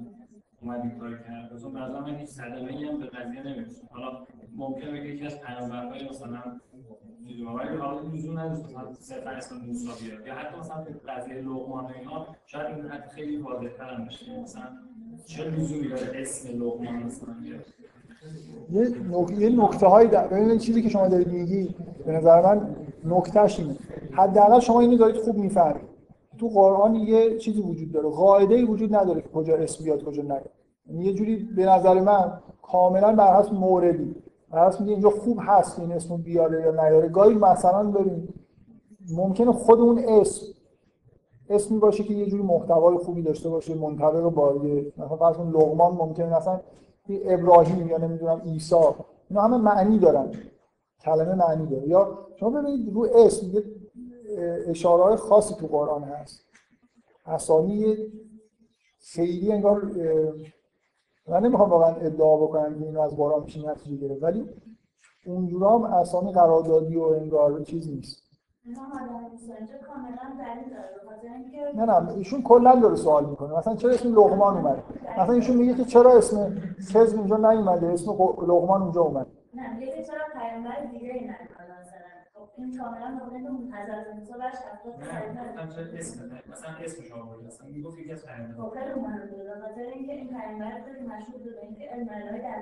[0.61, 1.53] اومد این کار کرد.
[1.53, 4.25] مثلا به من هیچ صدمه هم به قضیه نمی‌رسه حالا
[4.55, 6.59] ممکنه بگه یکی از پیامبرهای مثلا
[7.29, 7.43] ولی
[7.77, 10.27] حالا لزوم نداره مثلا صرفا اسم موسی بیاد.
[10.27, 14.39] یا حتی مثلا قضیه لقمان و اینا شاید این حتی خیلی واضح‌تر هم بشه.
[14.39, 14.77] مثلا
[15.25, 17.65] چه لزومی داره اسم لقمان مثلا بیاد؟
[18.71, 18.81] یه
[19.11, 21.75] نکته یه نکته هایی در ببینید چیزی که شما دارید میگی
[22.05, 22.75] به نظر من
[23.05, 23.75] نکتهش اینه.
[24.11, 25.89] حداقل شما اینو دارید خوب می‌فهمید.
[26.37, 28.09] تو قرآن یه چیزی وجود داره.
[28.09, 30.49] قاعده ای وجود نداره که کجا اسم بیاد کجا نیاد.
[30.87, 34.15] یعنی یه جوری به نظر من کاملا بر حسب موردی.
[34.51, 37.09] بر حسب اینجا خوب هست این اسم بیاره یا نیاره.
[37.09, 38.27] گاهی مثلا ببین
[39.15, 40.45] ممکنه خود اون اسم
[41.49, 44.53] اسمی باشه که یه جوری محتوای خوبی داشته باشه منطبق با
[44.97, 46.59] مثلا فرض لقمان ممکنه مثلا
[47.09, 48.75] ابراهیم یا نمی‌دونم عیسی
[49.29, 50.31] اینا همه معنی دارن.
[51.01, 51.87] کلمه معنی داره.
[51.87, 53.63] یا شما ببینید رو اسم یه
[54.67, 56.45] اشاره های خاصی تو قرآن هست.
[57.25, 57.95] اسامی
[58.99, 59.91] خیلی انگار
[61.27, 64.49] من نمی‌خوام واقعا ادعا بکنم که اینو از قرآن میشه نتیجه گرفت ولی
[65.25, 68.28] اونجورا هم اسامی قراردادی و انگار چیز نیست.
[71.75, 73.57] نه نه ایشون کلا داره سوال می‌کنه.
[73.57, 74.83] مثلا چرا اسم لقمان اومده؟
[75.17, 76.61] مثلا ایشون میگه که چرا اسم
[76.93, 78.11] خزر اونجا نیومده؟ اسم
[78.41, 79.29] لقمان اونجا اومده.
[79.53, 81.35] نه چرا پیامبر دیگه
[82.59, 84.99] این کاملا مورد و شفاعت
[85.33, 85.41] نه
[85.97, 86.19] اسم
[86.51, 86.71] مثلا
[87.47, 91.41] مثلا می‌گفت یکی از پیامبران خب خیلی اومد به خاطر اینکه این پیامبر خیلی مشهور
[91.61, 92.57] اینکه در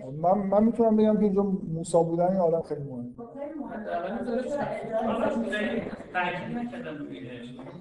[0.00, 3.14] مثلا من من می‌تونم بگم که اینجا موسی بودن این آدم خیلی مهمه.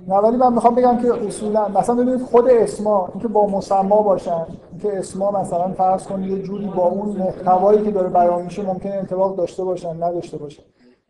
[0.07, 4.45] نه ولی من می‌خوام بگم که اصولا مثلا ببینید خود اسما اینکه با مسما باشن.
[4.81, 8.93] که اسما مثلا فرض کنید یه جوری با اون محتوایی که داره بیان میشه ممکنه
[8.93, 10.63] انطباق داشته باشن نداشته باشن.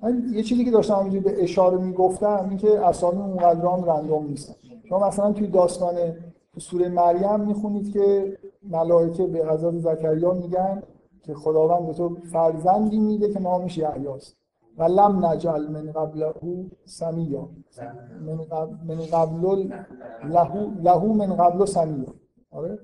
[0.03, 4.53] من یه چیزی که داشتم همینجوری به اشاره می‌گفتم اینکه اسامی اونقدرام رندوم نیستن.
[4.89, 5.95] شما مثلا توی داستان
[6.57, 8.37] سوره مریم می‌خونید که
[8.69, 10.83] ملائکه به حضرت زکریا میگن
[11.23, 14.35] که خداوند به تو فرزندی میده که نامش یحیاست.
[14.77, 16.33] و لم نجعل من قبله
[16.85, 17.49] سمیا
[18.87, 19.69] من قبل
[20.23, 20.53] له
[20.83, 22.13] له من قبل سمیا
[22.51, 22.79] آره؟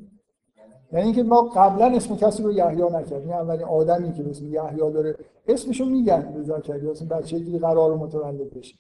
[0.92, 3.32] یعنی اینکه ما قبلا اسم کسی رو یحیی نکردیم.
[3.32, 5.16] اولین آدمی که اسم یحیی داره
[5.48, 8.76] اسمشو میگن به زکریا اسم که قرار متولد بشه.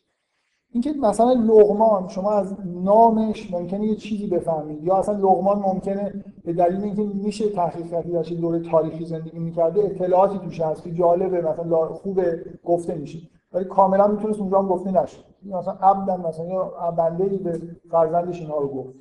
[0.72, 4.84] اینکه مثلا لغمان شما از نامش ممکنه یه چیزی بفهمید.
[4.84, 9.80] یا اصلا لغمان ممکنه به دلیل اینکه میشه تحقیق کرد یا دوره تاریخی زندگی می‌کرده
[9.84, 13.20] اطلاعاتی توش هست که جالبه مثلا خوبه گفته میشه.
[13.54, 15.18] ولی کاملا می‌تونست اونجا هم گفته نشه.
[15.46, 17.62] مثلا عبدن مثلا یا بنده به
[17.92, 18.94] فرزندش اینها رو گفت.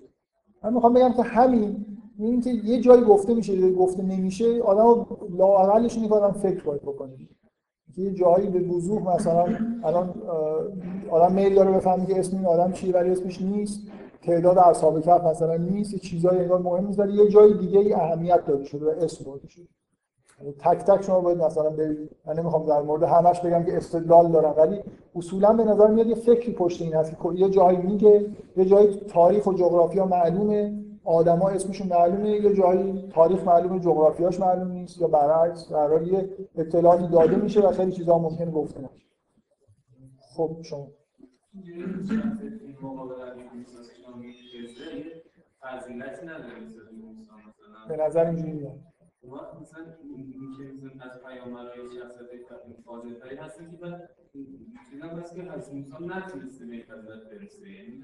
[0.65, 1.87] من می‌خوام بگم که همین
[2.19, 5.07] اینکه یه جایی گفته میشه یا گفته نمیشه آدم
[5.39, 7.13] لااقلش اینه که فکر باید بکنه.
[7.97, 9.47] یه جایی به وضوح مثلا
[9.85, 10.15] الان
[11.11, 13.81] آدم میل داره بفهمه که اسم این آدم چیه ولی اسمش نیست.
[14.23, 17.93] تعداد اصحاب کف مثلا نیست یه چیزایی انگار مهم نیست ولی یه جای دیگه ای
[17.93, 19.65] اهمیت داده شده و اسم برده شده.
[20.41, 24.33] یعنی تک تک شما باید مثلا برید من نمی‌خوام در مورد همش بگم که استدلال
[24.33, 24.81] دارم ولی
[25.17, 28.27] اصولا به نظر میاد یه فکری پشت این هست که یه جایی میگه
[28.57, 30.86] یه جایی تاریخ و جغرافیا معلومه.
[31.07, 37.09] آدما اسمشون معلومه یه جایی تاریخ معلومه جغرافیاش معلوم نیست یا برعکس در یه اطلاعاتی
[37.09, 39.07] داده میشه و خیلی چیزا ممکنه گفته نشه.
[40.37, 40.89] خب شما.
[47.89, 48.81] به نظر اینجوری میاد.
[49.61, 49.85] مثلا
[51.01, 52.49] از پیامبرای شخصیت
[52.85, 53.77] فاضل‌تری هستن که
[54.91, 57.71] چیزا بس که از موسی نتونسته به فضیلت برسه.
[57.71, 58.01] یعنی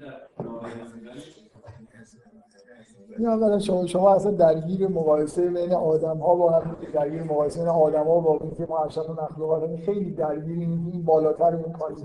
[3.39, 8.03] در شما شما اصلا درگیر مقایسه بین آدم ها با هم درگیر مقایسه بین آدم
[8.03, 11.95] ها با اینکه ما و مخلوقات خیلی درگیر این بالاتر این کارا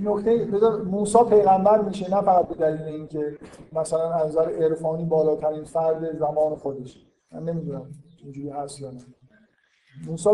[0.00, 0.46] نکته
[0.84, 3.38] موسی پیغمبر میشه نه فقط به دلیل اینکه
[3.72, 7.90] مثلا از نظر عرفانی بالاترین فرد زمان خودش من نمی‌دونم
[8.22, 9.00] اینجوری هست یا نه.
[10.06, 10.30] موسی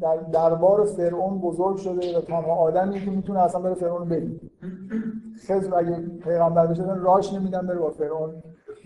[0.00, 4.40] در دربار فرعون بزرگ شده و تنها آدمی که می‌تونه اصلا بره فرعون ببینه.
[5.46, 8.42] خضر اگه پیغمبر بشه راش نمیدن بره با فرعون.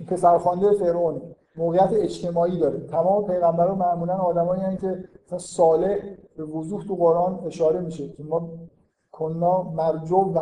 [0.08, 1.22] پسرخوانده فرعون.
[1.56, 2.80] موقعیت اجتماعی داره.
[2.80, 5.98] تمام پیغمبران معمولا آدمایی هستند که مثلا صالح
[6.36, 8.48] به وضوح تو قرآن اشاره میشه که ما
[9.12, 10.32] کنا مرجو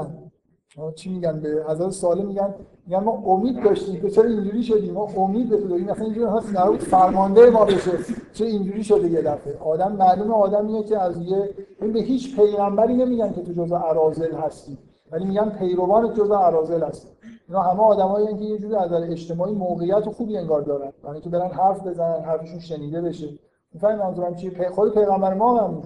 [0.95, 2.55] چی میگن به حضرت صالح میگن؟
[2.87, 5.91] میگن ما امید داشتیم که چرا اینجوری شدیم؟ ما امید به داریم.
[5.91, 7.91] مثلا اینجوری هست نرو فرمانده ما بشه.
[8.33, 13.33] چه اینجوری شده یه دفعه؟ آدم معلومه آدمیه که از یه به هیچ پیغمبری نمیگن
[13.33, 14.79] که تو جزء ارازل هستی.
[15.13, 17.09] ولی میگن پیروان جزء ارازل هستی.
[17.49, 20.93] اینا همه آدمایی که یه جوری از اجتماعی موقعیت خوبی انگار دارن.
[21.05, 23.29] یعنی که برن حرف بزنن حرفشون شنیده بشه.
[23.75, 25.83] می‌فهمید منظورم چیه؟ خود پیغمبر ما هم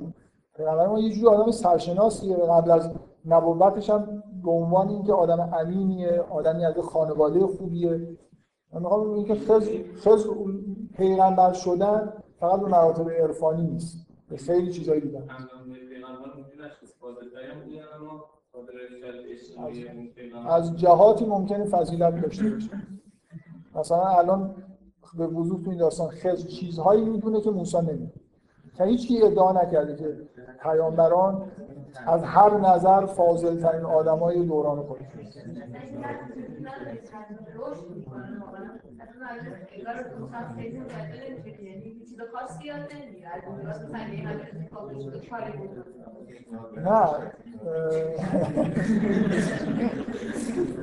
[0.57, 2.37] پیغمبر ما یه جوری آدم سرشناسیه.
[2.37, 2.91] قبل از
[3.29, 7.91] نبوتش هم به عنوان اینکه آدم امینیه آدمی از خانواده خوبیه.
[8.73, 10.27] من می‌خوام اینکه خز خز
[10.97, 14.07] پیغمبر شدن فقط رو مراتب عرفانی نیست.
[14.29, 15.29] به خیلی چیزایی دیدن
[20.49, 22.71] از جهاتی ممکنه فضیلت داشته باشه.
[23.75, 24.55] مثلا الان
[25.19, 28.13] به وضوح تو این داستان خز چیزهایی می‌دونه که موسی نمی‌دونه.
[28.77, 30.17] که هیچ ادعا نکرده که
[30.63, 31.51] پیامبران
[32.07, 34.99] از هر نظر فاضل ترین آدمای دوران خود
[46.77, 47.09] نه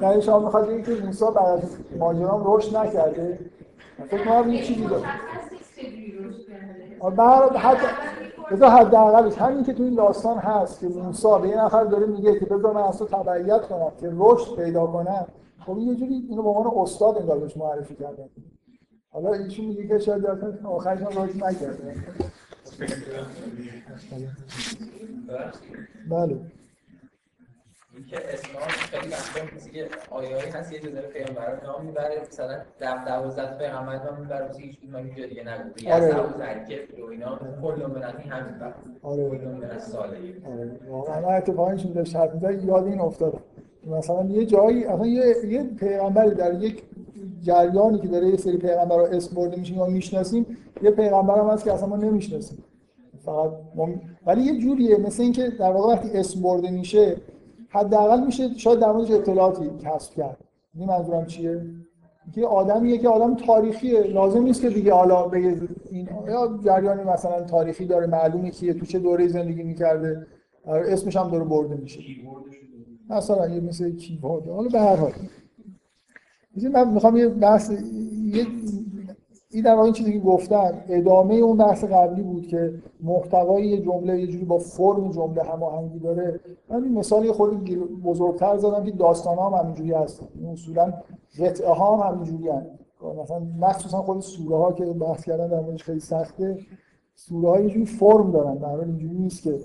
[0.01, 3.39] نه شما می‌خواد بگید که موسی بعد از ماجرام رشد نکرده.
[4.09, 5.07] فکر کنم یه چیزی داره.
[7.57, 7.87] حتی
[8.51, 12.39] بذار حداقلش همین که تو این داستان هست که موسی به یه نفر داره میگه
[12.39, 15.27] که بذار من از تو تبعیت کنم که رشد پیدا کنم.
[15.59, 18.29] خب یه جوری اینو به عنوان استاد انگار بهش معرفی کردن.
[19.09, 20.25] حالا ایشون میگه که شاید
[20.65, 21.95] آخرش هم رشد نکرده
[26.09, 26.39] بله.
[28.01, 33.57] که اسلام خیلی وقتا که آیایی هست یه جزء پیامبران نام می‌بره مثلا در دوازده
[33.57, 35.43] پیغمبر نام می‌بره واسه هیچ کدوم اینجا دیگه
[35.83, 36.19] یا آره.
[36.19, 39.29] ابو ذر و اینا کل من از این همین بر آره.
[39.29, 40.17] کل من از ساله.
[40.53, 40.71] آره.
[40.89, 43.39] واقعا اتفاقا چون داشت حرف می‌زد یاد این افتاد.
[43.87, 46.83] مثلا یه جایی اصلا یه یه پیغمبری در یک
[47.41, 51.47] جریانی که داره یه سری پیغمبر رو اسم برده میشه یا می‌شناسیم یه پیغمبر هم
[51.47, 52.63] هست که اصلا ما نمی‌شناسیم.
[53.25, 53.89] فقط ما...
[54.25, 57.15] ولی یه جوریه مثل اینکه در واقع وقتی اسم برده میشه
[57.73, 60.37] حداقل میشه شاید در موردش اطلاعاتی کسب کرد.
[60.75, 61.61] این منظورم چیه؟
[62.35, 64.01] که آدمیه که آدم تاریخیه.
[64.01, 68.85] لازم نیست که دیگه حالا بگه این یا جریانی مثلا تاریخی داره معلومه کیه تو
[68.85, 70.27] چه دوره زندگی می‌کرده.
[70.65, 71.99] اسمش هم داره برده میشه.
[73.09, 75.11] مثلا یه مثل کیبورد حالا به هر حال.
[76.73, 77.71] من می‌خوام یه بحث
[78.25, 78.47] یه
[79.53, 82.73] این در واقع این چیزی که گفتم ادامه اون بحث قبلی بود که
[83.03, 86.39] محتوای یه جمله یه جوری با فرم جمله هماهنگی داره.
[86.69, 90.23] من این مثال یه خورده بزرگتر زدم که داستان هم همینجوری هست.
[90.51, 90.93] اصولا
[91.39, 92.69] قطعه ها هم همینجوری هست.
[93.21, 96.57] مثلا مخصوصا خود سوره ها که بحث کردن در موردش خیلی سخته
[97.15, 98.55] سوره ها یه فرم دارن.
[98.55, 99.59] در حال اینجوری نیست که.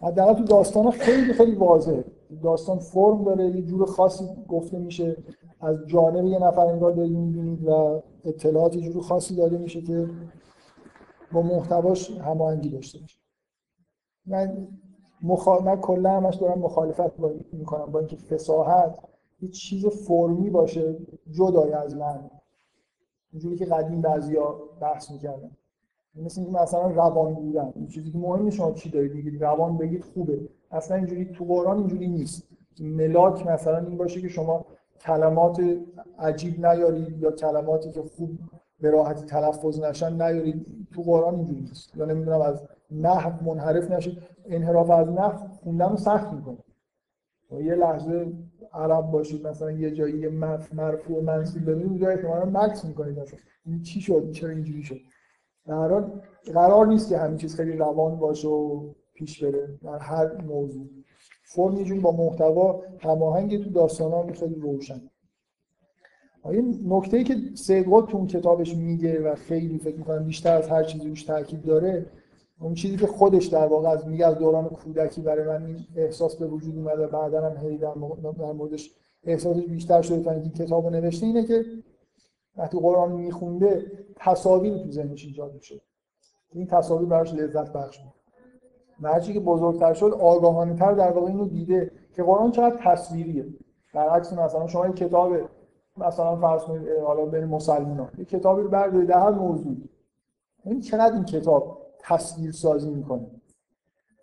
[0.00, 2.04] حداقل تو داستان خیلی خیلی واضحه.
[2.42, 5.16] داستان فرم داره یه جور خاصی گفته میشه.
[5.60, 10.08] از جانب یه نفر انگار دارید می‌بینید و اطلاعات یه جور خاصی داده میشه که
[11.32, 13.18] با محتواش هماهنگی داشته باشه.
[14.26, 14.68] من
[15.22, 15.58] مخا...
[15.58, 17.30] من کلا همش دارم مخالفت با...
[17.52, 18.98] می‌کنم با اینکه فساحت
[19.40, 20.96] یه چیز فرمی باشه
[21.30, 22.30] جدای از من.
[23.32, 25.50] اینجوری که قدیم بعضیا بحث می‌کردن.
[26.14, 27.72] مثل اینکه مثلا روان بودن.
[27.76, 29.44] این چیزی که مهم شما چی دارید میگید.
[29.44, 30.48] روان بگید خوبه.
[30.70, 32.48] اصلا اینجوری تو قرآن اینجوری نیست.
[32.80, 34.66] ملاک مثلا این باشه که شما
[35.00, 35.60] کلمات
[36.18, 38.38] عجیب نیارید یا کلماتی که خوب
[38.80, 41.96] به راحتی تلفظ نشن نیارید تو قرآن اینجوری نیست.
[41.96, 46.58] یا نمی‌دونم از نحو منحرف نشید انحراف از نحو خوندن رو سخت می‌کنه
[47.50, 48.32] یه لحظه
[48.72, 53.38] عرب باشید مثلا یه جایی یه مرفوع و منصوب ببینید اونجا احتمالاً مکس می‌کنید مثلا
[53.66, 54.96] این چی شد؟ چرا اینجوری شد؟
[55.66, 56.04] در
[56.54, 59.78] قرار نیست که همین چیز خیلی روان باشه و پیش بره.
[59.82, 60.86] در هر موضوع
[61.50, 65.00] فرم یه با محتوا هماهنگ تو داستان ها خیلی روشن.
[66.44, 70.56] این نکته ای که سید قطب تو اون کتابش میگه و خیلی فکر می‌کنم بیشتر
[70.56, 72.06] از هر چیزی روش تاکید داره
[72.60, 76.36] اون چیزی که خودش در واقع از میگه از دوران کودکی برای من این احساس
[76.36, 77.94] به وجود اومده بعدا هم هی در
[78.52, 78.90] موردش
[79.24, 81.64] احساسش بیشتر شده تا اینکه کتابو نوشته اینه که
[82.56, 85.80] وقتی قرآن میخونده تصاویر تو ذهنش ایجاد میشه.
[86.52, 88.17] این تصاویر براش لذت بخش بود.
[89.02, 93.46] هرچی که بزرگتر شد آگاهانه تر در واقع اینو دیده که قرآن چقدر تصویریه.
[93.94, 95.32] برعکس مثلا شما این کتاب
[95.96, 99.76] مثلا فرض کنید حالا بین مسلمانان یه کتابی رو بردارید در هر موضوع
[100.64, 103.26] این چقدر این کتاب تصویر سازی می‌کنه؟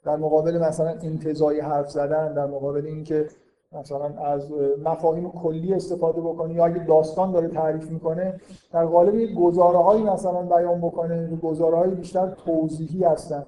[0.04, 3.28] در مقابل مثلا انتزاعی حرف زدن در مقابل اینکه
[3.72, 4.52] مثلا از
[4.84, 8.40] مفاهیم کلی استفاده بکنه یا اگه داستان داره تعریف می‌کنه
[8.72, 13.46] در قالب گزاره مثلا بیان بکنه گزاره بیشتر توضیحی هستن.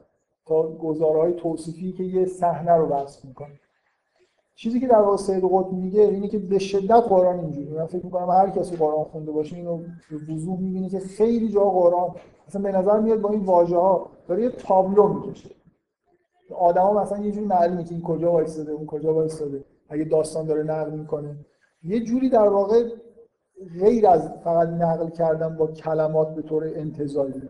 [0.47, 3.59] تا گزاره های توصیفی که یه صحنه رو وصف می‌کنه.
[4.55, 8.05] چیزی که در واقع سید قطب میگه اینه که به شدت قرآن اینجوری من فکر
[8.05, 9.79] می‌کنم هر کسی قرآن خونده باشه اینو
[10.29, 12.15] وضوح می‌بینه که خیلی جا قرآن.
[12.47, 15.49] مثلا به نظر میاد با این واژه ها داره یه تابلو می‌کشه.
[16.59, 20.63] آدما مثلا یه جوری معلومه که این کجا وایساده اون کجا وایساده اگه داستان داره
[20.63, 21.35] نقل می‌کنه.
[21.83, 22.89] یه جوری در واقع
[23.79, 27.41] غیر از فقط نقل کردن با کلمات به طور انتظاری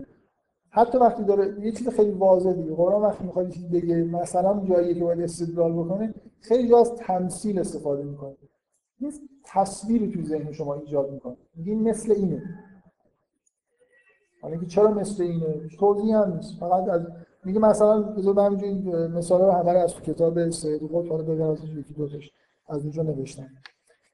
[0.78, 2.76] حتی وقتی داره یه چیز خیلی واضحه دیگه.
[2.76, 8.04] قرآن وقتی می‌خواد چیز بگه مثلا جایی که باید استدلال بکنه خیلی از تمثیل استفاده
[8.04, 8.36] می‌کنه.
[9.00, 9.12] یه
[9.46, 11.38] تصویری تو ذهن شما ایجاد می‌کنه.
[11.56, 12.44] میگه مثل اینه.
[14.42, 16.60] حالا چرا مثل اینه؟ توضیح هم نیست.
[16.60, 17.02] فقط از
[17.46, 21.70] میگه مثلا بذار من همینجوری مثال رو همه از کتاب سید قطب حالا بگم ازش
[21.70, 22.32] یکی دوتاش
[22.68, 23.48] از اونجا نوشتم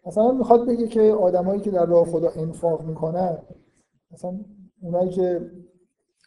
[0.05, 3.37] مثلا می‌خواد بگه که آدمایی که در راه خدا انفاق می‌کنن
[4.11, 4.39] مثلا
[4.81, 5.51] اونایی که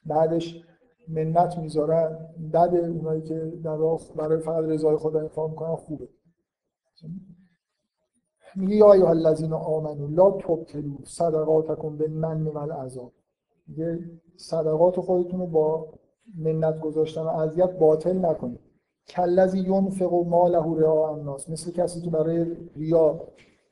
[0.06, 0.64] بعدش
[1.08, 2.18] منت می‌ذارن.
[2.52, 6.08] بعد اونایی که در راه برای فقط رضای خدا انفاق می‌کنن خوبه.
[8.56, 13.12] میگه یا ایها الذین آمنو لا تبطلوا صدقاتکم بالمن والعذاب.
[13.66, 13.98] میگه
[14.36, 15.88] صدقات خودتون رو با
[16.38, 18.60] منت گذاشتن و اذیت باطل نکنید.
[19.08, 21.50] کلذی ینفق و ماله رعاء الناس.
[21.50, 23.20] مثل کسی که برای ریا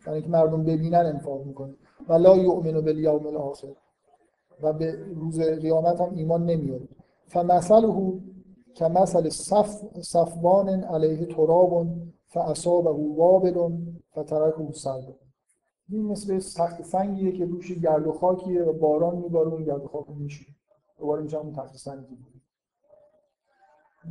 [0.06, 1.74] برای اینکه مردم ببینن انفاق می‌کنه.
[2.08, 3.68] و لا یؤمن بالیوم الاخر.
[4.62, 6.88] و به روز قیامت هم ایمان نمیاره
[7.26, 8.12] فمثله
[8.76, 11.86] کمثل صف صفوان علیه تراب
[12.26, 13.70] فاصابه وابل
[14.12, 15.14] فترکه سلب.
[15.88, 19.88] این مثل سخت سنگیه که روش گرد و خاکیه و باران میباره اون گرد و
[19.88, 20.44] خاک میشه
[20.98, 22.18] دوباره میشه اون تخت سنگی.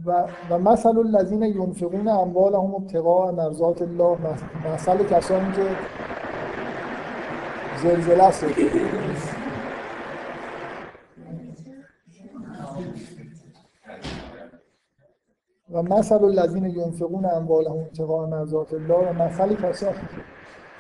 [0.06, 4.18] و و مثل الذین ینفقون اموالهم ابتغاء مرضات الله.
[4.74, 5.68] مثل کسانی که
[7.84, 8.45] زلزله است.
[15.74, 19.98] و مثل الذین ینفقون اموالهم ابتغاء مرضات الله و مثل کسانی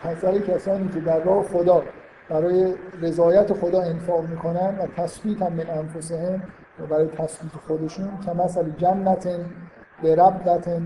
[0.05, 1.83] مثل کسانی که در راه خدا
[2.29, 6.43] برای رضایت خدا انفاق می‌کنن و تثبیت هم من انفسهم
[6.79, 9.27] و برای تثبیت خودشون که مثل جنت
[10.03, 10.81] به ربدت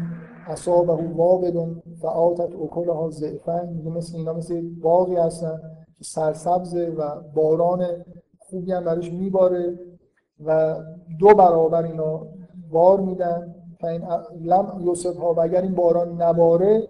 [0.47, 5.59] اصابه وابدون و آتت اکلها زعفن میگه مثل اینا مثل باقی هستن
[5.97, 7.85] که سرسبزه و باران
[8.39, 9.79] خوبی هم برش میباره
[10.45, 10.75] و
[11.19, 12.27] دو برابر اینا
[12.71, 13.55] بار میدن.
[13.83, 14.01] این
[14.41, 16.87] لم یوسف ها و اگر این باران نباره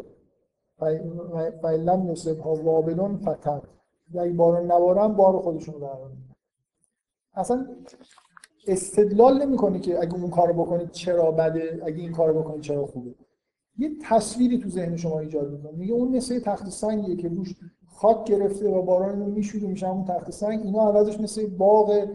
[0.80, 3.62] فین لم یوسف ها وابلون فتر.
[4.10, 5.90] اگر این باران نبارن بار خودشون رو
[7.34, 7.68] اصلا
[8.68, 13.16] استدلال نمی‌کنه که اگه اون کارو بکنید چرا بده اگه این کارو بکنید چرا خوبه.
[13.78, 15.72] یه تصویری تو ذهن شما ایجاد می‌کنه.
[15.72, 17.56] میگه اون مثل تخت سنگیه که روش
[17.96, 20.66] خاک گرفته و باران رو میشوره میشه اون تخت سنگ.
[20.66, 22.06] اینا عوضش مثل باغ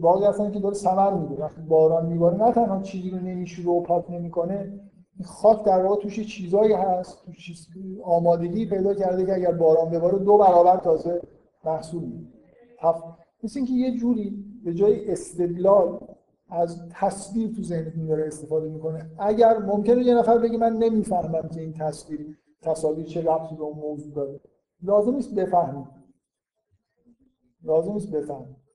[0.00, 1.42] باقی هستن که داره ثمر میده.
[1.42, 4.80] وقتی باران میباره نه تنها چیزی رو نمیشوره و پاک نمی‌کنه
[5.24, 7.68] خاک در واقع توش چیزایی هست توش
[8.04, 11.20] آمادگی پیدا کرده که اگر باران بباره دو برابر تازه
[11.64, 12.26] محصول میده.
[13.44, 16.00] مثل اینکه یه جوری به جای استدلال
[16.50, 19.10] از تصویر تو ذهنتون داره استفاده می‌کنه.
[19.18, 23.78] اگر ممکنه یه نفر بگه من نمی‌فهمم که این تصویر تصاویر چه ربطی به اون
[23.78, 24.40] موضوع داره.
[24.82, 25.86] لازم نیست بفهمید
[27.62, 28.65] لازم نیست بفهمید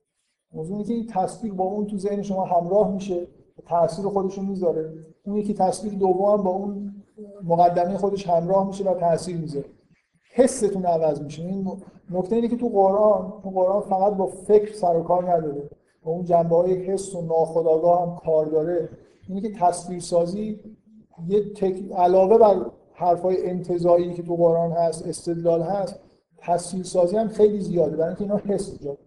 [0.53, 3.27] موضوع که این تصویر با اون تو ذهن شما همراه میشه
[3.65, 4.93] تاثیر خودشون می‌ذاره.
[5.25, 6.95] اون یکی تصویر دوم با اون
[7.43, 9.65] مقدمه خودش همراه میشه و تاثیر می‌ذاره.
[10.33, 11.43] حستون عوض میشه.
[11.43, 11.71] این
[12.11, 15.69] نکته اینه که تو قرآن تو قرآن فقط با فکر سر و کار نداره.
[16.03, 18.89] با اون جنبه های حس و ناخودآگاه هم کار داره.
[19.29, 20.59] اینه که تصویرسازی
[21.27, 21.91] یه تک...
[21.91, 25.99] علاوه بر حرفای انتزاعی که تو قرآن هست استدلال هست
[26.37, 27.97] تصویرسازی هم خیلی زیاده.
[27.97, 28.97] برای اینکه اینا حس ایجاد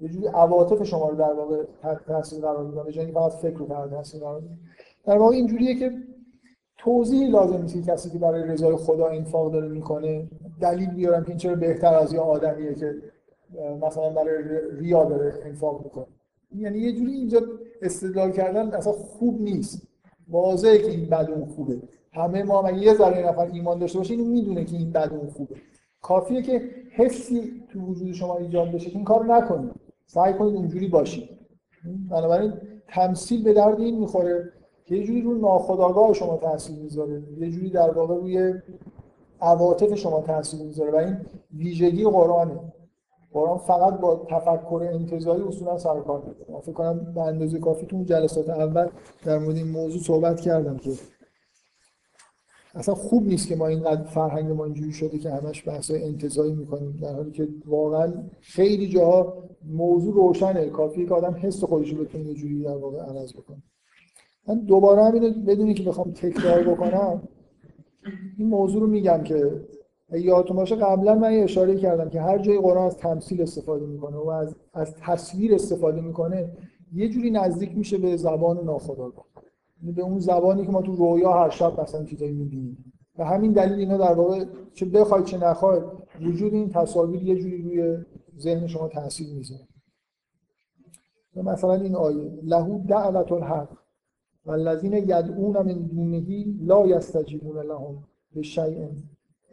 [0.00, 1.64] یه جوری عواطف شما رو در واقع
[2.06, 4.58] تاثیر قرار میدن به فقط فکر رو تحت تاثیر قرار میدن.
[5.04, 5.92] در واقع اینجوریه که
[6.78, 10.28] توضیحی لازم نیست کسی که برای رضای خدا انفاق داره می‌کنه
[10.60, 12.94] دلیل بیارم که این چرا بهتر از یه آدمیه که
[13.82, 16.06] مثلا برای ریا داره انفاق می‌کنه.
[16.56, 17.40] یعنی یه جوری اینجا
[17.82, 19.88] استدلال کردن اصلا خوب نیست.
[20.28, 21.82] واضحه که این بد اون خوبه.
[22.12, 25.30] همه ما اگه یه ذره نفر ایمان داشته باشه اینو می‌دونه که این بد اون
[25.30, 25.54] خوبه.
[26.02, 29.85] کافیه که حسی تو وجود شما ایجاد بشه که این کارو نکنید.
[30.06, 31.28] سعی کنید اونجوری باشید.
[32.10, 32.52] بنابراین
[32.88, 34.52] تمثیل به درد این می‌خوره.
[34.84, 37.22] که یه جوری رو ناخودآگاه شما تاثیر می‌ذاره.
[37.38, 38.54] یه جوری در واقع روی
[39.40, 41.16] عواطف شما تاثیر می‌ذاره و این
[41.54, 42.60] ویژگی قرآنه.
[43.32, 46.22] قرآن فقط با تفکر انتظاری اصولا سر کار
[46.62, 48.88] فکر کنم به اندازه کافی تو جلسات اول
[49.24, 50.90] در مورد این موضوع صحبت کردم که
[52.76, 56.98] اصلا خوب نیست که ما اینقدر فرهنگ ما اینجوری شده که همش بحث انتظاری می‌کنیم
[57.02, 60.66] در حالی که واقعا خیلی جاها موضوع روشنه.
[60.66, 63.62] کافیه که آدم حس خودش رو بتونه یه جوری در واقع عوض بکنه.
[64.48, 67.28] من دوباره همینو بدونی که بخوام تکرار بکنم.
[68.38, 69.60] این موضوع رو میگم که
[70.12, 74.28] یادتون باشه قبلا من اشاره کردم که هر جای قرآن از تمثیل استفاده می‌کنه و
[74.28, 76.50] از, از تصویر استفاده می‌کنه
[76.94, 79.24] یه جوری نزدیک میشه به زبان ناخودآگاه.
[79.92, 82.92] به اون زبانی که ما تو رویا هر شب مثلا چیزایی می‌بینیم.
[83.18, 84.44] و همین دلیل اینا در واقع
[84.74, 85.82] چه بخواید چه نخواید
[86.20, 88.04] وجود این تصاویر یه جوری روی
[88.38, 89.66] ذهن شما تاثیر می‌ذاره.
[91.36, 93.68] مثلا این آیه لهو دعوت الحق
[94.46, 98.04] والذین یدعون من دونه لا یستجیبون لهم
[98.36, 98.88] بشیء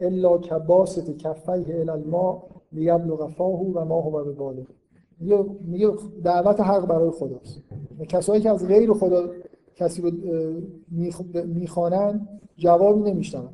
[0.00, 2.42] الا کباسط کفیه الی الماء
[2.72, 4.66] لیبلغ فاه و ما هو ببالغ
[5.60, 5.90] میگه
[6.24, 7.62] دعوت حق برای خداست.
[8.08, 9.28] کسایی که از غیر خدا
[9.76, 10.10] کسی رو
[11.46, 13.48] می‌خوانن جوابی نمیشنن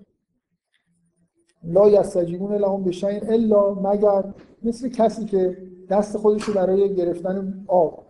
[1.65, 8.05] لا یستجیبون لهم بشیء الا مگر مثل کسی که دست خودش رو برای گرفتن آب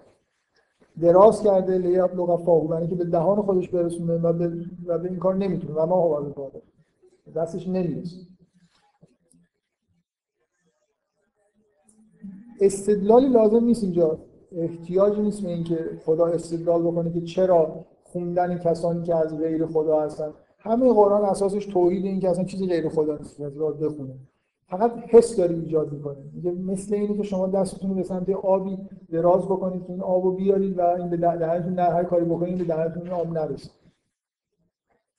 [1.00, 5.08] دراز کرده لیاب لغا فاهو برای که به دهان خودش برسونه و به, و به
[5.08, 5.74] این کار نمی‌تونه.
[5.74, 6.50] و ما هوا
[7.26, 8.16] به دستش نمی‌رسه.
[12.60, 14.18] استدلالی لازم نیست اینجا.
[14.52, 20.00] احتیاجی نیست به اینکه خدا استدلال بکنه که چرا خوندن کسانی که از غیر خدا
[20.00, 20.30] هستن.
[20.58, 24.14] همه قرآن اساسش توحید این که اصلا چیزی غیر خدا نیست بخونه.
[24.68, 26.16] فقط حس داره ایجاد می‌کنه.
[26.32, 28.78] میگه مثل اینه که شما دستتون رو به سمت آبی
[29.12, 33.08] دراز بکنید این آبو بیارید و این به دهنتون نه هر کاری بکنید به دهنتون
[33.08, 33.70] آب نرسه.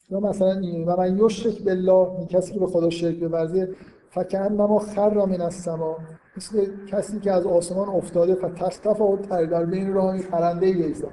[0.10, 3.76] یا مثلا این و من یشرک بالله کسی که به خدا شرک بورزه
[4.10, 5.98] فکن ما خر من از سما
[6.38, 11.08] مثل کسی که از آسمان افتاده فتختف و تر در بین راه پرنده ایزا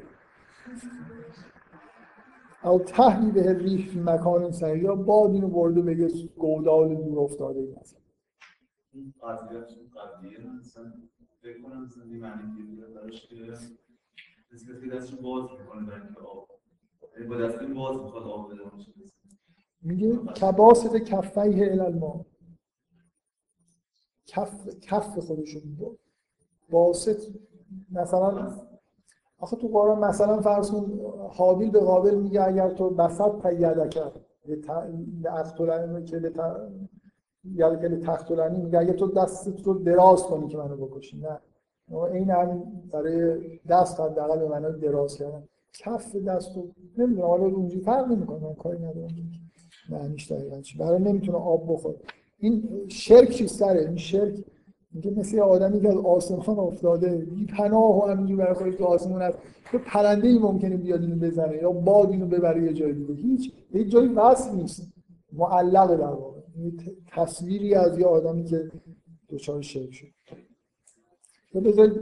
[2.68, 6.08] او تهمی به ریح فی مکان سری یا باد اینو برده بگه
[6.38, 7.74] گودال دور افتاده ای این
[8.92, 10.92] این قضیه مثلا
[11.42, 11.88] فکر کنم
[12.20, 13.36] معنی که براش که
[14.52, 16.48] مثل که دستشو باز می‌کنه برای اینکه آب
[17.16, 18.62] یعنی با دست باز می‌خواد آب بده
[19.82, 22.26] میگه کباست کفیه الالما
[24.26, 25.98] کف کف خودشو میگه
[26.70, 27.22] باسط
[27.90, 28.67] مثلا
[29.40, 31.00] آخه تو قرآن مثلا فرض کن
[31.30, 34.12] حابیل به قابل میگه اگر تو بسط پیده کرد.
[34.46, 34.60] به
[37.88, 41.38] که تختلانی میگه اگه تو دستت رو دراز کنی که منو بکشی نه.
[42.04, 42.62] این هم
[42.92, 45.42] برای دست حداقل به معنای دراز کردن.
[45.72, 49.08] کف دست رو نمی‌دونم حالا اونجوری فرق نمی‌کنه کاری ندارم.
[49.90, 51.96] معنیش دقیقا چی؟ برای نمی‌تونه آب بخوره.
[52.38, 54.44] این شرک چیستره این شرک
[54.92, 59.22] میگه مثل آدمی که از آسمان افتاده بی پناه و همینجوری برای خودش تو آسمون
[59.22, 59.38] هست.
[59.72, 63.14] یه پرنده ای ممکنه بیاد اینو بزنه یا باد اینو ببره یه جای دیگه.
[63.14, 64.92] هیچ هیچ جایی وصل نیست.
[65.32, 66.40] معلقه در واقع.
[67.06, 68.70] تصویری از یه آدمی که
[69.30, 70.06] دچار شرک شد.
[71.64, 71.92] بذارید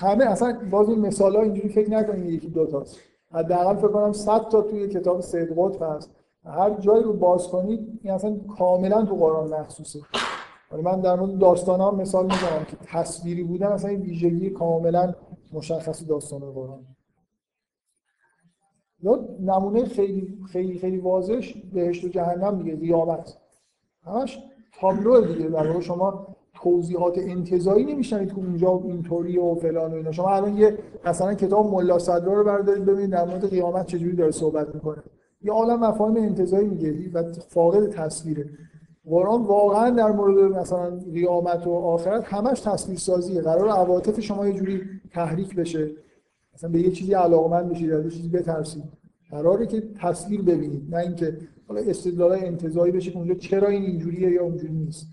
[0.00, 3.00] همه اصلا باز این مثال ها اینجوری فکر نکنید یکی دو تاست.
[3.32, 6.10] حداقل فکر کنم 100 تا توی کتاب سید قطب هست.
[6.44, 10.00] هر جایی رو باز کنید این اصلا کاملا تو قرآن مخصوصه.
[10.82, 15.14] من در مورد داستان مثال می‌زنم که تصویری بودن اصلا این ویژگی کاملا
[15.52, 16.86] مشخصی داستان قرآن.
[19.02, 23.38] یا نمونه خیلی خیلی خیلی واضحش بهشت و جهنم دیگه قیامت.
[24.04, 24.38] همش
[24.80, 26.36] تابلو دیگه در شما.
[26.62, 30.12] توضیحات انتظایی نمیشنید که اونجا اینطوری و فلان و اینا.
[30.12, 34.30] شما الان یه مثلا کتاب ملا صدرا رو بردارید ببینید در مورد قیامت چجوری داره
[34.30, 35.02] صحبت می‌کنه.
[35.42, 38.50] یه عالم مفاهیم انتظایی میگه و فاقد تصویره.
[39.04, 44.52] قرآن واقعا در مورد مثلا قیامت و آخرت همش تصویر سازیه قرار عواطف شما یه
[44.52, 44.80] جوری
[45.10, 45.90] تحریک بشه.
[46.54, 48.84] مثلا به یه چیزی علاقمند بشید یه چیزی بترسید.
[49.30, 51.36] قراره که تصویر ببینید نه اینکه
[51.68, 55.06] حالا استدلال انتزاعی بشه که اونجا چرا این اینجوریه یا اونجوری نیست.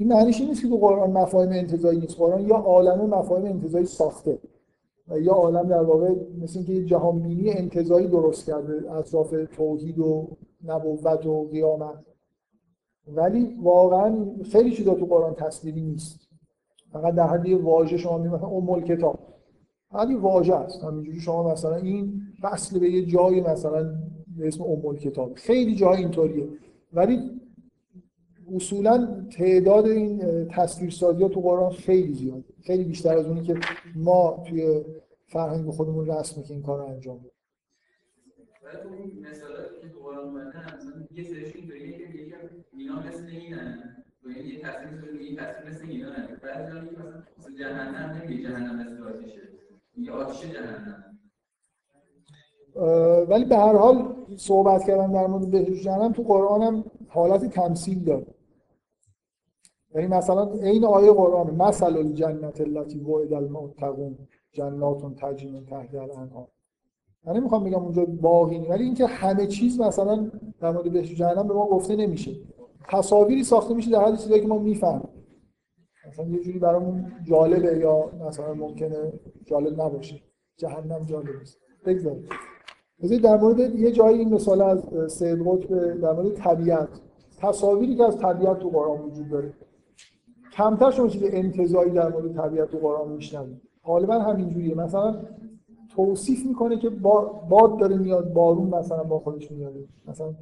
[0.00, 2.16] این معنیش نیست که قرآن مفاهیم انتزاعی نیست.
[2.16, 4.38] قرآن یا عالم مفاهیم انتزاعی ساخته
[5.20, 10.28] یا عالم در واقع مثل اینکه یه جهان بینی انتزاعی درست کرده اطراف توحید و
[10.64, 12.04] نبوت و قیامت.
[13.08, 16.20] ولی واقعا خیلی چیزا تو قرآن تصویری نیست.
[16.92, 19.18] فقط در حد واژه شما می مثلا ام کتاب
[20.08, 20.84] یه واژه است.
[20.84, 23.82] همینجوری شما مثلا این فصل به یه جایی مثلا
[24.36, 26.48] به اسم ام کتاب خیلی جای اینطوریه.
[26.92, 27.39] ولی
[28.54, 33.58] اصولا تعداد این تصویرسازی ها تو قرآن خیلی زیاده خیلی بیشتر از اونی که
[33.94, 34.84] ما توی
[35.26, 37.30] فرهنگ خودمون رسم که این کار رو انجام بدیم.
[38.64, 40.52] ولی اون مثالاتی که تو قرآن اومدن
[41.10, 42.36] یه سرش اینطوریه که یکم
[42.76, 46.84] اینا مثل اینن و یه تصویر مثل یه تصویر مثل اینا نه بعضی هم
[47.38, 49.40] مثلا جهنم نمیگه جهنم مثل آتیشه
[49.98, 51.04] یه آتیش جهنم
[53.28, 58.04] ولی به هر حال صحبت کردن در مورد بهشت جهنم تو قرآن هم حالت تمثیل
[58.04, 58.26] داره.
[59.94, 64.18] یعنی مثلا این آیه قرآن مثل الجنت التي وعد المتقون
[64.52, 66.48] جنات تجری من تحتها
[67.24, 70.30] من نمی‌خوام بگم اونجا باقی ولی اینکه همه چیز مثلا
[70.60, 72.36] در مورد بهشت جهنم به ما گفته نمیشه.
[72.88, 75.08] تصاویری ساخته میشه در حد چیزایی که ما می‌فهمیم.
[76.08, 79.12] مثلا یه جوری برامون جالبه یا مثلا ممکنه
[79.46, 80.22] جالب نباشه.
[80.56, 82.28] جهنم جالب است بگذاریم.
[83.02, 86.88] بذارید در مورد یه جایی این مثال از سید قطب در مورد طبیعت.
[87.38, 89.54] تصاویری که از طبیعت تو قرآن وجود داره.
[90.52, 93.62] کمتر شما چیز انتظایی در مورد طبیعت تو قرآن میشنوید.
[93.84, 94.74] غالبا همینجوریه.
[94.74, 95.16] مثلا
[95.88, 96.90] توصیف می‌کنه که
[97.48, 99.74] باد داره میاد بارون مثلا با خودش میاد.
[100.08, 100.34] مثلا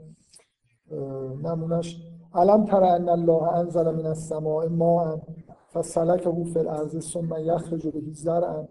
[1.43, 2.03] نمونش
[2.35, 5.17] علم تر ان الله انزل من السماء ماء
[5.73, 8.65] فسلكه فی الارض ثم یخرج به زرعا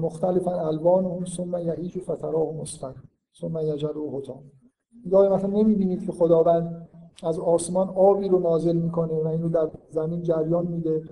[0.00, 2.94] مختلفا الوان ثم یهیج فتراه مصفر
[3.40, 4.42] ثم یجعله حطام
[5.10, 6.81] گاهی مثلا نمی‌بینید که خداوند
[7.22, 11.02] از آسمان آبی رو نازل می‌کنه و اینو در زمین جریان میده.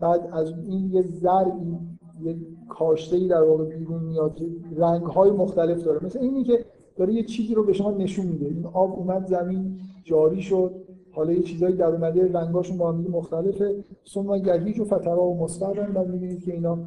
[0.00, 1.78] بعد از این یه زرعی
[2.22, 2.36] یه
[2.68, 4.46] کاشته ای در واقع بیرون میاد که
[4.76, 6.04] رنگ های مختلف داره.
[6.04, 6.64] مثل اینی که
[6.96, 8.46] داره یه چیزی رو به شما نشون میده.
[8.46, 10.74] این آب اومد زمین جاری شد.
[11.12, 13.84] حالا یه چیزایی در اومده رنگاشون با هم مختلفه.
[14.08, 16.78] ثم یهیج و فترا و مصفرن بعد می‌بینید که اینا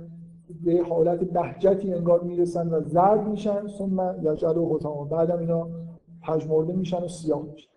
[0.65, 4.79] به حالت بهجتی انگار می‌رسن و زرد میشن ثم یجعل و
[5.11, 5.67] بعدم اینا
[6.27, 7.72] پژمرده میشن و سیاه میشن.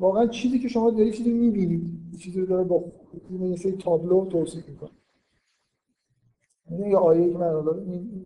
[0.00, 1.82] واقعا چیزی که شما دارید چیزی می‌بینید
[2.18, 2.84] چیزی رو داره با
[3.30, 4.90] یه سری تابلو توصیف می‌کنه.
[6.70, 8.24] این یه آیه که من این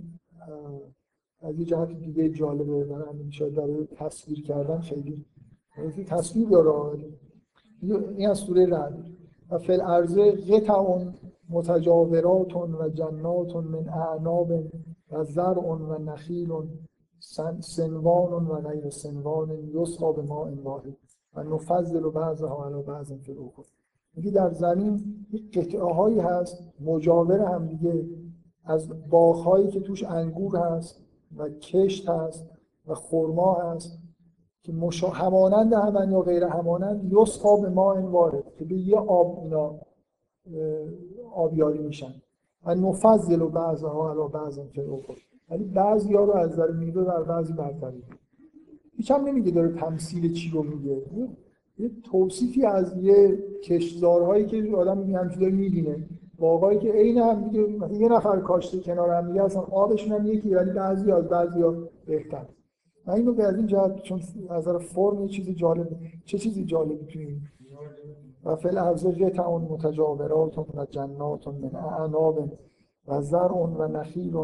[1.41, 5.25] از یه جهت دیگه جالبه برای همین شاید برای تصویر کردن خیلی
[6.07, 6.99] تصویر داره.
[8.17, 9.07] این از سوره رعد.
[9.51, 11.05] و فل ارزه قطع
[11.49, 14.51] متجاورات و جنات من اعناب
[15.11, 16.51] و زرع و نخیل
[17.61, 20.97] سنوان و غیر سنوان یسقا به ما واحد.
[21.36, 23.62] و نفضل و بعض فی الاخر
[24.16, 28.05] میگه در زمین قطعه هایی هست مجاور هم دیگه
[28.65, 31.05] از باغهایی که توش انگور هست
[31.36, 32.47] و کشت هست
[32.86, 33.98] و خرما هست
[34.62, 35.09] که مشا...
[35.09, 39.74] همانند همن یا غیر همانند یسقا به ما این وارد که به یه آب اینا
[41.35, 42.15] آبیاری میشن.
[42.66, 44.61] و نفضل و بعضها علا بعض
[45.51, 48.05] ولی بعضی ها رو از نظر میوه بر بعضی برتری.
[48.97, 51.03] هیچ هم نمیگه داره تمثیل چی رو میگه.
[51.79, 56.09] یه توصیفی از یه کشتزارهایی که آدم همچین داره می‌بینه.
[56.39, 60.55] باقایی که عین هم دیگه یه نفر کاشته کنار هم دیگه اصلا آبشون هم یکی
[60.55, 61.75] ولی بعضی از بعضی ها
[62.07, 62.47] بهتر.
[63.07, 65.89] من اینو به از این جهت چون از نظر فرم یه چیزی جالب
[66.25, 67.41] چه چیزی جالبی توی
[68.45, 72.51] و فل ارزج تعون متجاورات و جنات من اعناب
[73.09, 74.37] و زرع و نخیل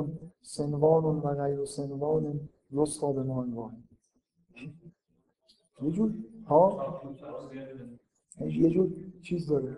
[0.42, 2.40] سنوان و غیر سنوان
[2.72, 3.70] یسقا به ما
[5.82, 6.14] یه جور
[6.46, 7.00] ها؟
[8.40, 8.88] یه جور
[9.22, 9.76] چیز داره.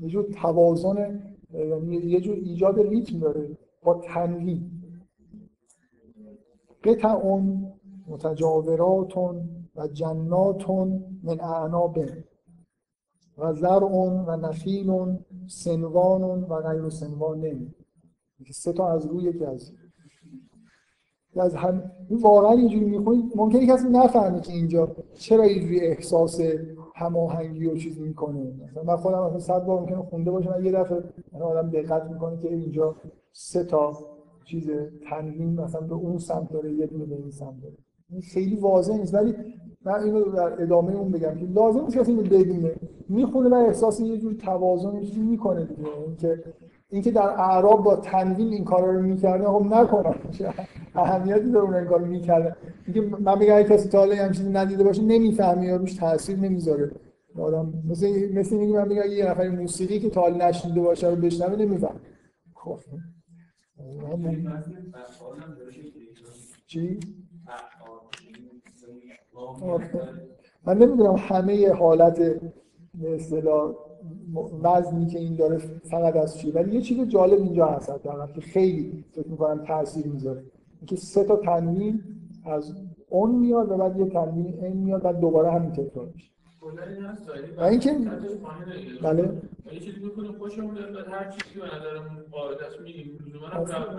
[0.00, 1.22] یه جور توازن
[2.04, 4.70] یه جور ایجاد ریتم داره با تنوی
[7.04, 7.72] اون
[8.06, 11.98] متجاوراتون و جناتون من اعناب
[13.38, 17.72] و زرعون و نخیل سنوان و غیر سنوان
[18.52, 19.72] سه تا از روی یکی از
[21.36, 26.40] از هم واقعا اینجوری می‌خونید ممکنه کسی نفهمه که اینجا چرا اینجوری احساس
[26.94, 28.52] هماهنگی و چیزی می‌کنه.
[28.70, 31.02] مثلا من خودم مثلا صد بار ممکنه خونده باشم یه دفعه
[31.40, 32.96] آدم دقت می‌کنه که اینجا
[33.32, 33.98] سه تا
[34.44, 34.70] چیز
[35.10, 37.74] تنوین مثلا به اون سمت داره یه دونه به این سمت داره.
[38.10, 39.14] این خیلی واضح نیست.
[39.14, 39.34] ولی
[39.84, 42.74] من اینو در ادامه اون بگم که لازم نیست کسی اینو بدونه
[43.08, 45.88] می‌خونه و احساس یه جور توازن می‌کنه دیگه.
[46.06, 46.44] اینکه
[46.90, 50.14] اینکه در اعراب با تنوین این کارا رو می‌کرده خب نکنم
[50.94, 52.56] اهمیتی داره اون این کارو می‌کرده.
[52.86, 56.90] اینکه من بگم کسی تا همین چیزی ندیده باشه نمی‌فهمه یا روش تاثیر نمی‌ذاره.
[57.38, 61.16] آدم مثل مثل اینکه من بگم یه نفر موسیقی که تا حال نشنیده باشه رو
[61.16, 62.00] بشنوه نمیفهم
[62.54, 62.78] خب.
[66.66, 67.00] چی؟
[70.66, 72.18] من نمی‌دونم همه حالت
[72.94, 73.74] به اصطلاح
[74.62, 75.58] وزنی که این داره
[75.90, 77.92] فقط از چیه ولی یه چیز جالب اینجا هست
[78.34, 80.42] که خیلی فکر می‌کنم تاثیر می‌ذاره.
[80.80, 82.02] اینکه سه تا تنوین
[82.46, 82.74] از
[83.08, 86.30] اون میاد و بعد یه تنوین این میاد و دوباره همین تکرار میشه.
[87.58, 87.96] و اینکه
[89.02, 89.32] بله.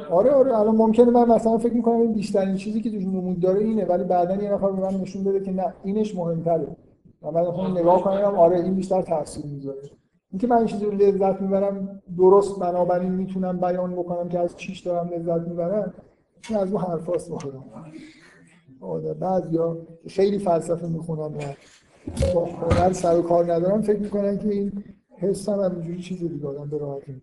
[0.10, 3.60] آره آره الان ممکنه من مثلا فکر می‌کنم این بیشترین چیزی که توش نمود داره
[3.60, 6.68] اینه ولی بعدا یه نفر به من نشون بده که نه اینش مهمتره.
[7.22, 9.82] و من خودم نگاه کنم آره این بیشتر تاثیر می‌ذاره.
[10.32, 14.80] اینکه من این چیزی رو لذت می‌برم درست بنابراین می‌تونم بیان بکنم که از چیش
[14.80, 15.94] دارم لذت می‌برم
[16.50, 17.66] این از اون حرفاست بخورم
[18.82, 19.78] آره بعضیا
[20.08, 21.42] خیلی فلسفه می‌خونن و
[22.34, 24.84] با هنر سر و کار ندارم فکر می‌کنن که این
[25.18, 27.22] حس هم همینجوری چیز دیگه آدم به راحتی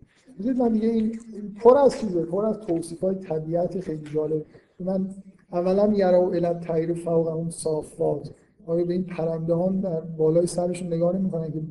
[0.57, 1.19] من دیگه این
[1.61, 4.45] پر از چیزه پر از توصیف های طبیعت خیلی جالب.
[4.79, 5.09] من
[5.51, 8.31] اولا یرا و علت تغییر فوق اون صافات.
[8.69, 11.61] آیا به این پرنده ها در بالای سرشون نگاه نمی‌کنن که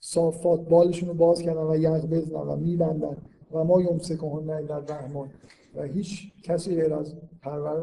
[0.00, 3.16] صافات بالشون رو باز کردن و یغ بزنن و میبندن
[3.52, 5.30] و ما یمسکهن الا رحمان
[5.74, 7.16] و هیچ کسی غیر از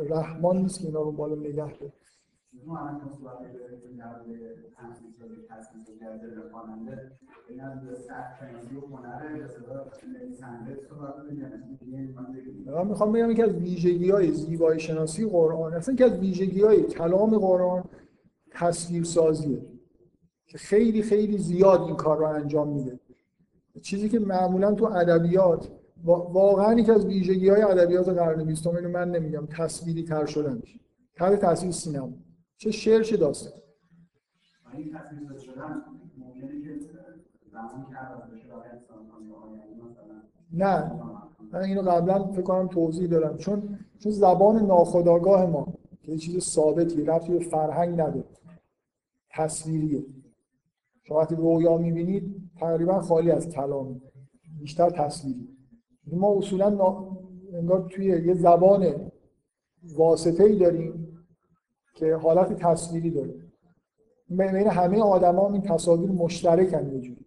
[0.09, 1.93] رحمان نیست که اینا رو بالا نگه داره.
[12.75, 15.73] من می‌خوام بگم که از ویژگی های زیبایی شناسی قرآن.
[15.73, 17.83] اصلا که از ویژگی های کلام قرآن
[18.59, 19.61] تصویر سازیه
[20.47, 22.99] که خیلی خیلی زیاد این کار رو انجام میده.
[23.81, 25.69] چیزی که معمولا تو ادبیات
[26.03, 30.61] واقعا یکی از ویژگی های ادبیات قرن بیستم اینو من نمیگم تصویری تر شدن.
[31.15, 32.13] تر تصویر سینما.
[32.57, 33.53] چه شعر چه داستان
[34.73, 35.83] این تصویر شدن
[36.17, 36.79] ممکنه که
[37.51, 37.85] زمان
[40.53, 40.91] نه.
[41.51, 43.37] من اینو قبلا فکر کنم توضیح دادم.
[43.37, 48.23] چون چون زبان ناخودآگاه ما که یه چیز ثابتی رفتی به فرهنگ نداره
[49.31, 50.05] تصویریه
[51.03, 54.01] شما وقتی رویا می‌بینید تقریبا خالی از کلام
[54.59, 55.47] بیشتر تصویری.
[56.11, 56.97] ما اصولا.
[57.53, 59.11] انگار توی یه زبان
[59.95, 61.17] واسطه ای داریم
[61.95, 63.33] که حالت تصویری داره.
[64.29, 67.25] بین همه آدما این تصاویر مشترکن یه جوری.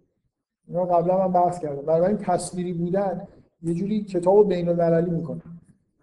[0.69, 1.83] اینا قبلا من بحث کردم.
[1.83, 3.29] برای این تصویری بودن
[3.62, 5.43] یه جوری کتاب بین المللی می‌کنه.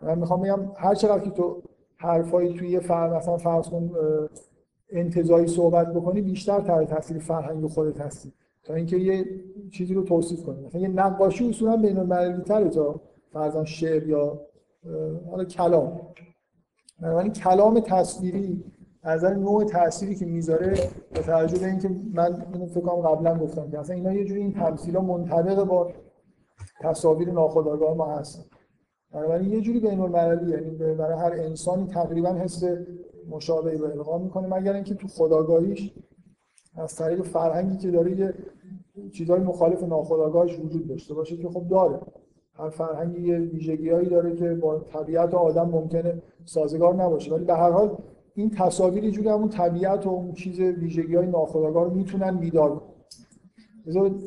[0.02, 1.62] من می‌خوام بگم هر چقدر که تو
[1.98, 3.18] حرفایی توی یه فر...
[3.18, 3.70] مثلا فرض
[4.92, 8.34] انتظایی صحبت بکنی بیشتر تر تاثیر فرهنگ خودت هستی.
[8.64, 9.26] تا اینکه یه
[9.72, 10.66] چیزی رو توصیف کنی.
[10.66, 13.02] مثلا یه نقاشی اصولا بین المللی تره تا
[13.34, 14.42] فرضاً شعر یا
[15.32, 16.02] حالا کلام.
[17.02, 18.64] بنابراین کلام تصویری
[19.04, 20.74] از نوع تأثیری که می‌ذاره
[21.16, 24.42] با توجه به اینکه من اینو فکر کنم قبلا گفتم که اصلا اینا یه جوری
[24.42, 25.92] این تمثیلا منطبق با
[26.82, 28.44] تصاویر ناخودآگاه ما هستن.
[29.14, 32.64] بنابراین یه جوری بین المللی یعنی برای هر انسانی تقریبا حس
[33.30, 35.94] مشابهی رو القا می‌کنه مگر اینکه تو خداگاهیش
[36.76, 38.34] از طریق فرهنگی که داره یه
[39.14, 42.00] چیزهای مخالف ناخودآگاهش وجود داشته باشه که خب داره.
[42.54, 47.34] هر فرهنگی یه ویژگیهایی داره که با طبیعت آدم ممکنه سازگار نباشه.
[47.34, 47.98] ولی به هر حال
[48.36, 52.70] این تصاویر یه جوری همون طبیعت و اون چیز ویژگی های ناخودآگاه رو می‌تونن بیدار
[52.70, 52.90] کنن.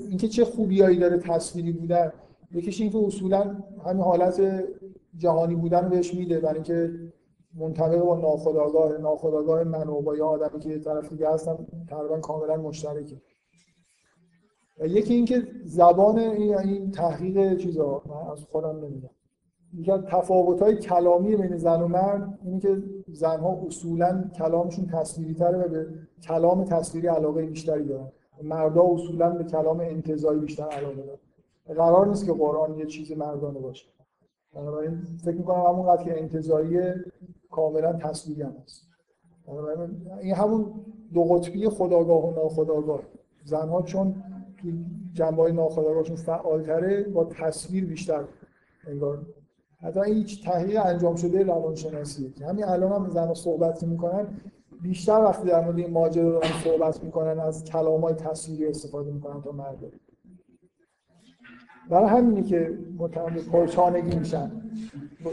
[0.08, 2.12] اینکه چه خوبیایی داره تصویری بودن.
[2.54, 3.56] یکیش اینکه اصولا
[3.86, 4.64] همین حالت
[5.16, 6.90] جهانی بودن رو بهش میده برای اینکه
[7.54, 12.56] منطبق با ناخودآگاه ناخودآگاه من و با یه آدمی که طرف دیگه هستم تقریبا کاملا
[12.56, 13.16] مشترکه.
[14.78, 19.10] و یکی اینکه زبان این, تحقیق چیزا من از خودم نمی‌دونم.
[19.74, 25.58] یکی از تفاوت‌های کلامی بین زن و مرد اینه که زنها اصولا کلامشون تصویری تره
[25.58, 25.86] و به
[26.22, 28.12] کلام تصویری علاقه بیشتری دارن.
[28.42, 31.18] مردا اصولا به کلام انتظایی بیشتر علاقه دارن.
[31.66, 33.86] قرار نیست که قرآن یه چیز مردانه باشه.
[34.54, 36.78] بنابراین فکر می‌کنم همونقدر که انتظایی
[37.52, 38.88] کاملا تصویری هم هست.
[40.20, 40.74] این همون
[41.14, 43.00] دو قطبی خداگاه و ناخداگاه.
[43.44, 44.14] زنها چون
[44.56, 44.68] تو
[45.12, 48.24] جنبه های ناخداگاهشون فعالتره با تصویر بیشتر
[48.86, 49.26] انگار.
[49.82, 52.30] حتی این هیچ تحقیق انجام شده روانشناسیه.
[52.30, 54.26] که همین الان هم زن صحبت می‌کنن
[54.82, 59.42] بیشتر وقتی در مورد این ماجرا دارن صحبت می‌کنن از کلام های تصویری استفاده می‌کنن
[59.42, 59.78] تا مرد
[61.90, 64.50] برای همینه که متعمد پرچانگی میشن.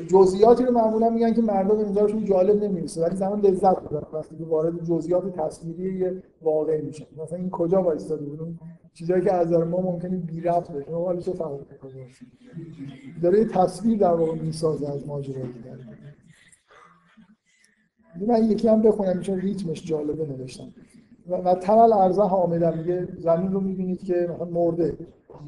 [0.08, 4.08] جزئیاتی رو معمولا میگن که مردم به نظرشون جالب نمی‌رسه ولی زمان لذت می‌برن.
[4.14, 7.06] وقتی که وارد جزئیات تصویری یه واقع میشن.
[7.24, 8.60] مثلا این کجا وایستاده بود؟
[8.94, 11.66] چیزایی که از نظر ما ممکنه بی ربط باشه ما حالا چه فهمید
[13.22, 15.78] داره یه تصویر در واقع می‌سازه از ماجرای دیگه.
[18.28, 20.74] من یکی هم بخونم چون ریتمش جالبه نوشتم.
[21.30, 24.98] و, ترل ارزه حامده میگه زمین رو می‌بینید که مرده.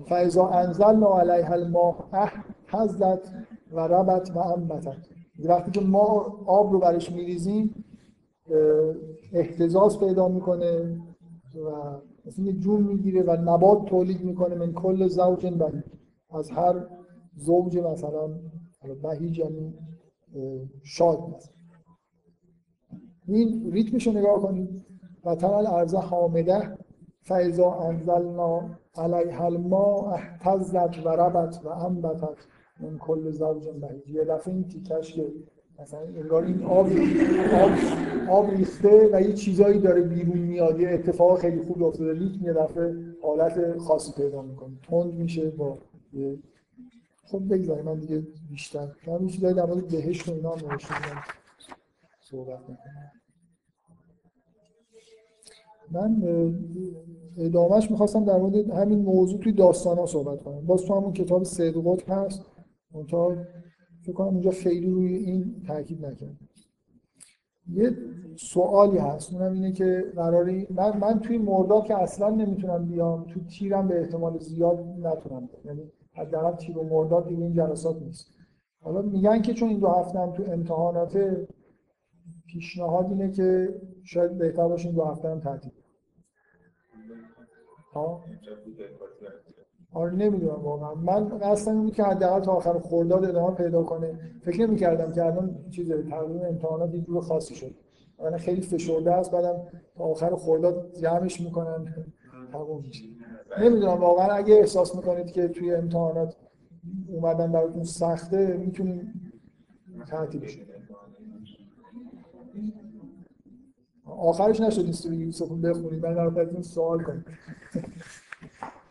[0.05, 1.95] فاذا انزلنا علیها الماء
[2.67, 3.33] حزت
[3.71, 4.97] و ربت و انبتت
[5.45, 7.83] وقتی که ما آب رو برش میریزیم
[9.33, 11.01] احتزاز پیدا می‌کنه
[11.55, 14.55] و مثل جون می‌گیره و نبات تولید می‌کنه.
[14.55, 15.83] من کل زوج بهی
[16.29, 16.85] از هر
[17.35, 18.29] زوج مثلا
[19.03, 19.73] بهیج یعنی
[20.83, 21.53] شاد مثلا.
[23.27, 24.85] این ریتمش رو نگاه کنید.
[25.25, 26.77] و تمل ارزه حامده
[27.21, 32.37] فیضا انزلنا علیها الماء احتزت و ربت و انبتت
[32.79, 35.25] من کل زوج بهیج یه دفعه این تیکش که
[35.79, 36.87] مثلا انگار این آب
[37.61, 37.71] آب,
[38.29, 40.79] آب ریخته و یه چیزایی داره بیرون میاد.
[40.79, 42.13] یه اتفاق خیلی خوب افتاده.
[42.13, 44.71] لیک یه دفعه حالت خاصی پیدا می‌کنه.
[44.89, 45.77] تند میشه با
[46.13, 46.37] یه
[47.25, 47.85] خب بگذاریم.
[47.85, 50.93] من دیگه بیشتر من چیزایی در مورد بهشت و اینا هم نوشته
[52.21, 53.20] صحبت می‌کنم
[55.91, 56.23] من
[57.37, 60.65] ادامهش می‌خواستم در مورد همین موضوع توی داستان ها صحبت کنم.
[60.65, 62.45] باز تو همون کتاب صدقات هست.
[62.93, 63.35] منتها
[64.01, 66.37] فکر کنم اونجا خیلی روی این تاکید نکرد
[67.73, 67.91] یه
[68.35, 69.33] سوالی هست.
[69.33, 74.01] اونم اینه که قراری من, من توی مرداد که اصلا نمی‌تونم بیام توی تیرم به
[74.01, 75.81] احتمال زیاد نتونم یعنی
[76.13, 78.27] حداقل تیر و مرداد دیگه این جلسات نیست.
[78.81, 81.37] حالا میگن که چون این دو هفته هم تو امتحانات
[82.47, 85.71] پیشنهاد اینه که شاید بهتر باشه این دو هفته هم تعطیل.
[89.93, 90.95] آره نمی‌دونم واقعا.
[90.95, 94.19] من قصدم این بود که حداقل تا آخر خرداد ادامه پیدا کنه.
[94.41, 97.75] فکر نمی‌کردم که الان چیز تقریبا امتحانات یه جور خاصی شد.
[98.23, 101.95] من خیلی فشرده است بعدم تا آخر خرداد جمعش می‌کنن.
[102.51, 103.05] تموم میشه.
[103.61, 106.35] نمی‌دونم واقعا اگه احساس می‌کنید که توی امتحانات
[107.07, 109.13] اومدن براتون سخته می‌تونیم
[110.07, 110.71] تعطیل شد
[114.17, 117.25] آخرش نشد این یوسف بخونید من رو سوال کنید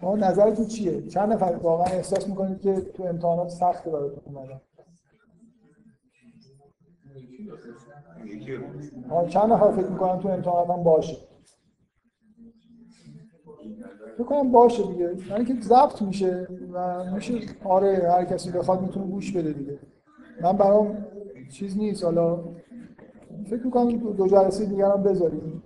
[0.02, 4.60] ما نظرتون چیه؟ چند نفر واقعا احساس می‌کنید که تو امتحانات سخت براتون اومدن؟
[9.28, 11.16] چند نفر فکر می‌کنن تو امتحانات هم باشه؟
[14.14, 15.16] فکر کنم باشه دیگه.
[15.30, 19.78] یعنی که ضبط میشه و میشه آره هر کسی بخواد می‌تونه گوش بده دیگه.
[20.42, 21.06] من برام
[21.52, 22.04] چیز نیست.
[22.04, 22.44] حالا
[23.44, 25.62] فکر می‌کنم دو جلسه دیگر هم بذاریم.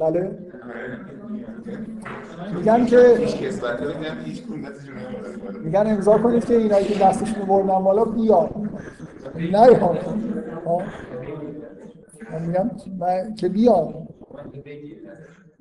[0.00, 0.38] بله.
[2.54, 3.18] میگن که
[5.64, 8.50] میگن امضا کنید که اینایی که دستشون بردن بالا بیاد
[9.36, 9.66] نه
[12.46, 12.70] میگم
[13.36, 13.94] که بیاد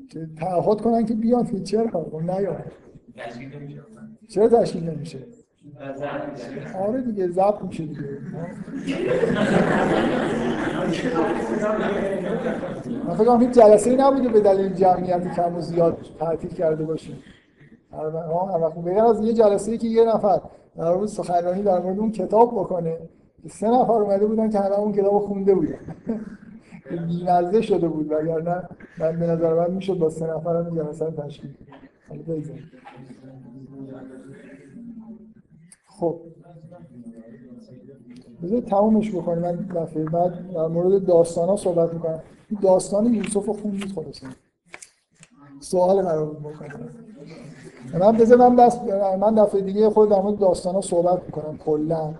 [0.09, 2.47] که تعهد کنن که بیاد که چرا؟ خب نه
[4.29, 5.19] چرا تشکیل نمیشه؟
[6.79, 8.01] آره دیگه ضبط میشه دیگه.
[13.07, 17.15] من فکر هیچ جلسه ای نبوده به دلیل جمعیت کم و زیاد تعطیل کرده باشیم
[18.85, 20.41] بگن از یه جلسه ای که یه نفر
[20.77, 22.97] در مورد سخنرانی در مورد اون کتاب بکنه
[23.49, 25.79] سه نفر اومده بودن که همه اون کتاب خونده بودن.
[27.07, 28.63] بیمزه شده بود وگرنه
[28.97, 31.55] من به نظر من می‌شد با سه نفر هم جلسه تشکیل.
[35.99, 36.19] خب.
[38.43, 39.39] بذار تمومش بکنیم.
[39.39, 42.19] من دفعه بعد در مورد داستان ها صحبت می‌کنم.
[42.61, 44.27] داستان یوسف خوندید خلاصه.
[45.59, 46.89] سوال قرار بکنم.
[47.99, 48.81] من بذار من دست
[49.19, 52.13] من دفعه دیگه خود در مورد داستان ها صحبت می‌کنم کلا.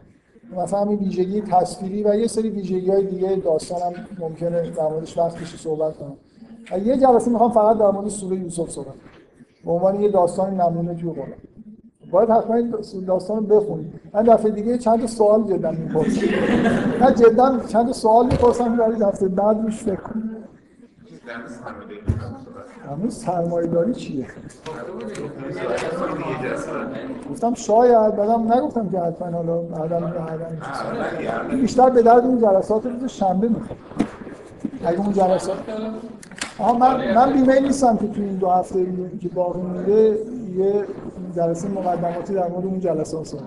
[0.58, 5.18] مثلا همین ویژگی تصویری و یه سری ویژگی های دیگه داستان هم ممکنه در موردش
[5.18, 6.18] وقت بشه صحبت کنم.
[6.86, 8.94] یه جلسه می‌خوام فقط در مورد سوره یوسف صحبت
[9.66, 11.34] به عنوان یه داستان نمونه جو قرآن
[12.12, 12.74] باید حتما این
[13.08, 16.22] داستان رو بخونید من دفعه دیگه چند سوال جدا می‌پرسم.
[17.02, 20.36] نه جدا چند سوال می‌پرسم برای دفعه بعد روش فکر کنید
[23.10, 24.28] سرمایه داری چیه؟
[27.32, 30.58] گفتم شاید بعدم نگفتم که حتما حالا بعدم بعدم
[31.62, 33.78] بیشتر به درد اون جلسات روز شنبه می‌خوام
[34.86, 35.58] اگه اون جلسات
[36.60, 38.86] آها من من بیمیل نیستم که تو این دو هفته
[39.22, 40.18] که باقی مونده
[40.58, 40.86] یه
[41.36, 43.44] جلسه مقدماتی در مورد اون جلسه صحبت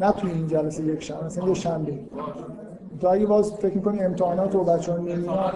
[0.00, 1.98] نه توی این جلسه یک شنبه مثلا یه شنبه.
[3.00, 5.52] تو اگه باز فکر می‌کنی امتحانات و بچه‌ها نمیان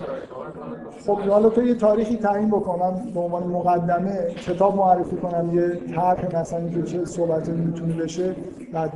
[1.06, 6.40] خب حالا تو یه تاریخی تعیین بکنم به عنوان مقدمه کتاب معرفی کنم یه طرح
[6.40, 8.36] مثلا که چه صحبت می‌تونه بشه
[8.72, 8.92] بعد